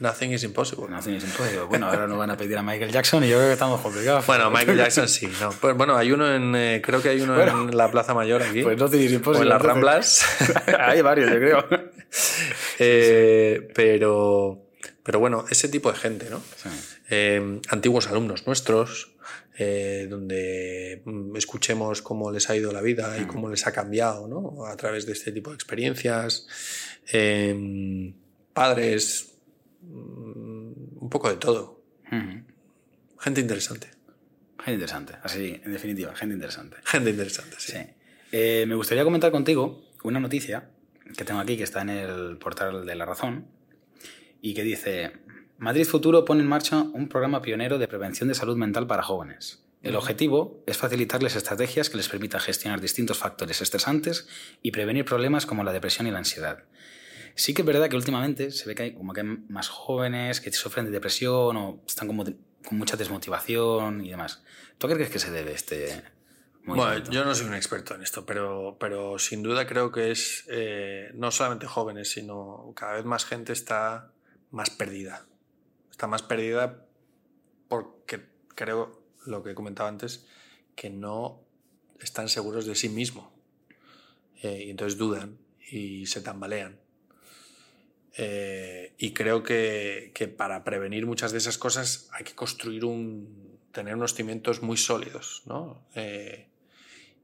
Nothing 0.00 0.32
is 0.32 0.42
impossible. 0.42 0.88
Nothing 0.88 1.14
is 1.14 1.24
impossible. 1.24 1.66
Bueno, 1.68 1.86
ahora 1.86 2.06
nos 2.08 2.18
van 2.18 2.30
a 2.30 2.36
pedir 2.36 2.58
a 2.58 2.62
Michael 2.62 2.90
Jackson 2.90 3.22
y 3.22 3.28
yo 3.28 3.36
creo 3.36 3.48
que 3.48 3.52
estamos 3.52 3.80
complicados. 3.80 4.26
Bueno, 4.26 4.50
Michael 4.50 4.76
Jackson 4.78 5.08
sí, 5.08 5.28
no. 5.40 5.50
Pues 5.52 5.76
bueno, 5.76 5.96
hay 5.96 6.10
uno 6.10 6.34
en, 6.34 6.54
eh, 6.56 6.82
creo 6.84 7.00
que 7.00 7.10
hay 7.10 7.20
uno 7.20 7.34
Bueno. 7.34 7.68
en 7.68 7.76
la 7.76 7.90
Plaza 7.90 8.12
Mayor 8.12 8.42
aquí. 8.42 8.62
Pues 8.62 8.76
Nothing 8.76 9.02
is 9.02 9.12
o 9.12 9.14
impossible. 9.14 9.42
en 9.44 9.48
las. 9.50 9.62
Ramblas. 9.62 10.26
Hay 10.80 11.00
varios, 11.02 11.30
yo 11.30 11.36
creo. 11.36 11.64
Eh, 12.78 13.68
pero, 13.74 14.66
pero 15.04 15.18
bueno, 15.20 15.44
ese 15.50 15.68
tipo 15.68 15.92
de 15.92 15.98
gente, 15.98 16.28
¿no? 16.30 16.40
Sí. 16.56 16.68
Eh, 17.10 17.60
antiguos 17.68 18.08
alumnos 18.08 18.46
nuestros, 18.46 19.13
eh, 19.58 20.06
donde 20.08 21.02
mm, 21.04 21.36
escuchemos 21.36 22.02
cómo 22.02 22.30
les 22.30 22.48
ha 22.50 22.56
ido 22.56 22.72
la 22.72 22.80
vida 22.80 23.16
y 23.18 23.26
cómo 23.26 23.48
les 23.48 23.66
ha 23.66 23.72
cambiado, 23.72 24.28
¿no? 24.28 24.66
A 24.66 24.76
través 24.76 25.06
de 25.06 25.12
este 25.12 25.32
tipo 25.32 25.50
de 25.50 25.56
experiencias. 25.56 26.46
Eh, 27.12 28.12
padres, 28.52 29.34
mm, 29.82 31.02
un 31.02 31.08
poco 31.10 31.28
de 31.28 31.36
todo. 31.36 31.82
Gente 33.18 33.40
interesante. 33.40 33.88
Gente 34.58 34.74
interesante. 34.74 35.14
Así, 35.22 35.60
en 35.64 35.72
definitiva, 35.72 36.14
gente 36.14 36.34
interesante. 36.34 36.76
Gente 36.84 37.10
interesante, 37.10 37.56
sí. 37.58 37.72
Sí. 37.72 37.78
Eh, 38.32 38.64
me 38.66 38.74
gustaría 38.74 39.04
comentar 39.04 39.30
contigo 39.30 39.82
una 40.02 40.20
noticia 40.20 40.70
que 41.16 41.24
tengo 41.24 41.40
aquí 41.40 41.56
que 41.56 41.64
está 41.64 41.82
en 41.82 41.90
el 41.90 42.36
portal 42.38 42.84
de 42.84 42.94
La 42.94 43.04
Razón 43.04 43.46
y 44.40 44.54
que 44.54 44.62
dice: 44.62 45.12
Madrid 45.58 45.84
Futuro 45.86 46.24
pone 46.24 46.40
en 46.42 46.48
marcha 46.48 46.82
un 46.82 47.08
programa 47.08 47.40
pionero 47.42 47.78
de 47.78 47.88
prevención 47.88 48.28
de 48.28 48.34
salud 48.34 48.56
mental 48.56 48.86
para 48.86 49.02
jóvenes. 49.02 49.60
El 49.82 49.96
objetivo 49.96 50.62
es 50.66 50.78
facilitarles 50.78 51.36
estrategias 51.36 51.90
que 51.90 51.98
les 51.98 52.08
permitan 52.08 52.40
gestionar 52.40 52.80
distintos 52.80 53.18
factores 53.18 53.60
estresantes 53.60 54.26
y 54.62 54.70
prevenir 54.70 55.04
problemas 55.04 55.44
como 55.44 55.62
la 55.62 55.72
depresión 55.74 56.06
y 56.06 56.10
la 56.10 56.18
ansiedad. 56.18 56.64
Sí 57.34 57.52
que 57.52 57.62
es 57.62 57.66
verdad 57.66 57.90
que 57.90 57.96
últimamente 57.96 58.50
se 58.50 58.66
ve 58.66 58.74
que 58.74 58.82
hay 58.84 58.94
como 58.94 59.12
que 59.12 59.20
hay 59.20 59.26
más 59.48 59.68
jóvenes 59.68 60.40
que 60.40 60.50
sufren 60.52 60.86
de 60.86 60.90
depresión 60.90 61.56
o 61.56 61.82
están 61.86 62.06
como 62.08 62.24
de- 62.24 62.36
con 62.66 62.78
mucha 62.78 62.96
desmotivación 62.96 64.00
y 64.04 64.10
demás. 64.10 64.42
¿Tú 64.78 64.86
a 64.86 64.90
qué 64.90 64.94
crees 64.96 65.10
que 65.10 65.18
se 65.18 65.30
debe 65.30 65.52
este 65.52 66.02
Bueno, 66.64 66.96
yo 67.10 67.24
no 67.26 67.34
soy 67.34 67.46
un 67.46 67.54
experto 67.54 67.94
en 67.94 68.02
esto, 68.02 68.24
pero, 68.24 68.78
pero 68.80 69.18
sin 69.18 69.42
duda 69.42 69.66
creo 69.66 69.92
que 69.92 70.10
es 70.12 70.44
eh, 70.48 71.10
no 71.14 71.30
solamente 71.30 71.66
jóvenes, 71.66 72.10
sino 72.10 72.72
cada 72.74 72.94
vez 72.94 73.04
más 73.04 73.26
gente 73.26 73.52
está 73.52 74.12
más 74.50 74.70
perdida. 74.70 75.26
Está 75.94 76.08
más 76.08 76.22
perdida 76.22 76.88
porque 77.68 78.26
creo, 78.56 79.00
lo 79.26 79.44
que 79.44 79.52
he 79.52 79.54
comentado 79.54 79.88
antes, 79.88 80.26
que 80.74 80.90
no 80.90 81.40
están 82.00 82.28
seguros 82.28 82.66
de 82.66 82.74
sí 82.74 82.88
mismo. 82.88 83.32
Eh, 84.42 84.64
y 84.66 84.70
entonces 84.70 84.98
dudan 84.98 85.38
y 85.70 86.06
se 86.06 86.20
tambalean. 86.20 86.80
Eh, 88.16 88.96
y 88.98 89.12
creo 89.12 89.44
que, 89.44 90.10
que 90.16 90.26
para 90.26 90.64
prevenir 90.64 91.06
muchas 91.06 91.30
de 91.30 91.38
esas 91.38 91.58
cosas 91.58 92.08
hay 92.10 92.24
que 92.24 92.34
construir 92.34 92.84
un. 92.84 93.60
tener 93.70 93.94
unos 93.94 94.14
cimientos 94.14 94.62
muy 94.62 94.76
sólidos, 94.76 95.44
¿no? 95.46 95.86
Eh, 95.94 96.48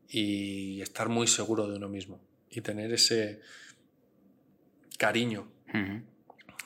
y 0.08 0.80
estar 0.80 1.08
muy 1.08 1.26
seguro 1.26 1.66
de 1.66 1.74
uno 1.74 1.88
mismo. 1.88 2.20
Y 2.48 2.60
tener 2.60 2.92
ese 2.92 3.40
cariño 4.96 5.50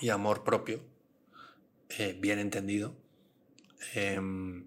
y 0.01 0.11
amor 0.11 0.45
propio, 0.45 0.83
eh, 1.99 2.17
bien 2.19 2.39
entendido, 2.39 2.97
em, 3.95 4.67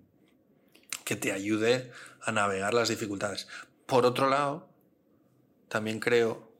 que 1.04 1.16
te 1.16 1.32
ayude 1.32 1.92
a 2.22 2.32
navegar 2.32 2.74
las 2.74 2.90
dificultades. 2.90 3.48
Por 3.86 4.06
otro 4.06 4.30
lado, 4.30 4.70
también 5.70 6.00
creo 6.00 6.52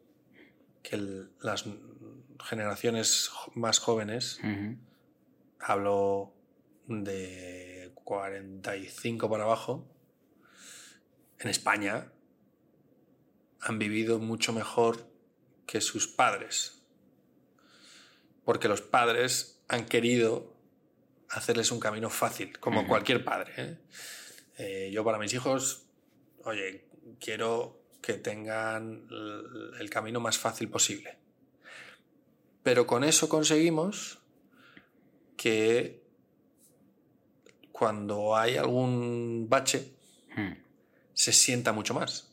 que 0.84 0.96
el- 0.96 1.32
las 1.42 1.66
generaciones 2.44 3.30
más 3.56 3.80
jóvenes, 3.80 4.40
Ujú. 4.40 4.78
hablo 5.60 6.34
de 6.88 7.92
45 8.04 9.30
para 9.30 9.44
abajo, 9.44 9.86
en 11.40 11.50
España 11.50 12.12
han 13.60 13.80
vivido 13.80 14.20
mucho 14.20 14.54
mejor 14.54 15.10
que 15.66 15.82
sus 15.82 16.08
padres. 16.08 16.82
Porque 18.46 18.68
los 18.70 18.82
padres 18.82 19.62
han 19.68 19.86
querido 19.86 20.56
hacerles 21.30 21.72
un 21.72 21.80
camino 21.80 22.10
fácil, 22.10 22.58
como 22.60 22.88
cualquier 22.88 23.24
padre. 23.24 23.54
¿eh? 23.58 23.78
Eh, 24.58 24.92
yo 24.92 25.04
para 25.04 25.18
mis 25.18 25.34
hijos, 25.34 25.88
oye, 26.44 26.86
quiero 27.20 27.82
que 28.02 28.14
tengan 28.14 29.08
el 29.80 29.90
camino 29.90 30.20
más 30.20 30.38
fácil 30.38 30.70
posible. 30.70 31.18
Pero 32.64 32.86
con 32.88 33.04
eso 33.04 33.30
conseguimos 33.30 34.20
que 35.36 36.04
cuando 37.72 38.36
hay 38.36 38.58
algún 38.58 39.48
bache, 39.50 39.94
Hmm. 40.38 40.54
se 41.14 41.34
sienta 41.34 41.74
mucho 41.74 41.96
más. 41.96 42.27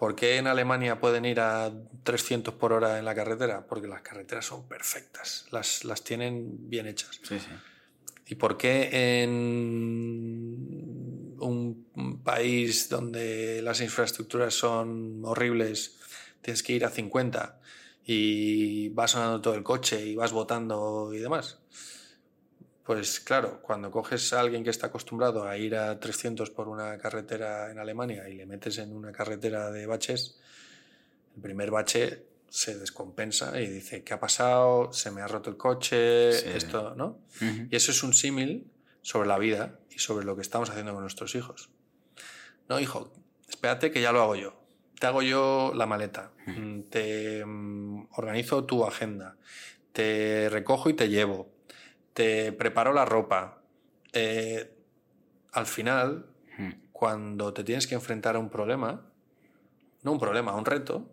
¿Por 0.00 0.16
qué 0.16 0.38
en 0.38 0.46
Alemania 0.46 0.98
pueden 0.98 1.26
ir 1.26 1.40
a 1.40 1.70
300 2.04 2.54
por 2.54 2.72
hora 2.72 2.98
en 2.98 3.04
la 3.04 3.14
carretera? 3.14 3.66
Porque 3.66 3.86
las 3.86 4.00
carreteras 4.00 4.46
son 4.46 4.66
perfectas, 4.66 5.44
las, 5.50 5.84
las 5.84 6.02
tienen 6.02 6.70
bien 6.70 6.86
hechas. 6.86 7.20
Sí, 7.22 7.38
sí. 7.38 7.50
¿Y 8.24 8.36
por 8.36 8.56
qué 8.56 8.88
en 9.22 9.28
un 11.38 12.20
país 12.24 12.88
donde 12.88 13.60
las 13.60 13.82
infraestructuras 13.82 14.54
son 14.54 15.20
horribles 15.22 15.98
tienes 16.40 16.62
que 16.62 16.72
ir 16.72 16.86
a 16.86 16.88
50 16.88 17.60
y 18.06 18.88
va 18.88 19.06
sonando 19.06 19.42
todo 19.42 19.52
el 19.54 19.62
coche 19.62 20.06
y 20.06 20.14
vas 20.14 20.32
botando 20.32 21.12
y 21.12 21.18
demás? 21.18 21.58
Pues 22.90 23.20
claro, 23.20 23.62
cuando 23.62 23.88
coges 23.92 24.32
a 24.32 24.40
alguien 24.40 24.64
que 24.64 24.70
está 24.70 24.88
acostumbrado 24.88 25.46
a 25.46 25.56
ir 25.56 25.76
a 25.76 26.00
300 26.00 26.50
por 26.50 26.66
una 26.66 26.98
carretera 26.98 27.70
en 27.70 27.78
Alemania 27.78 28.28
y 28.28 28.34
le 28.34 28.46
metes 28.46 28.78
en 28.78 28.92
una 28.92 29.12
carretera 29.12 29.70
de 29.70 29.86
baches, 29.86 30.40
el 31.36 31.40
primer 31.40 31.70
bache 31.70 32.24
se 32.48 32.76
descompensa 32.76 33.60
y 33.60 33.68
dice, 33.68 34.02
¿qué 34.02 34.14
ha 34.14 34.18
pasado? 34.18 34.92
Se 34.92 35.12
me 35.12 35.20
ha 35.20 35.28
roto 35.28 35.50
el 35.50 35.56
coche, 35.56 36.32
Sí. 36.32 36.48
esto, 36.48 36.96
¿no? 36.96 37.20
Y 37.70 37.76
eso 37.76 37.92
es 37.92 38.02
un 38.02 38.12
símil 38.12 38.68
sobre 39.02 39.28
la 39.28 39.38
vida 39.38 39.78
y 39.94 40.00
sobre 40.00 40.26
lo 40.26 40.34
que 40.34 40.42
estamos 40.42 40.68
haciendo 40.68 40.92
con 40.92 41.02
nuestros 41.02 41.36
hijos. 41.36 41.70
No, 42.68 42.80
hijo, 42.80 43.12
espérate 43.48 43.92
que 43.92 44.00
ya 44.00 44.10
lo 44.10 44.20
hago 44.20 44.34
yo. 44.34 44.60
Te 44.98 45.06
hago 45.06 45.22
yo 45.22 45.70
la 45.76 45.86
maleta, 45.86 46.32
te 46.90 47.44
mm, 47.46 48.08
organizo 48.16 48.64
tu 48.64 48.84
agenda, 48.84 49.36
te 49.92 50.48
recojo 50.50 50.90
y 50.90 50.94
te 50.94 51.08
llevo, 51.08 51.59
te 52.14 52.52
preparo 52.52 52.92
la 52.92 53.04
ropa. 53.04 53.62
Eh, 54.12 54.76
al 55.52 55.66
final, 55.66 56.26
Hmm. 56.58 56.72
cuando 56.92 57.54
te 57.54 57.64
tienes 57.64 57.86
que 57.86 57.94
enfrentar 57.94 58.36
a 58.36 58.38
un 58.38 58.50
problema, 58.50 59.10
no 60.02 60.12
un 60.12 60.18
problema, 60.18 60.52
a 60.52 60.56
un 60.56 60.64
reto, 60.64 61.10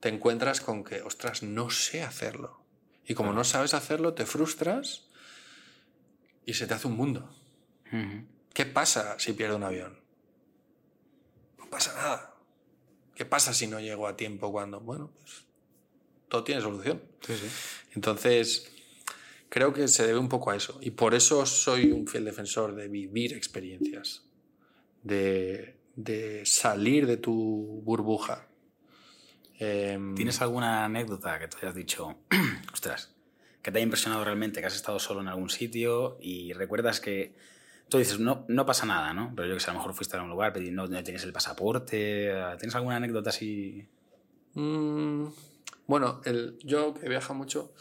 te 0.00 0.08
encuentras 0.08 0.60
con 0.60 0.84
que, 0.84 1.02
ostras, 1.02 1.42
no 1.42 1.70
sé 1.70 2.02
hacerlo. 2.02 2.62
Y 3.04 3.14
como 3.14 3.32
no 3.32 3.42
sabes 3.44 3.74
hacerlo, 3.74 4.14
te 4.14 4.26
frustras 4.26 5.08
y 6.46 6.54
se 6.54 6.66
te 6.66 6.74
hace 6.74 6.86
un 6.86 6.96
mundo. 6.96 7.28
Ujú. 7.92 8.24
¿Qué 8.54 8.64
pasa 8.66 9.18
si 9.18 9.32
pierdo 9.32 9.56
un 9.56 9.64
avión? 9.64 9.98
No 11.58 11.68
pasa 11.68 11.94
nada. 11.94 12.34
¿Qué 13.14 13.24
pasa 13.24 13.52
si 13.52 13.66
no 13.66 13.80
llego 13.80 14.06
a 14.06 14.16
tiempo 14.16 14.52
cuando? 14.52 14.80
Bueno, 14.80 15.10
pues 15.18 15.44
todo 16.28 16.44
tiene 16.44 16.60
solución. 16.60 17.02
Sí, 17.26 17.36
sí. 17.36 17.48
Entonces, 17.94 18.70
creo 19.48 19.72
que 19.72 19.88
se 19.88 20.06
debe 20.06 20.18
un 20.18 20.28
poco 20.28 20.50
a 20.50 20.56
eso. 20.56 20.78
Y 20.80 20.90
por 20.90 21.14
eso 21.14 21.44
soy 21.46 21.92
un 21.92 22.06
fiel 22.06 22.24
defensor 22.24 22.74
de 22.74 22.88
vivir 22.88 23.34
experiencias, 23.34 24.24
de, 25.02 25.76
de 25.96 26.44
salir 26.44 27.06
de 27.06 27.16
tu 27.16 27.82
burbuja. 27.84 28.48
Em, 29.58 30.14
¿Tienes 30.14 30.40
alguna 30.40 30.84
anécdota 30.84 31.38
que 31.38 31.48
te 31.48 31.56
hayas 31.58 31.74
dicho, 31.74 32.18
ostras, 32.72 33.14
que 33.62 33.72
te 33.72 33.78
haya 33.78 33.84
impresionado 33.84 34.24
realmente, 34.24 34.60
que 34.60 34.66
has 34.66 34.76
estado 34.76 34.98
solo 34.98 35.20
en 35.20 35.28
algún 35.28 35.50
sitio 35.50 36.16
y 36.20 36.52
recuerdas 36.52 37.00
que 37.00 37.34
tú 37.88 37.98
dices, 37.98 38.20
no, 38.20 38.44
no 38.48 38.66
pasa 38.66 38.86
nada, 38.86 39.12
¿no? 39.12 39.32
Pero 39.34 39.48
yo 39.48 39.54
que 39.54 39.60
sé, 39.60 39.70
a 39.70 39.72
lo 39.72 39.80
mejor 39.80 39.94
fuiste 39.94 40.16
a 40.16 40.22
un 40.22 40.30
lugar, 40.30 40.52
pero 40.52 40.70
no, 40.70 40.86
no 40.86 41.02
tienes 41.02 41.24
el 41.24 41.32
pasaporte. 41.32 42.32
¿Tienes 42.58 42.74
alguna 42.74 42.96
anécdota 42.96 43.30
así? 43.30 43.88
Mm, 44.54 45.26
bueno, 45.86 46.20
el, 46.24 46.58
yo 46.62 46.94
que 46.94 47.08
viajo 47.08 47.34
mucho, 47.34 47.72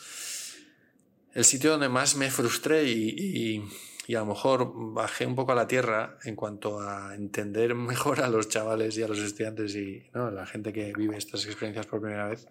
el 1.38 1.46
sitio 1.46 1.72
donde 1.72 1.88
más 1.88 2.16
me 2.16 2.32
frustré 2.32 2.84
y, 2.86 3.10
y- 3.18 3.64
y 4.08 4.16
a 4.16 4.20
lo 4.20 4.26
mejor 4.28 4.72
bajé 4.94 5.26
un 5.26 5.36
poco 5.36 5.52
a 5.52 5.56
la 5.56 5.68
tierra 5.68 6.18
en 6.24 6.36
cuanto 6.36 6.80
a 6.80 7.14
entender 7.14 7.76
mejor 7.94 8.22
a 8.22 8.30
los 8.30 8.48
chavales 8.50 8.98
y 8.98 9.04
a 9.04 9.08
los 9.08 9.20
estudiantes 9.20 9.76
y 9.76 10.04
¿no? 10.14 10.32
la 10.32 10.46
gente 10.46 10.72
que 10.74 10.94
vive 10.94 11.18
estas 11.18 11.46
experiencias 11.46 11.86
por 11.86 12.02
primera 12.02 12.28
vez, 12.28 12.48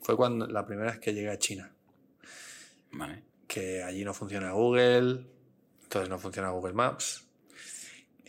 fue 0.00 0.16
cuando 0.16 0.46
la 0.46 0.64
primera 0.64 0.92
vez 0.92 1.00
que 1.00 1.12
llegué 1.12 1.28
a 1.30 1.38
China. 1.38 1.72
Vale. 2.92 3.22
Que 3.46 3.82
allí 3.82 4.04
no 4.04 4.14
funciona 4.14 4.52
Google, 4.52 5.26
entonces 5.82 6.08
no 6.08 6.18
funciona 6.18 6.50
Google 6.50 6.72
Maps. 6.74 7.24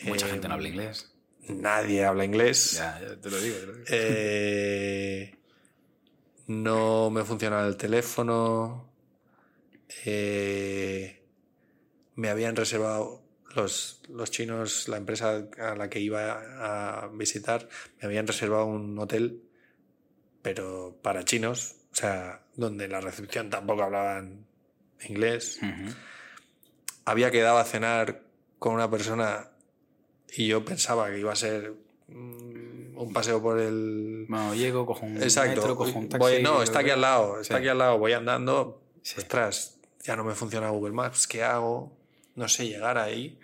Mucha 0.04 0.26
Eh, 0.28 0.32
gente 0.32 0.48
no 0.50 0.56
habla 0.56 0.68
inglés. 0.70 1.12
Nadie 1.48 2.04
habla 2.06 2.26
inglés. 2.26 2.74
Ya, 2.74 3.00
ya 3.02 3.16
te 3.22 3.30
lo 3.30 3.40
digo. 3.40 3.56
te 3.58 3.66
lo 3.68 3.74
digo. 3.74 3.86
Eh, 3.90 5.36
no 6.48 7.10
me 7.10 7.24
funcionaba 7.24 7.68
el 7.68 7.78
teléfono. 7.78 8.93
Eh, 10.06 11.22
me 12.16 12.30
habían 12.30 12.56
reservado 12.56 13.22
los, 13.56 14.02
los 14.10 14.32
chinos, 14.32 14.88
la 14.88 14.98
empresa 14.98 15.48
a 15.60 15.76
la 15.76 15.90
que 15.90 16.00
iba 16.00 17.04
a 17.04 17.08
visitar, 17.08 17.68
me 18.02 18.08
habían 18.08 18.28
reservado 18.28 18.66
un 18.66 18.98
hotel, 19.00 19.44
pero 20.42 20.98
para 21.02 21.24
chinos, 21.26 21.76
o 21.92 21.96
sea, 21.96 22.44
donde 22.56 22.88
la 22.88 23.02
recepción 23.02 23.50
tampoco 23.50 23.84
hablaban 23.84 24.46
inglés. 25.08 25.60
Había 27.06 27.32
quedado 27.32 27.58
a 27.58 27.64
cenar 27.66 28.24
con 28.60 28.74
una 28.74 28.90
persona 28.90 29.50
y 30.36 30.48
yo 30.48 30.64
pensaba 30.64 31.10
que 31.10 31.20
iba 31.20 31.34
a 31.34 31.36
ser 31.36 31.74
mm, 32.08 32.98
un 32.98 33.12
paseo 33.14 33.42
por 33.42 33.60
el 33.60 34.26
Bueno, 34.30 34.56
llego, 34.56 34.86
cojo 34.86 35.06
un 35.06 35.22
Exacto. 35.22 35.56
metro, 35.62 35.76
cojo 35.76 36.00
un 36.00 36.10
taxi. 36.10 36.20
Voy- 36.20 36.42
no, 36.44 36.64
está 36.64 36.80
aquí 36.80 36.90
al 36.92 37.02
lado, 37.02 37.40
está 37.42 37.56
Sí. 37.56 37.60
aquí 37.60 37.68
al 37.68 37.78
lado, 37.78 37.98
voy 37.98 38.14
andando. 38.14 38.82
Sí. 39.02 39.16
Ostras, 39.18 39.78
ya 40.04 40.16
no 40.16 40.24
me 40.24 40.36
funciona 40.36 40.70
Google 40.70 40.94
Maps, 40.94 41.28
¿qué 41.28 41.44
hago? 41.44 41.98
No 42.36 42.48
sé 42.50 42.68
llegar 42.68 42.98
ahí. 42.98 43.40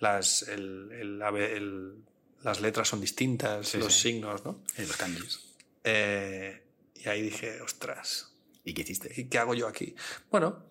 Las, 0.00 0.42
el- 0.42 0.90
el- 0.92 1.22
a 1.22 1.30
ver, 1.30 1.50
el- 1.52 2.04
las 2.42 2.60
letras 2.60 2.88
son 2.88 3.00
distintas, 3.00 3.68
Sí, 3.68 3.78
los 3.78 3.92
sí. 3.94 4.12
signos, 4.12 4.44
¿no? 4.44 4.62
Los 4.78 4.96
cambios. 4.96 5.54
Eh, 5.84 6.62
y 6.94 7.08
ahí 7.08 7.22
dije, 7.22 7.60
ostras, 7.60 8.32
¿Y 8.64 8.74
qué 8.74 8.82
hiciste? 8.82 9.10
¿y 9.16 9.24
¿qué 9.28 9.38
hago 9.38 9.54
yo 9.54 9.66
aquí? 9.66 9.94
Bueno, 10.30 10.62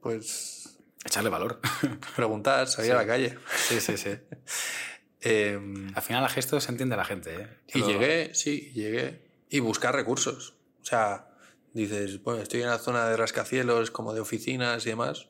pues 0.00 0.76
Echarle 1.04 1.30
valor. 1.30 1.60
preguntar, 2.16 2.66
salir 2.68 2.92
a 2.92 2.96
la 2.96 3.06
calle. 3.06 3.38
sí, 3.68 3.80
sí, 3.80 3.96
sí. 3.96 4.10
Em, 5.20 5.92
Al 5.96 6.02
final 6.02 6.24
a 6.24 6.28
gestos 6.28 6.64
se 6.64 6.70
entiende 6.70 6.96
la 6.96 7.04
gente, 7.04 7.34
¿eh? 7.34 7.48
Y 7.74 7.82
llegué, 7.82 8.34
sí, 8.34 8.70
llegué. 8.74 9.22
Y 9.50 9.58
buscar 9.60 9.94
recursos. 9.94 10.54
O 10.82 10.84
sea, 10.84 11.28
dices, 11.76 12.22
bueno, 12.22 12.42
estoy 12.42 12.62
en 12.62 12.68
la 12.68 12.78
zona 12.78 13.08
de 13.08 13.16
rascacielos, 13.16 13.90
como 13.90 14.14
de 14.14 14.20
oficinas 14.20 14.84
y 14.86 14.90
demás. 14.90 15.28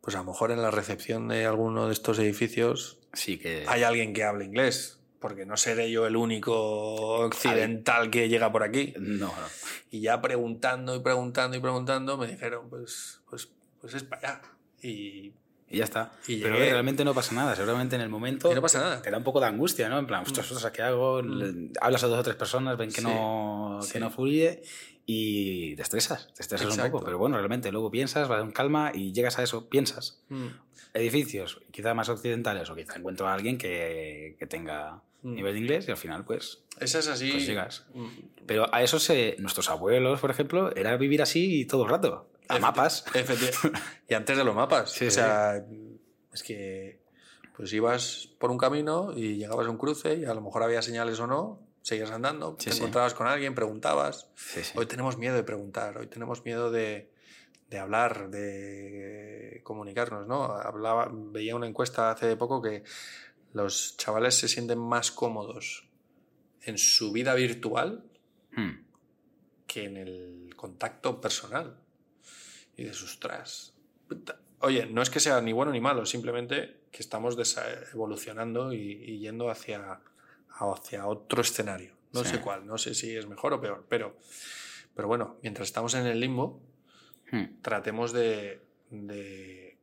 Pues 0.00 0.16
a 0.16 0.18
lo 0.18 0.24
mejor 0.24 0.50
en 0.50 0.60
la 0.60 0.70
recepción 0.70 1.28
de 1.28 1.46
alguno 1.46 1.86
de 1.86 1.92
estos 1.92 2.18
edificios 2.18 2.98
Sí, 3.12 3.38
que... 3.38 3.64
hay 3.68 3.82
alguien 3.82 4.12
que 4.12 4.24
hable 4.24 4.44
inglés. 4.44 4.98
Porque 5.20 5.46
no 5.46 5.56
seré 5.56 5.88
yo 5.92 6.04
el 6.08 6.16
único 6.16 6.52
occidental 7.20 8.10
que 8.10 8.28
llega 8.28 8.50
por 8.50 8.64
aquí. 8.64 8.92
No, 8.98 9.26
no. 9.26 9.32
Y 9.92 10.00
ya 10.00 10.20
preguntando 10.20 10.96
y 10.96 11.00
preguntando 11.00 11.56
y 11.56 11.60
preguntando, 11.60 12.18
me 12.18 12.26
dijeron, 12.26 12.68
pues, 12.68 13.20
pues, 13.30 13.48
pues 13.80 13.94
es 13.94 14.02
para 14.02 14.28
allá. 14.28 14.42
Y, 14.82 15.32
Y 15.72 15.78
ya 15.78 15.84
está. 15.84 16.12
Y 16.28 16.36
Pero 16.42 16.56
realmente 16.56 17.04
no 17.04 17.14
pasa 17.14 17.34
nada. 17.34 17.56
Seguramente 17.56 17.96
en 17.96 18.02
el 18.02 18.08
momento 18.08 18.52
y 18.52 18.54
no 18.54 18.60
pasa 18.62 18.80
nada. 18.80 19.02
te 19.02 19.10
da 19.10 19.18
un 19.18 19.24
poco 19.24 19.40
de 19.40 19.46
angustia, 19.46 19.88
¿no? 19.88 19.98
En 19.98 20.06
plan, 20.06 20.22
ostras, 20.22 20.50
ostras, 20.52 20.72
¿qué 20.72 20.82
hago? 20.82 21.22
Le- 21.22 21.70
Hablas 21.80 22.04
a 22.04 22.06
dos 22.08 22.18
o 22.18 22.22
tres 22.22 22.36
personas, 22.36 22.76
ven 22.76 22.90
que, 22.90 23.00
Sí, 23.00 23.06
no, 23.06 23.78
sí. 23.82 23.92
que 23.92 24.00
no 24.00 24.10
fluye 24.10 24.62
y 25.06 25.74
te 25.76 25.82
estresas. 25.82 26.32
Te 26.34 26.42
estresas 26.42 26.76
un 26.76 26.90
poco. 26.90 27.04
Pero 27.04 27.18
bueno, 27.18 27.36
realmente 27.36 27.72
luego 27.72 27.90
piensas, 27.90 28.28
vas 28.28 28.40
con 28.40 28.52
calma 28.52 28.92
y 28.94 29.12
llegas 29.12 29.38
a 29.38 29.42
eso, 29.42 29.68
piensas. 29.68 30.20
Mm, 30.28 30.46
Edificios, 30.94 31.60
quizá 31.70 31.94
más 31.94 32.08
occidentales 32.10 32.68
o 32.68 32.74
quizá 32.76 32.96
encuentro 32.96 33.26
a 33.26 33.32
alguien 33.34 33.56
que, 33.58 34.36
que 34.38 34.46
tenga 34.46 35.00
Mm. 35.22 35.34
nivel 35.36 35.54
de 35.54 35.60
inglés 35.60 35.86
y 35.86 35.90
al 35.92 35.96
final 35.96 36.24
pues... 36.24 36.58
Esa 36.80 36.98
es 36.98 37.06
así. 37.06 37.30
Pues 37.30 37.46
llegas. 37.46 37.84
Mm, 37.94 38.08
Pero 38.44 38.74
a 38.74 38.82
eso 38.82 38.98
se... 38.98 39.36
Nuestros 39.38 39.70
abuelos, 39.70 40.18
por 40.20 40.32
ejemplo, 40.32 40.74
era 40.74 40.96
vivir 40.96 41.22
así 41.22 41.64
todo 41.64 41.84
el 41.84 41.90
rato. 41.90 42.28
A 42.56 42.58
mapas. 42.58 43.04
y 44.08 44.14
antes 44.14 44.36
de 44.36 44.44
los 44.44 44.54
mapas. 44.54 44.90
Sí, 44.92 45.06
o 45.06 45.10
sí. 45.10 45.16
sea, 45.16 45.64
es 46.32 46.42
que 46.42 47.00
pues 47.56 47.72
ibas 47.72 48.28
por 48.38 48.50
un 48.50 48.58
camino 48.58 49.12
y 49.14 49.36
llegabas 49.36 49.66
a 49.66 49.70
un 49.70 49.76
cruce 49.78 50.14
y 50.16 50.24
a 50.24 50.34
lo 50.34 50.40
mejor 50.40 50.62
había 50.62 50.80
señales 50.82 51.20
o 51.20 51.26
no, 51.26 51.60
seguías 51.82 52.10
andando, 52.10 52.56
Sí, 52.58 52.70
te 52.70 52.76
encontrabas 52.76 53.14
con 53.14 53.26
alguien, 53.26 53.54
preguntabas. 53.54 54.28
Hoy 54.74 54.86
tenemos 54.86 55.18
miedo 55.18 55.36
de 55.36 55.44
preguntar, 55.44 55.98
hoy 55.98 56.06
tenemos 56.06 56.44
miedo 56.44 56.70
de, 56.70 57.12
de 57.68 57.78
hablar, 57.78 58.30
de 58.30 59.60
comunicarnos, 59.64 60.26
¿no? 60.26 60.44
Hablaba, 60.44 61.10
veía 61.12 61.54
una 61.54 61.66
encuesta 61.66 62.10
hace 62.10 62.36
poco 62.36 62.62
que 62.62 62.84
los 63.52 63.96
chavales 63.98 64.34
se 64.36 64.48
sienten 64.48 64.78
más 64.78 65.10
cómodos 65.10 65.88
en 66.62 66.78
su 66.78 67.12
vida 67.12 67.34
virtual 67.34 68.04
Hmm. 68.54 68.84
que 69.66 69.84
en 69.84 69.96
el 69.96 70.54
contacto 70.56 71.20
personal. 71.20 71.78
Y 72.76 72.84
dices, 72.84 73.02
ostras. 73.02 73.74
puta". 74.08 74.38
Oye, 74.60 74.86
no 74.86 75.02
es 75.02 75.10
que 75.10 75.18
sea 75.20 75.40
ni 75.40 75.52
bueno 75.52 75.72
ni 75.72 75.80
malo, 75.80 76.06
simplemente 76.06 76.82
que 76.92 77.02
estamos 77.02 77.36
evolucionando 77.92 78.72
y, 78.72 78.78
y 78.78 79.18
yendo 79.18 79.50
hacia, 79.50 80.00
hacia 80.50 81.06
otro 81.06 81.42
escenario. 81.42 81.94
No 82.12 82.22
Sí. 82.22 82.30
sé 82.30 82.40
cuál, 82.40 82.66
no 82.66 82.78
sé 82.78 82.94
si 82.94 83.16
es 83.16 83.26
mejor 83.26 83.54
o 83.54 83.60
peor, 83.60 83.86
pero, 83.88 84.16
pero 84.94 85.08
bueno, 85.08 85.38
mientras 85.42 85.66
estamos 85.68 85.94
en 85.94 86.06
el 86.06 86.20
limbo, 86.20 86.60
Hmm. 87.32 87.62
tratemos 87.62 88.12
de, 88.12 88.60
de, 88.90 89.78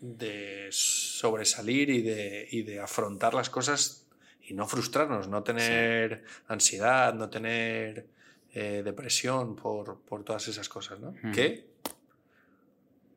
de 0.00 0.68
sobresalir 0.72 1.88
y 1.88 2.02
de, 2.02 2.48
y 2.50 2.62
de 2.62 2.80
afrontar 2.80 3.32
las 3.32 3.48
cosas 3.48 4.08
y 4.42 4.54
no 4.54 4.66
frustrarnos, 4.66 5.28
no 5.28 5.44
tener 5.44 6.24
ansiedad, 6.48 7.14
no 7.14 7.30
tener 7.30 8.08
eh, 8.52 8.82
depresión 8.84 9.54
por, 9.54 10.00
por, 10.00 10.24
todas 10.24 10.48
esas 10.48 10.68
cosas, 10.68 10.98
¿no? 10.98 11.14
Que 11.32 11.64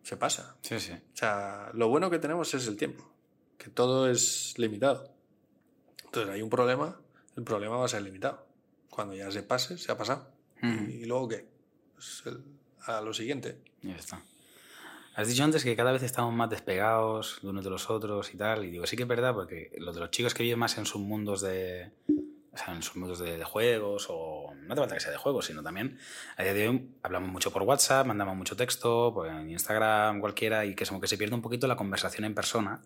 se 0.08 0.16
pasa. 0.16 0.56
Sí, 0.62 0.80
sí. 0.80 0.94
O 0.94 1.18
sea, 1.18 1.70
lo 1.74 1.90
bueno 1.90 2.10
que 2.10 2.18
tenemos 2.18 2.54
es 2.54 2.66
el 2.70 2.78
tiempo, 2.78 3.12
que 3.58 3.70
todo 3.70 4.10
es 4.10 4.54
limitado. 4.58 5.14
Entonces 6.06 6.34
hay 6.34 6.42
un 6.42 6.50
problema, 6.50 6.98
el 7.36 7.44
problema 7.44 7.76
va 7.76 7.84
a 7.84 7.90
ser 7.90 8.04
limitado. 8.04 8.48
Cuando 8.90 9.16
ya 9.16 9.30
se 9.32 9.44
pase, 9.44 9.78
se 9.78 9.92
ha 9.92 9.98
pasado. 9.98 10.32
¿Y 10.62 11.04
luego 11.04 11.28
qué? 11.28 11.50
Pues 11.94 12.24
a 12.86 13.02
lo 13.02 13.14
siguiente. 13.14 13.62
Ya 13.82 13.98
está. 13.98 14.24
Has 15.14 15.28
dicho 15.28 15.44
antes 15.44 15.66
que 15.66 15.76
cada 15.76 15.92
vez 15.92 16.04
estamos 16.04 16.34
más 16.34 16.50
despegados 16.50 17.40
de 17.42 17.50
unos 17.50 17.66
de 17.66 17.70
los 17.70 17.90
otros 17.90 18.34
y 18.34 18.38
tal. 18.38 18.64
Y 18.64 18.72
digo, 18.72 18.88
sí 18.88 18.96
que 18.96 19.04
es 19.04 19.10
verdad, 19.10 19.34
porque 19.34 19.74
los 19.78 19.94
de 19.94 20.00
los 20.00 20.12
chicos 20.12 20.34
que 20.34 20.44
viven 20.44 20.60
más 20.60 20.78
en 20.78 20.86
sus 20.86 21.02
mundos 21.02 21.42
de. 21.42 21.92
O 22.58 22.66
sea, 22.66 22.74
en 22.74 22.82
sus 22.82 22.96
mundos 22.96 23.20
de, 23.20 23.44
juegos, 23.44 24.08
o 24.10 24.52
no 24.56 24.74
te 24.74 24.82
falta 24.82 24.96
que 24.96 25.02
sea 25.02 25.12
de 25.12 25.18
juegos, 25.18 25.46
sino 25.46 25.62
también 25.62 26.00
a 26.38 26.44
día 26.44 26.54
de 26.54 26.68
hoy 26.68 26.90
hablamos 27.04 27.30
mucho 27.30 27.52
por 27.52 27.62
WhatsApp, 27.62 28.08
mandamos 28.08 28.36
mucho 28.36 28.56
texto, 28.56 29.12
pues 29.14 29.32
en 29.32 29.52
Instagram, 29.52 30.20
cualquiera, 30.20 30.66
y 30.66 30.74
que 30.74 30.84
es 30.84 30.90
como 30.90 31.00
que 31.00 31.08
se 31.08 31.18
pierde 31.18 31.36
un 31.36 31.44
poquito 31.44 31.68
la 31.68 31.76
conversación 31.76 32.26
en 32.26 32.34
persona. 32.34 32.82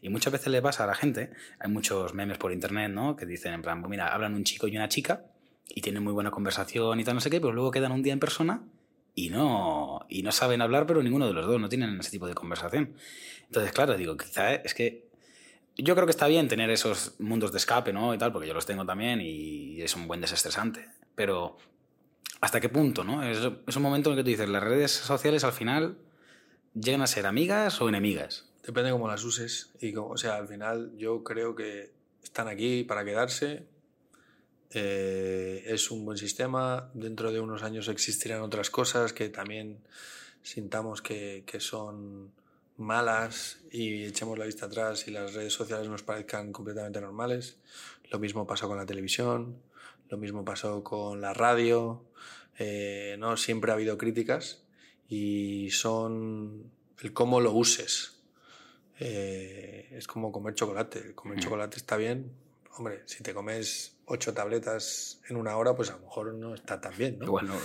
Y 0.00 0.08
muchas 0.08 0.32
veces 0.32 0.48
le 0.48 0.62
pasa 0.62 0.84
a 0.84 0.86
la 0.86 0.94
gente, 0.94 1.32
hay 1.58 1.70
muchos 1.70 2.14
memes 2.14 2.38
por 2.38 2.50
internet, 2.50 2.90
¿no? 2.90 3.14
Que 3.14 3.26
dicen, 3.26 3.52
en 3.52 3.60
plan, 3.60 3.82
pues 3.82 3.90
mira, 3.90 4.08
hablan 4.08 4.34
un 4.34 4.44
chico 4.44 4.68
y 4.68 4.76
una 4.76 4.88
chica, 4.88 5.26
y 5.68 5.82
tienen 5.82 6.02
muy 6.02 6.12
buena 6.12 6.30
conversación 6.30 6.98
y 6.98 7.04
tal, 7.04 7.14
no 7.14 7.20
sé 7.20 7.28
qué, 7.28 7.40
pero 7.40 7.52
luego 7.52 7.70
quedan 7.70 7.92
un 7.92 8.02
día 8.02 8.12
en 8.14 8.20
persona 8.20 8.62
y 9.14 9.30
no, 9.30 10.06
y 10.08 10.22
no 10.22 10.32
saben 10.32 10.60
hablar, 10.62 10.86
pero 10.86 11.02
ninguno 11.02 11.26
de 11.26 11.34
los 11.34 11.46
dos, 11.46 11.60
no 11.60 11.68
tienen 11.68 11.98
ese 12.00 12.10
tipo 12.10 12.26
de 12.26 12.34
conversación. 12.34 12.94
Entonces, 13.46 13.72
claro, 13.72 13.96
digo, 13.96 14.16
quizá 14.16 14.54
es 14.54 14.74
que 14.74 15.03
yo 15.76 15.94
creo 15.94 16.06
que 16.06 16.12
está 16.12 16.26
bien 16.26 16.48
tener 16.48 16.70
esos 16.70 17.14
mundos 17.18 17.52
de 17.52 17.58
escape, 17.58 17.92
¿no? 17.92 18.14
Y 18.14 18.18
tal, 18.18 18.32
porque 18.32 18.46
yo 18.46 18.54
los 18.54 18.66
tengo 18.66 18.86
también 18.86 19.20
y 19.20 19.80
es 19.82 19.96
un 19.96 20.06
buen 20.06 20.20
desestresante. 20.20 20.88
Pero, 21.14 21.56
¿hasta 22.40 22.60
qué 22.60 22.68
punto, 22.68 23.02
no? 23.02 23.22
Es, 23.22 23.40
un 23.40 23.82
momento 23.82 24.10
en 24.10 24.18
el 24.18 24.24
que 24.24 24.24
tú 24.24 24.30
dices, 24.30 24.48
las 24.48 24.62
redes 24.62 24.92
sociales 24.92 25.42
al 25.42 25.52
final 25.52 25.98
llegan 26.74 27.02
a 27.02 27.06
ser 27.06 27.26
amigas 27.26 27.80
o 27.80 27.88
enemigas. 27.88 28.50
Depende 28.64 28.92
cómo 28.92 29.08
las 29.08 29.24
uses. 29.24 29.72
Y 29.80 29.94
o 29.96 30.16
sea, 30.16 30.36
al 30.36 30.48
final 30.48 30.92
yo 30.96 31.24
creo 31.24 31.54
que 31.54 31.92
están 32.22 32.48
aquí 32.48 32.84
para 32.84 33.04
quedarse 33.04 33.66
eh, 34.70 35.64
es 35.66 35.90
un 35.90 36.04
buen 36.04 36.18
sistema. 36.18 36.90
Dentro 36.94 37.32
de 37.32 37.40
unos 37.40 37.62
años 37.62 37.88
existirán 37.88 38.42
otras 38.42 38.70
cosas 38.70 39.12
que 39.12 39.28
también 39.28 39.78
sintamos 40.42 41.02
que, 41.02 41.44
que 41.46 41.60
son 41.60 42.32
malas 42.76 43.58
y 43.70 44.04
echemos 44.04 44.38
la 44.38 44.46
vista 44.46 44.66
atrás 44.66 45.06
y 45.08 45.10
las 45.10 45.34
redes 45.34 45.52
sociales 45.52 45.88
nos 45.88 46.02
parezcan 46.02 46.52
completamente 46.52 47.00
normales. 47.00 47.58
Lo 48.10 48.18
mismo 48.18 48.46
pasó 48.46 48.68
con 48.68 48.76
la 48.76 48.86
televisión, 48.86 49.60
lo 50.08 50.18
mismo 50.18 50.44
pasó 50.44 50.82
con 50.82 51.20
la 51.20 51.34
radio. 51.34 52.04
Eh, 52.58 53.16
no 53.18 53.36
siempre 53.36 53.70
ha 53.70 53.74
habido 53.74 53.98
críticas 53.98 54.62
y 55.08 55.70
son 55.70 56.70
el 57.00 57.12
cómo 57.12 57.40
lo 57.40 57.52
uses. 57.52 58.14
Eh, 59.00 59.88
es 59.92 60.06
como 60.06 60.30
comer 60.32 60.54
chocolate. 60.54 61.14
Comer 61.14 61.38
mm. 61.38 61.40
chocolate 61.40 61.76
está 61.76 61.96
bien. 61.96 62.43
Hombre, 62.76 63.02
si 63.06 63.22
te 63.22 63.32
comes 63.32 63.96
ocho 64.06 64.34
tabletas 64.34 65.20
en 65.28 65.36
una 65.36 65.56
hora, 65.56 65.74
pues 65.76 65.90
a 65.90 65.92
lo 65.94 66.00
mejor 66.00 66.34
no 66.34 66.54
está 66.54 66.80
tan 66.80 66.96
bien, 66.96 67.18
¿no? 67.18 67.26
Igual 67.26 67.46
no, 67.46 67.56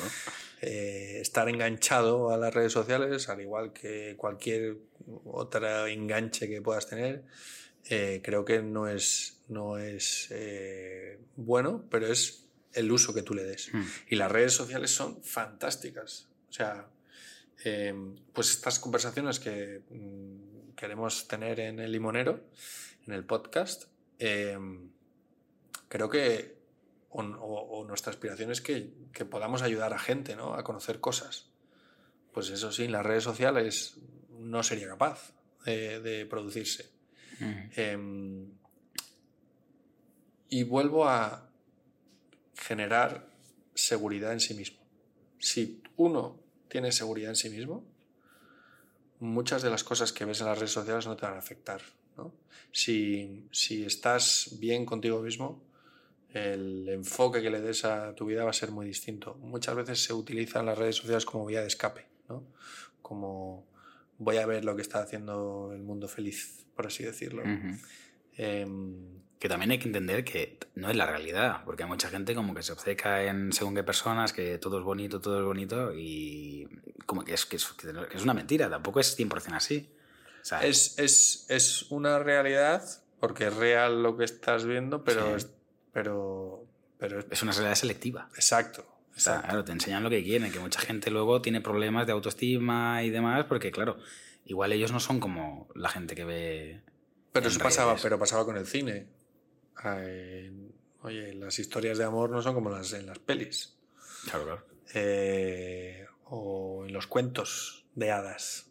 eh, 0.61 1.19
estar 1.19 1.49
enganchado 1.49 2.31
a 2.31 2.37
las 2.37 2.53
redes 2.53 2.73
sociales, 2.73 3.27
al 3.27 3.41
igual 3.41 3.73
que 3.73 4.15
cualquier 4.17 4.77
otro 5.25 5.87
enganche 5.87 6.47
que 6.47 6.61
puedas 6.61 6.87
tener, 6.87 7.23
eh, 7.89 8.21
creo 8.23 8.45
que 8.45 8.61
no 8.61 8.87
es, 8.87 9.41
no 9.47 9.77
es 9.79 10.27
eh, 10.29 11.19
bueno, 11.35 11.85
pero 11.89 12.07
es 12.07 12.45
el 12.73 12.91
uso 12.91 13.13
que 13.13 13.23
tú 13.23 13.33
le 13.33 13.43
des. 13.43 13.73
Hmm. 13.73 13.83
Y 14.09 14.15
las 14.15 14.31
redes 14.31 14.53
sociales 14.53 14.91
son 14.91 15.23
fantásticas. 15.23 16.27
O 16.49 16.53
sea, 16.53 16.87
pues 18.33 18.51
estas 18.51 18.79
conversaciones 18.79 19.39
que 19.39 19.81
mm, 19.89 20.75
queremos 20.75 21.27
tener 21.27 21.59
en 21.59 21.79
el 21.79 21.91
limonero, 21.91 22.41
en 23.05 23.13
el 23.13 23.25
podcast, 23.25 23.85
creo 25.89 26.09
que, 26.09 26.57
o, 27.09 27.83
nuestra 27.85 28.11
aspiración 28.11 28.51
es 28.51 28.61
que, 28.61 28.93
podamos 29.29 29.61
ayudar 29.61 29.93
a 29.93 29.99
gente 29.99 30.35
¿no? 30.35 30.53
a 30.53 30.63
conocer 30.63 31.01
cosas. 31.01 31.49
Pues 32.31 32.49
eso 32.49 32.71
sí, 32.71 32.85
en 32.85 32.93
las 32.93 33.05
redes 33.05 33.23
sociales 33.23 33.97
no 34.39 34.63
sería 34.63 34.87
capaz 34.87 35.33
de, 35.65 36.25
producirse. 36.29 36.89
Em, 37.75 38.51
y 40.49 40.63
vuelvo 40.63 41.07
a 41.07 41.49
generar 42.55 43.27
seguridad 43.73 44.33
en 44.33 44.39
sí 44.39 44.53
mismo. 44.53 44.79
Si 45.39 45.81
uno 45.95 46.39
tiene 46.67 46.91
seguridad 46.91 47.29
en 47.29 47.35
sí 47.35 47.49
mismo, 47.49 47.85
muchas 49.19 49.61
de 49.61 49.69
las 49.69 49.83
cosas 49.83 50.11
que 50.11 50.25
ves 50.25 50.41
en 50.41 50.47
las 50.47 50.57
redes 50.57 50.71
sociales 50.71 51.05
no 51.07 51.15
te 51.15 51.25
van 51.25 51.35
a 51.35 51.39
afectar. 51.39 51.81
Si, 52.71 53.47
si, 53.51 53.83
estás 53.83 54.57
bien 54.59 54.85
contigo 54.85 55.21
mismo, 55.21 55.63
el 56.33 56.87
enfoque 56.89 57.41
que 57.41 57.49
le 57.49 57.61
des 57.61 57.85
a 57.85 58.13
tu 58.15 58.25
vida 58.25 58.43
va 58.43 58.51
a 58.51 58.53
ser 58.53 58.71
muy 58.71 58.85
distinto. 58.85 59.35
Muchas 59.35 59.75
veces 59.75 60.03
se 60.03 60.13
utilizan 60.13 60.65
las 60.65 60.77
redes 60.77 60.97
sociales 60.97 61.25
como 61.25 61.45
vía 61.45 61.61
de 61.61 61.67
escape, 61.67 62.05
¿no? 62.27 62.43
Como 63.01 63.65
voy 64.19 64.37
a 64.37 64.45
ver 64.45 64.63
lo 64.63 64.75
que 64.75 64.81
está 64.81 65.01
haciendo 65.01 65.71
el 65.73 65.81
mundo 65.81 66.07
feliz, 66.07 66.65
por 66.75 66.87
así 66.87 67.03
decirlo. 67.03 67.43
Em, 68.35 69.19
que 69.39 69.49
también 69.49 69.71
hay 69.71 69.79
que 69.79 69.87
entender 69.87 70.23
que 70.23 70.59
no 70.75 70.89
es 70.89 70.95
la 70.95 71.05
realidad, 71.05 71.63
porque 71.65 71.83
hay 71.83 71.89
mucha 71.89 72.09
gente 72.09 72.35
como 72.35 72.53
que 72.53 72.61
se 72.61 72.73
obceca 72.73 73.23
en 73.23 73.51
según 73.53 73.73
qué 73.73 73.83
personas, 73.83 74.33
que 74.33 74.57
todo 74.59 74.79
es 74.79 74.83
bonito, 74.83 75.21
todo 75.21 75.39
es 75.39 75.45
bonito, 75.45 75.93
y 75.95 76.67
como 77.05 77.23
que 77.23 77.33
es, 77.33 77.45
que 77.45 77.55
es, 77.55 77.73
una 78.21 78.33
mentira, 78.33 78.69
tampoco 78.69 78.99
es 78.99 79.17
100% 79.17 79.53
así. 79.53 79.89
es, 80.61 80.99
es, 80.99 81.45
es, 81.49 81.83
una 81.89 82.19
realidad, 82.19 82.83
porque 83.19 83.47
es 83.47 83.55
real 83.55 84.03
lo 84.03 84.17
que 84.17 84.25
estás 84.25 84.65
viendo, 84.65 85.03
pero 85.03 85.37
pero, 85.91 86.65
pero... 86.97 87.19
Es 87.29 87.41
una 87.43 87.51
realidad 87.51 87.75
selectiva. 87.75 88.29
Exacto. 88.35 88.85
claro, 89.23 89.63
te 89.63 89.71
enseñan 89.71 90.03
lo 90.03 90.09
que 90.09 90.23
quieren, 90.23 90.51
que 90.51 90.59
mucha 90.59 90.79
gente 90.81 91.11
luego 91.11 91.41
tiene 91.41 91.61
problemas 91.61 92.05
de 92.07 92.13
autoestima 92.13 93.03
y 93.03 93.09
demás, 93.09 93.45
porque 93.45 93.71
claro, 93.71 93.97
igual 94.45 94.71
ellos 94.71 94.91
no 94.91 94.99
son 94.99 95.19
como 95.19 95.69
la 95.75 95.89
gente 95.89 96.15
que 96.15 96.25
ve... 96.25 96.81
Pero 97.31 97.47
eso 97.47 97.59
pasaba, 97.59 97.95
pero 98.01 98.17
pasaba 98.17 98.45
con 98.45 98.57
el 98.57 98.65
cine. 98.65 99.07
oye, 101.01 101.33
las 101.35 101.59
historias 101.59 101.97
de 101.97 102.03
amor 102.03 102.31
no 102.31 102.41
son 102.41 102.55
como 102.55 102.69
las 102.69 102.91
en 102.93 103.05
las 103.05 103.19
pelis. 103.19 103.77
Claro, 104.25 104.45
claro. 104.45 104.65
Eh, 104.93 106.05
o 106.25 106.85
en 106.85 106.93
los 106.93 107.07
cuentos 107.07 107.85
de 107.95 108.11
hadas 108.11 108.69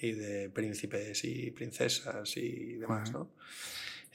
y 0.00 0.12
de 0.12 0.50
príncipes 0.50 1.24
y 1.24 1.50
princesas 1.50 2.36
y 2.36 2.74
demás, 2.74 3.12
¿no? 3.12 3.30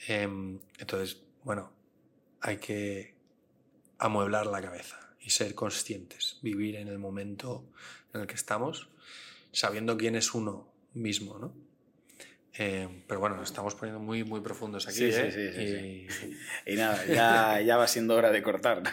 Em, 0.07 0.59
entonces, 0.79 1.21
bueno, 1.43 1.71
hay 2.45 2.57
que 2.57 3.15
amueblar 3.97 4.45
la 4.45 4.61
cabeza 4.61 4.99
y 5.19 5.31
ser 5.31 5.55
conscientes, 5.55 6.37
vivir 6.43 6.75
en 6.75 6.87
el 6.87 6.99
momento 6.99 7.65
en 8.13 8.21
el 8.21 8.27
que 8.27 8.35
estamos, 8.35 8.87
sabiendo 9.51 9.97
quién 9.97 10.15
es 10.15 10.35
uno 10.35 10.71
mismo, 10.93 11.39
¿no? 11.39 11.53
Eh, 12.57 12.87
pero 13.07 13.19
bueno, 13.19 13.35
nos 13.35 13.49
estamos 13.49 13.73
poniendo 13.73 13.99
muy, 13.99 14.23
muy 14.23 14.41
profundos 14.41 14.87
aquí. 14.87 14.97
Sí, 14.97 15.11
sí, 15.11 15.21
¿eh? 15.21 16.07
sí, 16.07 16.67
y... 16.67 16.71
y... 16.73 16.75
nada, 16.75 17.03
ya, 17.07 17.61
ya, 17.61 17.77
va 17.77 17.87
siendo 17.87 18.15
hora 18.15 18.31
de 18.31 18.41
cortar. 18.43 18.83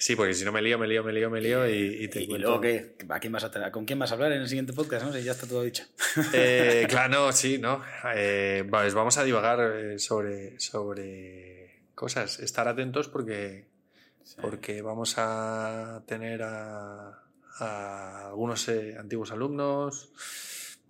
Sí, 0.00 0.16
porque 0.16 0.32
si 0.32 0.46
no 0.46 0.52
me 0.52 0.62
lío, 0.62 0.78
me 0.78 0.88
lío, 0.88 1.04
me 1.04 1.12
lío, 1.12 1.28
me 1.28 1.42
lío 1.42 1.68
y, 1.68 2.08
te 2.08 2.22
¿Y, 2.22 2.38
luego 2.38 2.58
qué? 2.58 2.96
¿A 3.10 3.20
quién 3.20 3.34
vas 3.34 3.44
a 3.44 3.70
¿Con 3.70 3.84
quién 3.84 3.98
vas 3.98 4.10
a 4.10 4.14
hablar 4.14 4.32
en 4.32 4.40
el 4.40 4.48
siguiente 4.48 4.72
podcast? 4.72 5.04
No 5.04 5.12
sé, 5.12 5.22
ya 5.22 5.32
está 5.32 5.46
todo 5.46 5.62
dicho. 5.62 5.84
Eh, 6.32 6.86
claro, 6.88 7.26
no, 7.26 7.32
sí, 7.32 7.58
¿no? 7.58 7.82
Pues 8.70 8.94
vamos 8.94 9.18
a 9.18 9.24
divagar 9.24 10.00
sobre, 10.00 10.58
sobre 10.58 11.59
cosas. 12.00 12.40
Estar 12.40 12.66
atentos 12.66 13.08
porque, 13.08 13.68
porque 14.40 14.80
vamos 14.80 15.16
a 15.18 16.02
tener 16.06 16.42
a, 16.42 17.26
algunos 18.28 18.66
eh, 18.68 18.96
antiguos 18.98 19.32
alumnos, 19.32 20.10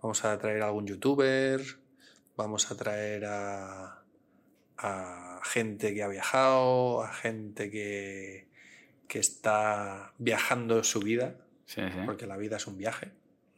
vamos 0.01 0.23
a 0.23 0.39
traer 0.39 0.61
a 0.61 0.67
algún 0.67 0.87
youtuber, 0.87 1.59
vamos 2.37 2.71
a 2.71 2.77
traer 2.77 3.25
a, 3.25 3.97
gente 5.43 5.93
que 5.93 6.01
ha 6.01 6.07
viajado, 6.07 7.03
a 7.03 7.11
gente 7.13 7.69
que, 7.69 8.47
que 9.07 9.19
está 9.19 10.13
viajando 10.17 10.83
su 10.83 11.01
vida, 11.01 11.35
porque 12.05 12.25
la 12.25 12.37
vida 12.37 12.55
es 12.55 12.67
un 12.67 12.77
viaje. 12.77 13.11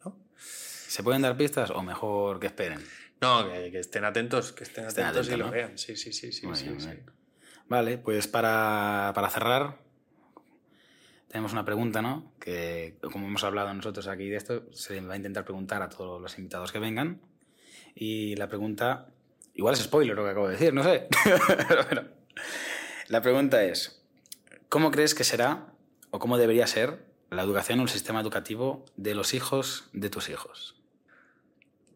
¿no? 0.03 0.17
¿Se 0.35 1.03
pueden 1.03 1.21
dar 1.21 1.37
pistas 1.37 1.69
o 1.69 1.83
mejor 1.83 2.39
que 2.39 2.47
esperen? 2.47 2.83
No, 3.21 3.47
que, 3.47 3.79
estén 3.79 4.05
atentos, 4.05 4.53
que 4.53 4.63
estén, 4.63 4.85
atentos, 4.85 5.29
y 5.29 5.35
lo 5.35 5.51
vean. 5.51 5.77
Sí, 5.77 5.95
sí, 5.95 6.11
sí, 6.11 6.31
sí. 6.31 6.47
sí, 6.55 6.75
sí. 6.79 6.89
Vale, 7.73 7.97
pues 7.97 8.27
para, 8.27 9.11
cerrar, 9.31 9.79
tenemos 11.27 11.53
una 11.53 11.65
pregunta, 11.65 12.03
¿no? 12.03 12.31
Que 12.39 12.99
como 13.01 13.25
hemos 13.25 13.43
hablado 13.43 13.73
nosotros 13.73 14.05
aquí 14.07 14.29
de 14.29 14.35
esto, 14.35 14.71
se 14.73 15.01
va 15.01 15.15
a 15.15 15.17
intentar 15.17 15.43
preguntar 15.43 15.81
a 15.81 15.89
todos 15.89 16.21
los 16.21 16.37
invitados 16.37 16.71
que 16.71 16.77
vengan. 16.77 17.19
Y 17.95 18.35
la 18.35 18.47
pregunta, 18.47 19.07
igual 19.55 19.73
es 19.73 19.81
spoiler 19.81 20.15
lo 20.15 20.23
que 20.23 20.29
acabo 20.29 20.49
de 20.49 20.53
decir, 20.53 20.71
no 20.71 20.83
sé. 20.83 21.07
Pero 21.67 21.83
bueno, 21.85 22.03
la 23.07 23.23
pregunta 23.23 23.63
es, 23.63 24.05
¿cómo 24.69 24.91
crees 24.91 25.15
que 25.15 25.23
será 25.23 25.73
o 26.11 26.19
cómo 26.19 26.37
debería 26.37 26.67
ser 26.67 27.03
la 27.31 27.41
educación 27.41 27.79
o 27.79 27.83
el 27.83 27.89
sistema 27.89 28.21
educativo 28.21 28.85
de 28.97 29.15
los 29.15 29.33
hijos 29.33 29.89
de 29.93 30.11
tus 30.11 30.29
hijos? 30.29 30.79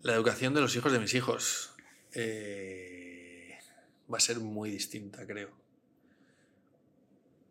La 0.02 0.16
educación 0.16 0.56
de 0.56 0.62
los 0.62 0.76
hijos 0.76 0.92
de 0.92 0.98
mis 0.98 1.14
hijos 1.14 1.76
eh, 2.14 3.60
va 4.12 4.18
a 4.18 4.22
ser 4.22 4.40
muy 4.40 4.72
distinta, 4.72 5.28
creo. 5.28 5.67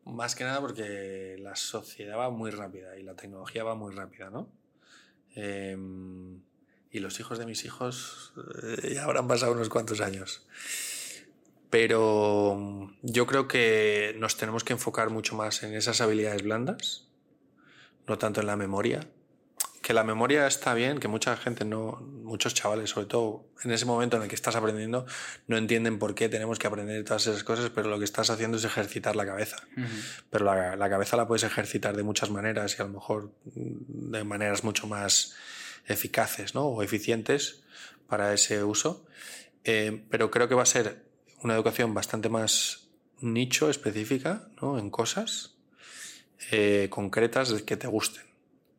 Más 0.06 0.36
que 0.36 0.44
nada 0.44 0.60
porque 0.60 1.36
la 1.40 1.56
sociedad 1.56 2.16
va 2.16 2.30
muy 2.30 2.52
rápida 2.52 2.96
y 2.96 3.02
la 3.02 3.14
tecnología 3.14 3.64
va 3.64 3.74
muy 3.74 3.92
rápida, 3.92 4.30
¿no? 4.30 4.48
Em, 5.34 6.40
y 6.92 7.00
los 7.00 7.18
hijos 7.18 7.38
de 7.40 7.46
mis 7.46 7.64
hijos 7.64 8.32
eh, 8.62 8.94
ya 8.94 9.04
habrán 9.04 9.26
pasado 9.26 9.52
unos 9.52 9.68
cuantos 9.68 10.00
años. 10.00 10.46
Pero 11.70 12.88
yo 13.02 13.26
creo 13.26 13.48
que 13.48 14.14
nos 14.18 14.36
tenemos 14.36 14.62
que 14.62 14.74
enfocar 14.74 15.10
mucho 15.10 15.34
más 15.34 15.64
en 15.64 15.74
esas 15.74 16.00
habilidades 16.00 16.42
blandas, 16.42 17.08
no 18.06 18.16
tanto 18.16 18.40
en 18.40 18.46
la 18.46 18.56
memoria, 18.56 19.00
que 19.86 19.94
la 19.94 20.02
memoria 20.02 20.48
está 20.48 20.74
bien, 20.74 20.98
que 20.98 21.06
mucha 21.06 21.36
gente 21.36 21.64
no, 21.64 22.00
muchos 22.24 22.54
chavales, 22.54 22.90
sobre 22.90 23.06
todo 23.06 23.46
en 23.62 23.70
ese 23.70 23.84
momento 23.84 24.16
en 24.16 24.24
el 24.24 24.28
que 24.28 24.34
estás 24.34 24.56
aprendiendo, 24.56 25.06
no 25.46 25.56
entienden 25.56 26.00
por 26.00 26.16
qué 26.16 26.28
tenemos 26.28 26.58
que 26.58 26.66
aprender 26.66 27.04
todas 27.04 27.28
esas 27.28 27.44
cosas, 27.44 27.70
pero 27.72 27.88
lo 27.88 27.96
que 28.00 28.04
estás 28.04 28.28
haciendo 28.28 28.56
es 28.56 28.64
ejercitar 28.64 29.14
la 29.14 29.24
cabeza. 29.24 29.58
Pero 30.28 30.44
la, 30.44 30.74
la, 30.74 30.90
cabeza 30.90 31.16
la 31.16 31.28
puedes 31.28 31.44
ejercitar 31.44 31.96
de 31.96 32.02
muchas 32.02 32.30
maneras 32.30 32.74
y 32.76 32.82
a 32.82 32.86
lo 32.86 32.94
mejor 32.94 33.32
de 33.44 34.24
maneras 34.24 34.64
mucho 34.64 34.88
más 34.88 35.36
eficaces 35.86 36.56
¿no? 36.56 36.64
o 36.64 36.82
eficientes 36.82 37.62
para 38.08 38.34
ese 38.34 38.64
uso. 38.64 39.06
Eh, 39.62 40.04
pero 40.10 40.32
creo 40.32 40.48
que 40.48 40.56
va 40.56 40.64
a 40.64 40.66
ser 40.66 41.04
una 41.44 41.54
educación 41.54 41.94
bastante 41.94 42.28
más 42.28 42.88
nicho, 43.20 43.70
específica, 43.70 44.48
¿no? 44.60 44.80
en 44.80 44.90
cosas 44.90 45.54
eh, 46.50 46.88
concretas 46.90 47.52
que 47.62 47.76
te 47.76 47.86
gusten. 47.86 48.25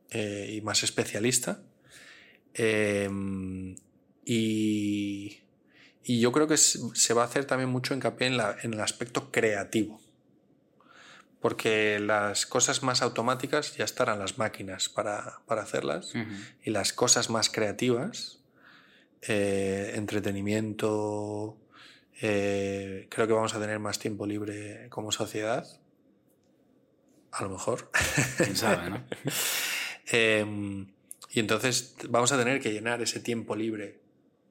Eh, 0.09 0.53
y 0.53 0.61
más 0.61 0.83
especialista. 0.83 1.61
Em, 2.53 3.75
y, 4.25 5.41
y, 6.03 6.19
yo 6.19 6.31
creo 6.31 6.47
que 6.47 6.57
se 6.57 7.13
va 7.13 7.23
a 7.23 7.25
hacer 7.25 7.45
también 7.45 7.69
mucho 7.69 7.93
hincapié 7.93 8.27
en, 8.27 8.37
la, 8.37 8.55
en 8.63 8.73
el 8.73 8.79
aspecto 8.79 9.31
creativo. 9.31 9.99
Porque 11.41 11.99
las 11.99 12.45
cosas 12.45 12.83
más 12.83 13.01
automáticas 13.01 13.75
ya 13.75 13.85
estarán 13.85 14.19
las 14.19 14.37
máquinas 14.37 14.89
para, 14.89 15.41
para 15.45 15.61
hacerlas. 15.61 16.13
Y 16.63 16.71
las 16.71 16.93
cosas 16.93 17.29
más 17.29 17.49
creativas, 17.49 18.39
eh, 19.21 19.91
entretenimiento, 19.95 21.57
eh, 22.21 23.07
creo 23.11 23.27
que 23.27 23.33
vamos 23.33 23.53
a 23.53 23.59
tener 23.59 23.77
más 23.79 23.99
tiempo 23.99 24.25
libre 24.25 24.87
como 24.89 25.11
sociedad. 25.11 25.67
A 27.31 27.43
lo 27.43 27.49
mejor. 27.49 27.91
¿Quién 28.37 28.55
sabe, 28.55 28.89
no? 28.89 29.03
Em, 30.07 30.87
y 31.29 31.39
entonces 31.39 31.95
vamos 32.09 32.31
a 32.31 32.37
tener 32.37 32.61
que 32.61 32.71
llenar 32.71 33.01
ese 33.01 33.19
tiempo 33.19 33.55
libre 33.55 33.99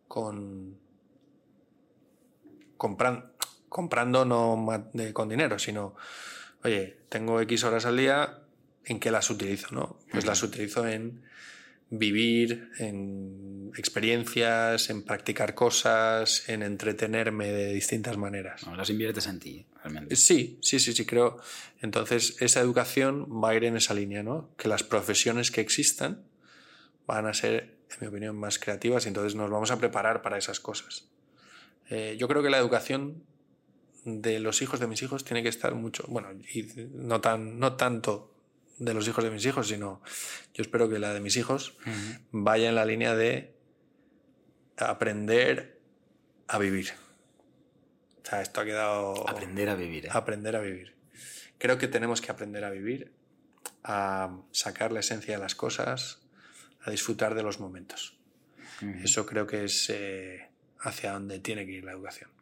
con 0.08 0.78
comprando, 2.76 3.30
comprando 3.68 4.24
no 4.24 4.66
con 5.12 5.28
dinero, 5.28 5.58
sino, 5.58 5.96
oye, 6.62 6.98
tengo 7.08 7.40
X 7.40 7.64
horas 7.64 7.86
al 7.86 7.96
día, 7.96 8.40
¿en 8.84 9.00
qué 9.00 9.10
las 9.10 9.30
utilizo? 9.30 9.68
¿no? 9.74 9.98
Pues 10.12 10.26
las 10.26 10.42
utilizo 10.42 10.86
en 10.86 11.22
vivir, 11.90 12.70
en 12.78 13.70
experiencias, 13.76 14.90
en 14.90 15.02
practicar 15.02 15.54
cosas, 15.54 16.48
en 16.48 16.62
entretenerme 16.62 17.52
de 17.52 17.72
distintas 17.72 18.16
maneras. 18.16 18.66
No, 18.66 18.74
las 18.74 18.90
inviertes 18.90 19.26
en 19.26 19.38
ti, 19.38 19.66
realmente. 19.82 20.16
Sí, 20.16 20.58
sí, 20.62 20.80
sí, 20.80 20.92
sí, 20.92 21.06
creo. 21.06 21.38
Entonces, 21.80 22.36
esa 22.40 22.60
educación 22.60 23.28
va 23.42 23.50
a 23.50 23.54
ir 23.54 23.64
en 23.64 23.76
esa 23.76 23.94
línea, 23.94 24.22
¿no? 24.22 24.50
Que 24.56 24.68
las 24.68 24.82
profesiones 24.82 25.50
que 25.50 25.60
existan 25.60 26.24
van 27.06 27.26
a 27.26 27.34
ser, 27.34 27.76
en 27.90 27.98
mi 28.00 28.06
opinión, 28.08 28.36
más 28.36 28.58
creativas 28.58 29.04
y 29.04 29.08
entonces 29.08 29.34
nos 29.36 29.50
vamos 29.50 29.70
a 29.70 29.78
preparar 29.78 30.22
para 30.22 30.38
esas 30.38 30.58
cosas. 30.58 31.08
Eh, 31.88 32.16
yo 32.18 32.26
creo 32.26 32.42
que 32.42 32.50
la 32.50 32.58
educación 32.58 33.22
de 34.04 34.40
los 34.40 34.62
hijos 34.62 34.80
de 34.80 34.86
mis 34.86 35.02
hijos 35.02 35.24
tiene 35.24 35.42
que 35.42 35.48
estar 35.48 35.74
mucho, 35.74 36.04
bueno, 36.08 36.28
y 36.32 36.62
no, 36.92 37.20
tan, 37.20 37.58
no 37.58 37.74
tanto 37.74 38.35
de 38.78 38.94
los 38.94 39.08
hijos 39.08 39.24
de 39.24 39.30
mis 39.30 39.44
hijos, 39.46 39.68
sino 39.68 40.02
yo 40.54 40.62
espero 40.62 40.88
que 40.88 40.98
la 40.98 41.12
de 41.12 41.20
mis 41.20 41.36
hijos 41.36 41.76
vaya 42.30 42.68
en 42.68 42.74
la 42.74 42.84
línea 42.84 43.14
de 43.14 43.54
aprender 44.76 45.80
a 46.48 46.58
vivir. 46.58 46.92
O 48.22 48.28
sea, 48.28 48.42
esto 48.42 48.60
ha 48.60 48.64
quedado... 48.64 49.28
Aprender 49.28 49.68
a 49.68 49.76
vivir. 49.76 50.06
¿eh? 50.06 50.10
Aprender 50.12 50.56
a 50.56 50.60
vivir. 50.60 50.94
Creo 51.58 51.78
que 51.78 51.88
tenemos 51.88 52.20
que 52.20 52.30
aprender 52.30 52.64
a 52.64 52.70
vivir, 52.70 53.12
a 53.82 54.40
sacar 54.50 54.92
la 54.92 55.00
esencia 55.00 55.34
de 55.34 55.40
las 55.40 55.54
cosas, 55.54 56.20
a 56.82 56.90
disfrutar 56.90 57.34
de 57.34 57.42
los 57.42 57.60
momentos. 57.60 58.18
Eso 59.02 59.24
creo 59.24 59.46
que 59.46 59.64
es 59.64 59.88
eh, 59.88 60.50
hacia 60.80 61.12
donde 61.12 61.40
tiene 61.40 61.64
que 61.64 61.72
ir 61.72 61.84
la 61.84 61.92
educación. 61.92 62.35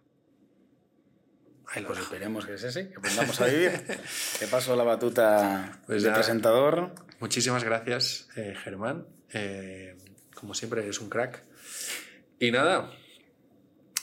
Pues 1.87 1.99
esperemos 1.99 2.47
que 2.47 2.55
es 2.55 2.63
ese, 2.63 2.89
que 2.89 2.97
aprendamos 2.97 3.41
a 3.41 3.47
vivir. 3.47 3.71
Te 4.39 4.47
paso 4.47 4.77
la 4.77 4.85
batuta 4.85 5.81
pues 5.87 6.03
de 6.03 6.11
presentador. 6.11 6.95
Muchísimas 7.21 7.65
gracias, 7.65 8.29
eh, 8.37 8.55
Germán. 8.63 9.07
Eh, 9.33 9.97
como 10.35 10.55
siempre, 10.55 10.83
eres 10.83 11.01
un 11.01 11.09
crack. 11.09 11.43
Y 12.39 12.51
nada, 12.51 12.91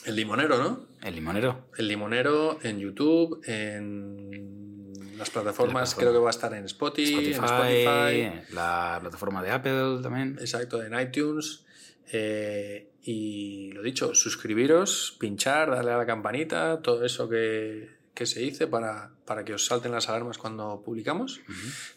el 0.05 0.15
limonero, 0.15 0.57
¿no? 0.57 0.87
El 1.03 1.15
limonero. 1.15 1.69
El 1.77 1.87
limonero 1.87 2.59
en 2.63 2.79
YouTube, 2.79 3.41
en 3.45 4.93
las 5.17 5.29
plataformas, 5.29 5.93
creo 5.95 6.11
que 6.11 6.19
va 6.19 6.29
a 6.29 6.31
estar 6.31 6.53
en 6.53 6.65
Spotify, 6.65 7.31
Spotify, 7.31 8.31
la 8.53 8.97
plataforma 8.99 9.43
de 9.43 9.51
Apple 9.51 9.99
también. 10.01 10.37
Exacto, 10.39 10.81
en 10.83 10.99
iTunes. 10.99 11.63
Eh, 12.11 12.90
y 13.03 13.71
lo 13.71 13.81
dicho, 13.81 14.13
suscribiros, 14.13 15.15
pinchar, 15.19 15.71
darle 15.71 15.91
a 15.91 15.97
la 15.97 16.05
campanita, 16.05 16.81
todo 16.81 17.03
eso 17.03 17.27
que, 17.27 17.89
que 18.13 18.25
se 18.25 18.39
dice 18.39 18.67
para, 18.67 19.11
para, 19.25 19.43
que 19.43 19.53
os 19.53 19.65
salten 19.65 19.91
las 19.91 20.09
alarmas 20.09 20.37
cuando 20.37 20.81
publicamos. 20.83 21.41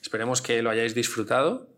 Esperemos 0.02 0.40
que 0.40 0.62
lo 0.62 0.70
hayáis 0.70 0.94
disfrutado. 0.94 1.68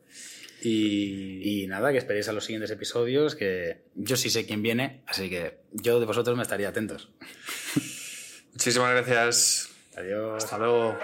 Y... 0.62 1.62
y... 1.62 1.66
nada, 1.66 1.92
que 1.92 1.98
esperéis 1.98 2.28
a 2.28 2.32
los 2.32 2.44
siguientes 2.44 2.70
episodios, 2.70 3.34
que 3.34 3.82
yo 3.94 4.16
sí 4.16 4.30
sé 4.30 4.46
quién 4.46 4.62
viene, 4.62 5.02
así 5.06 5.28
que 5.28 5.58
yo 5.72 6.00
de 6.00 6.06
vosotros 6.06 6.36
me 6.36 6.42
estaría 6.42 6.68
atentos. 6.68 7.10
Muchísimas 8.52 8.90
gracias. 8.92 9.70
Adiós. 9.96 10.44
Hasta 10.44 10.58
luego. 10.58 10.96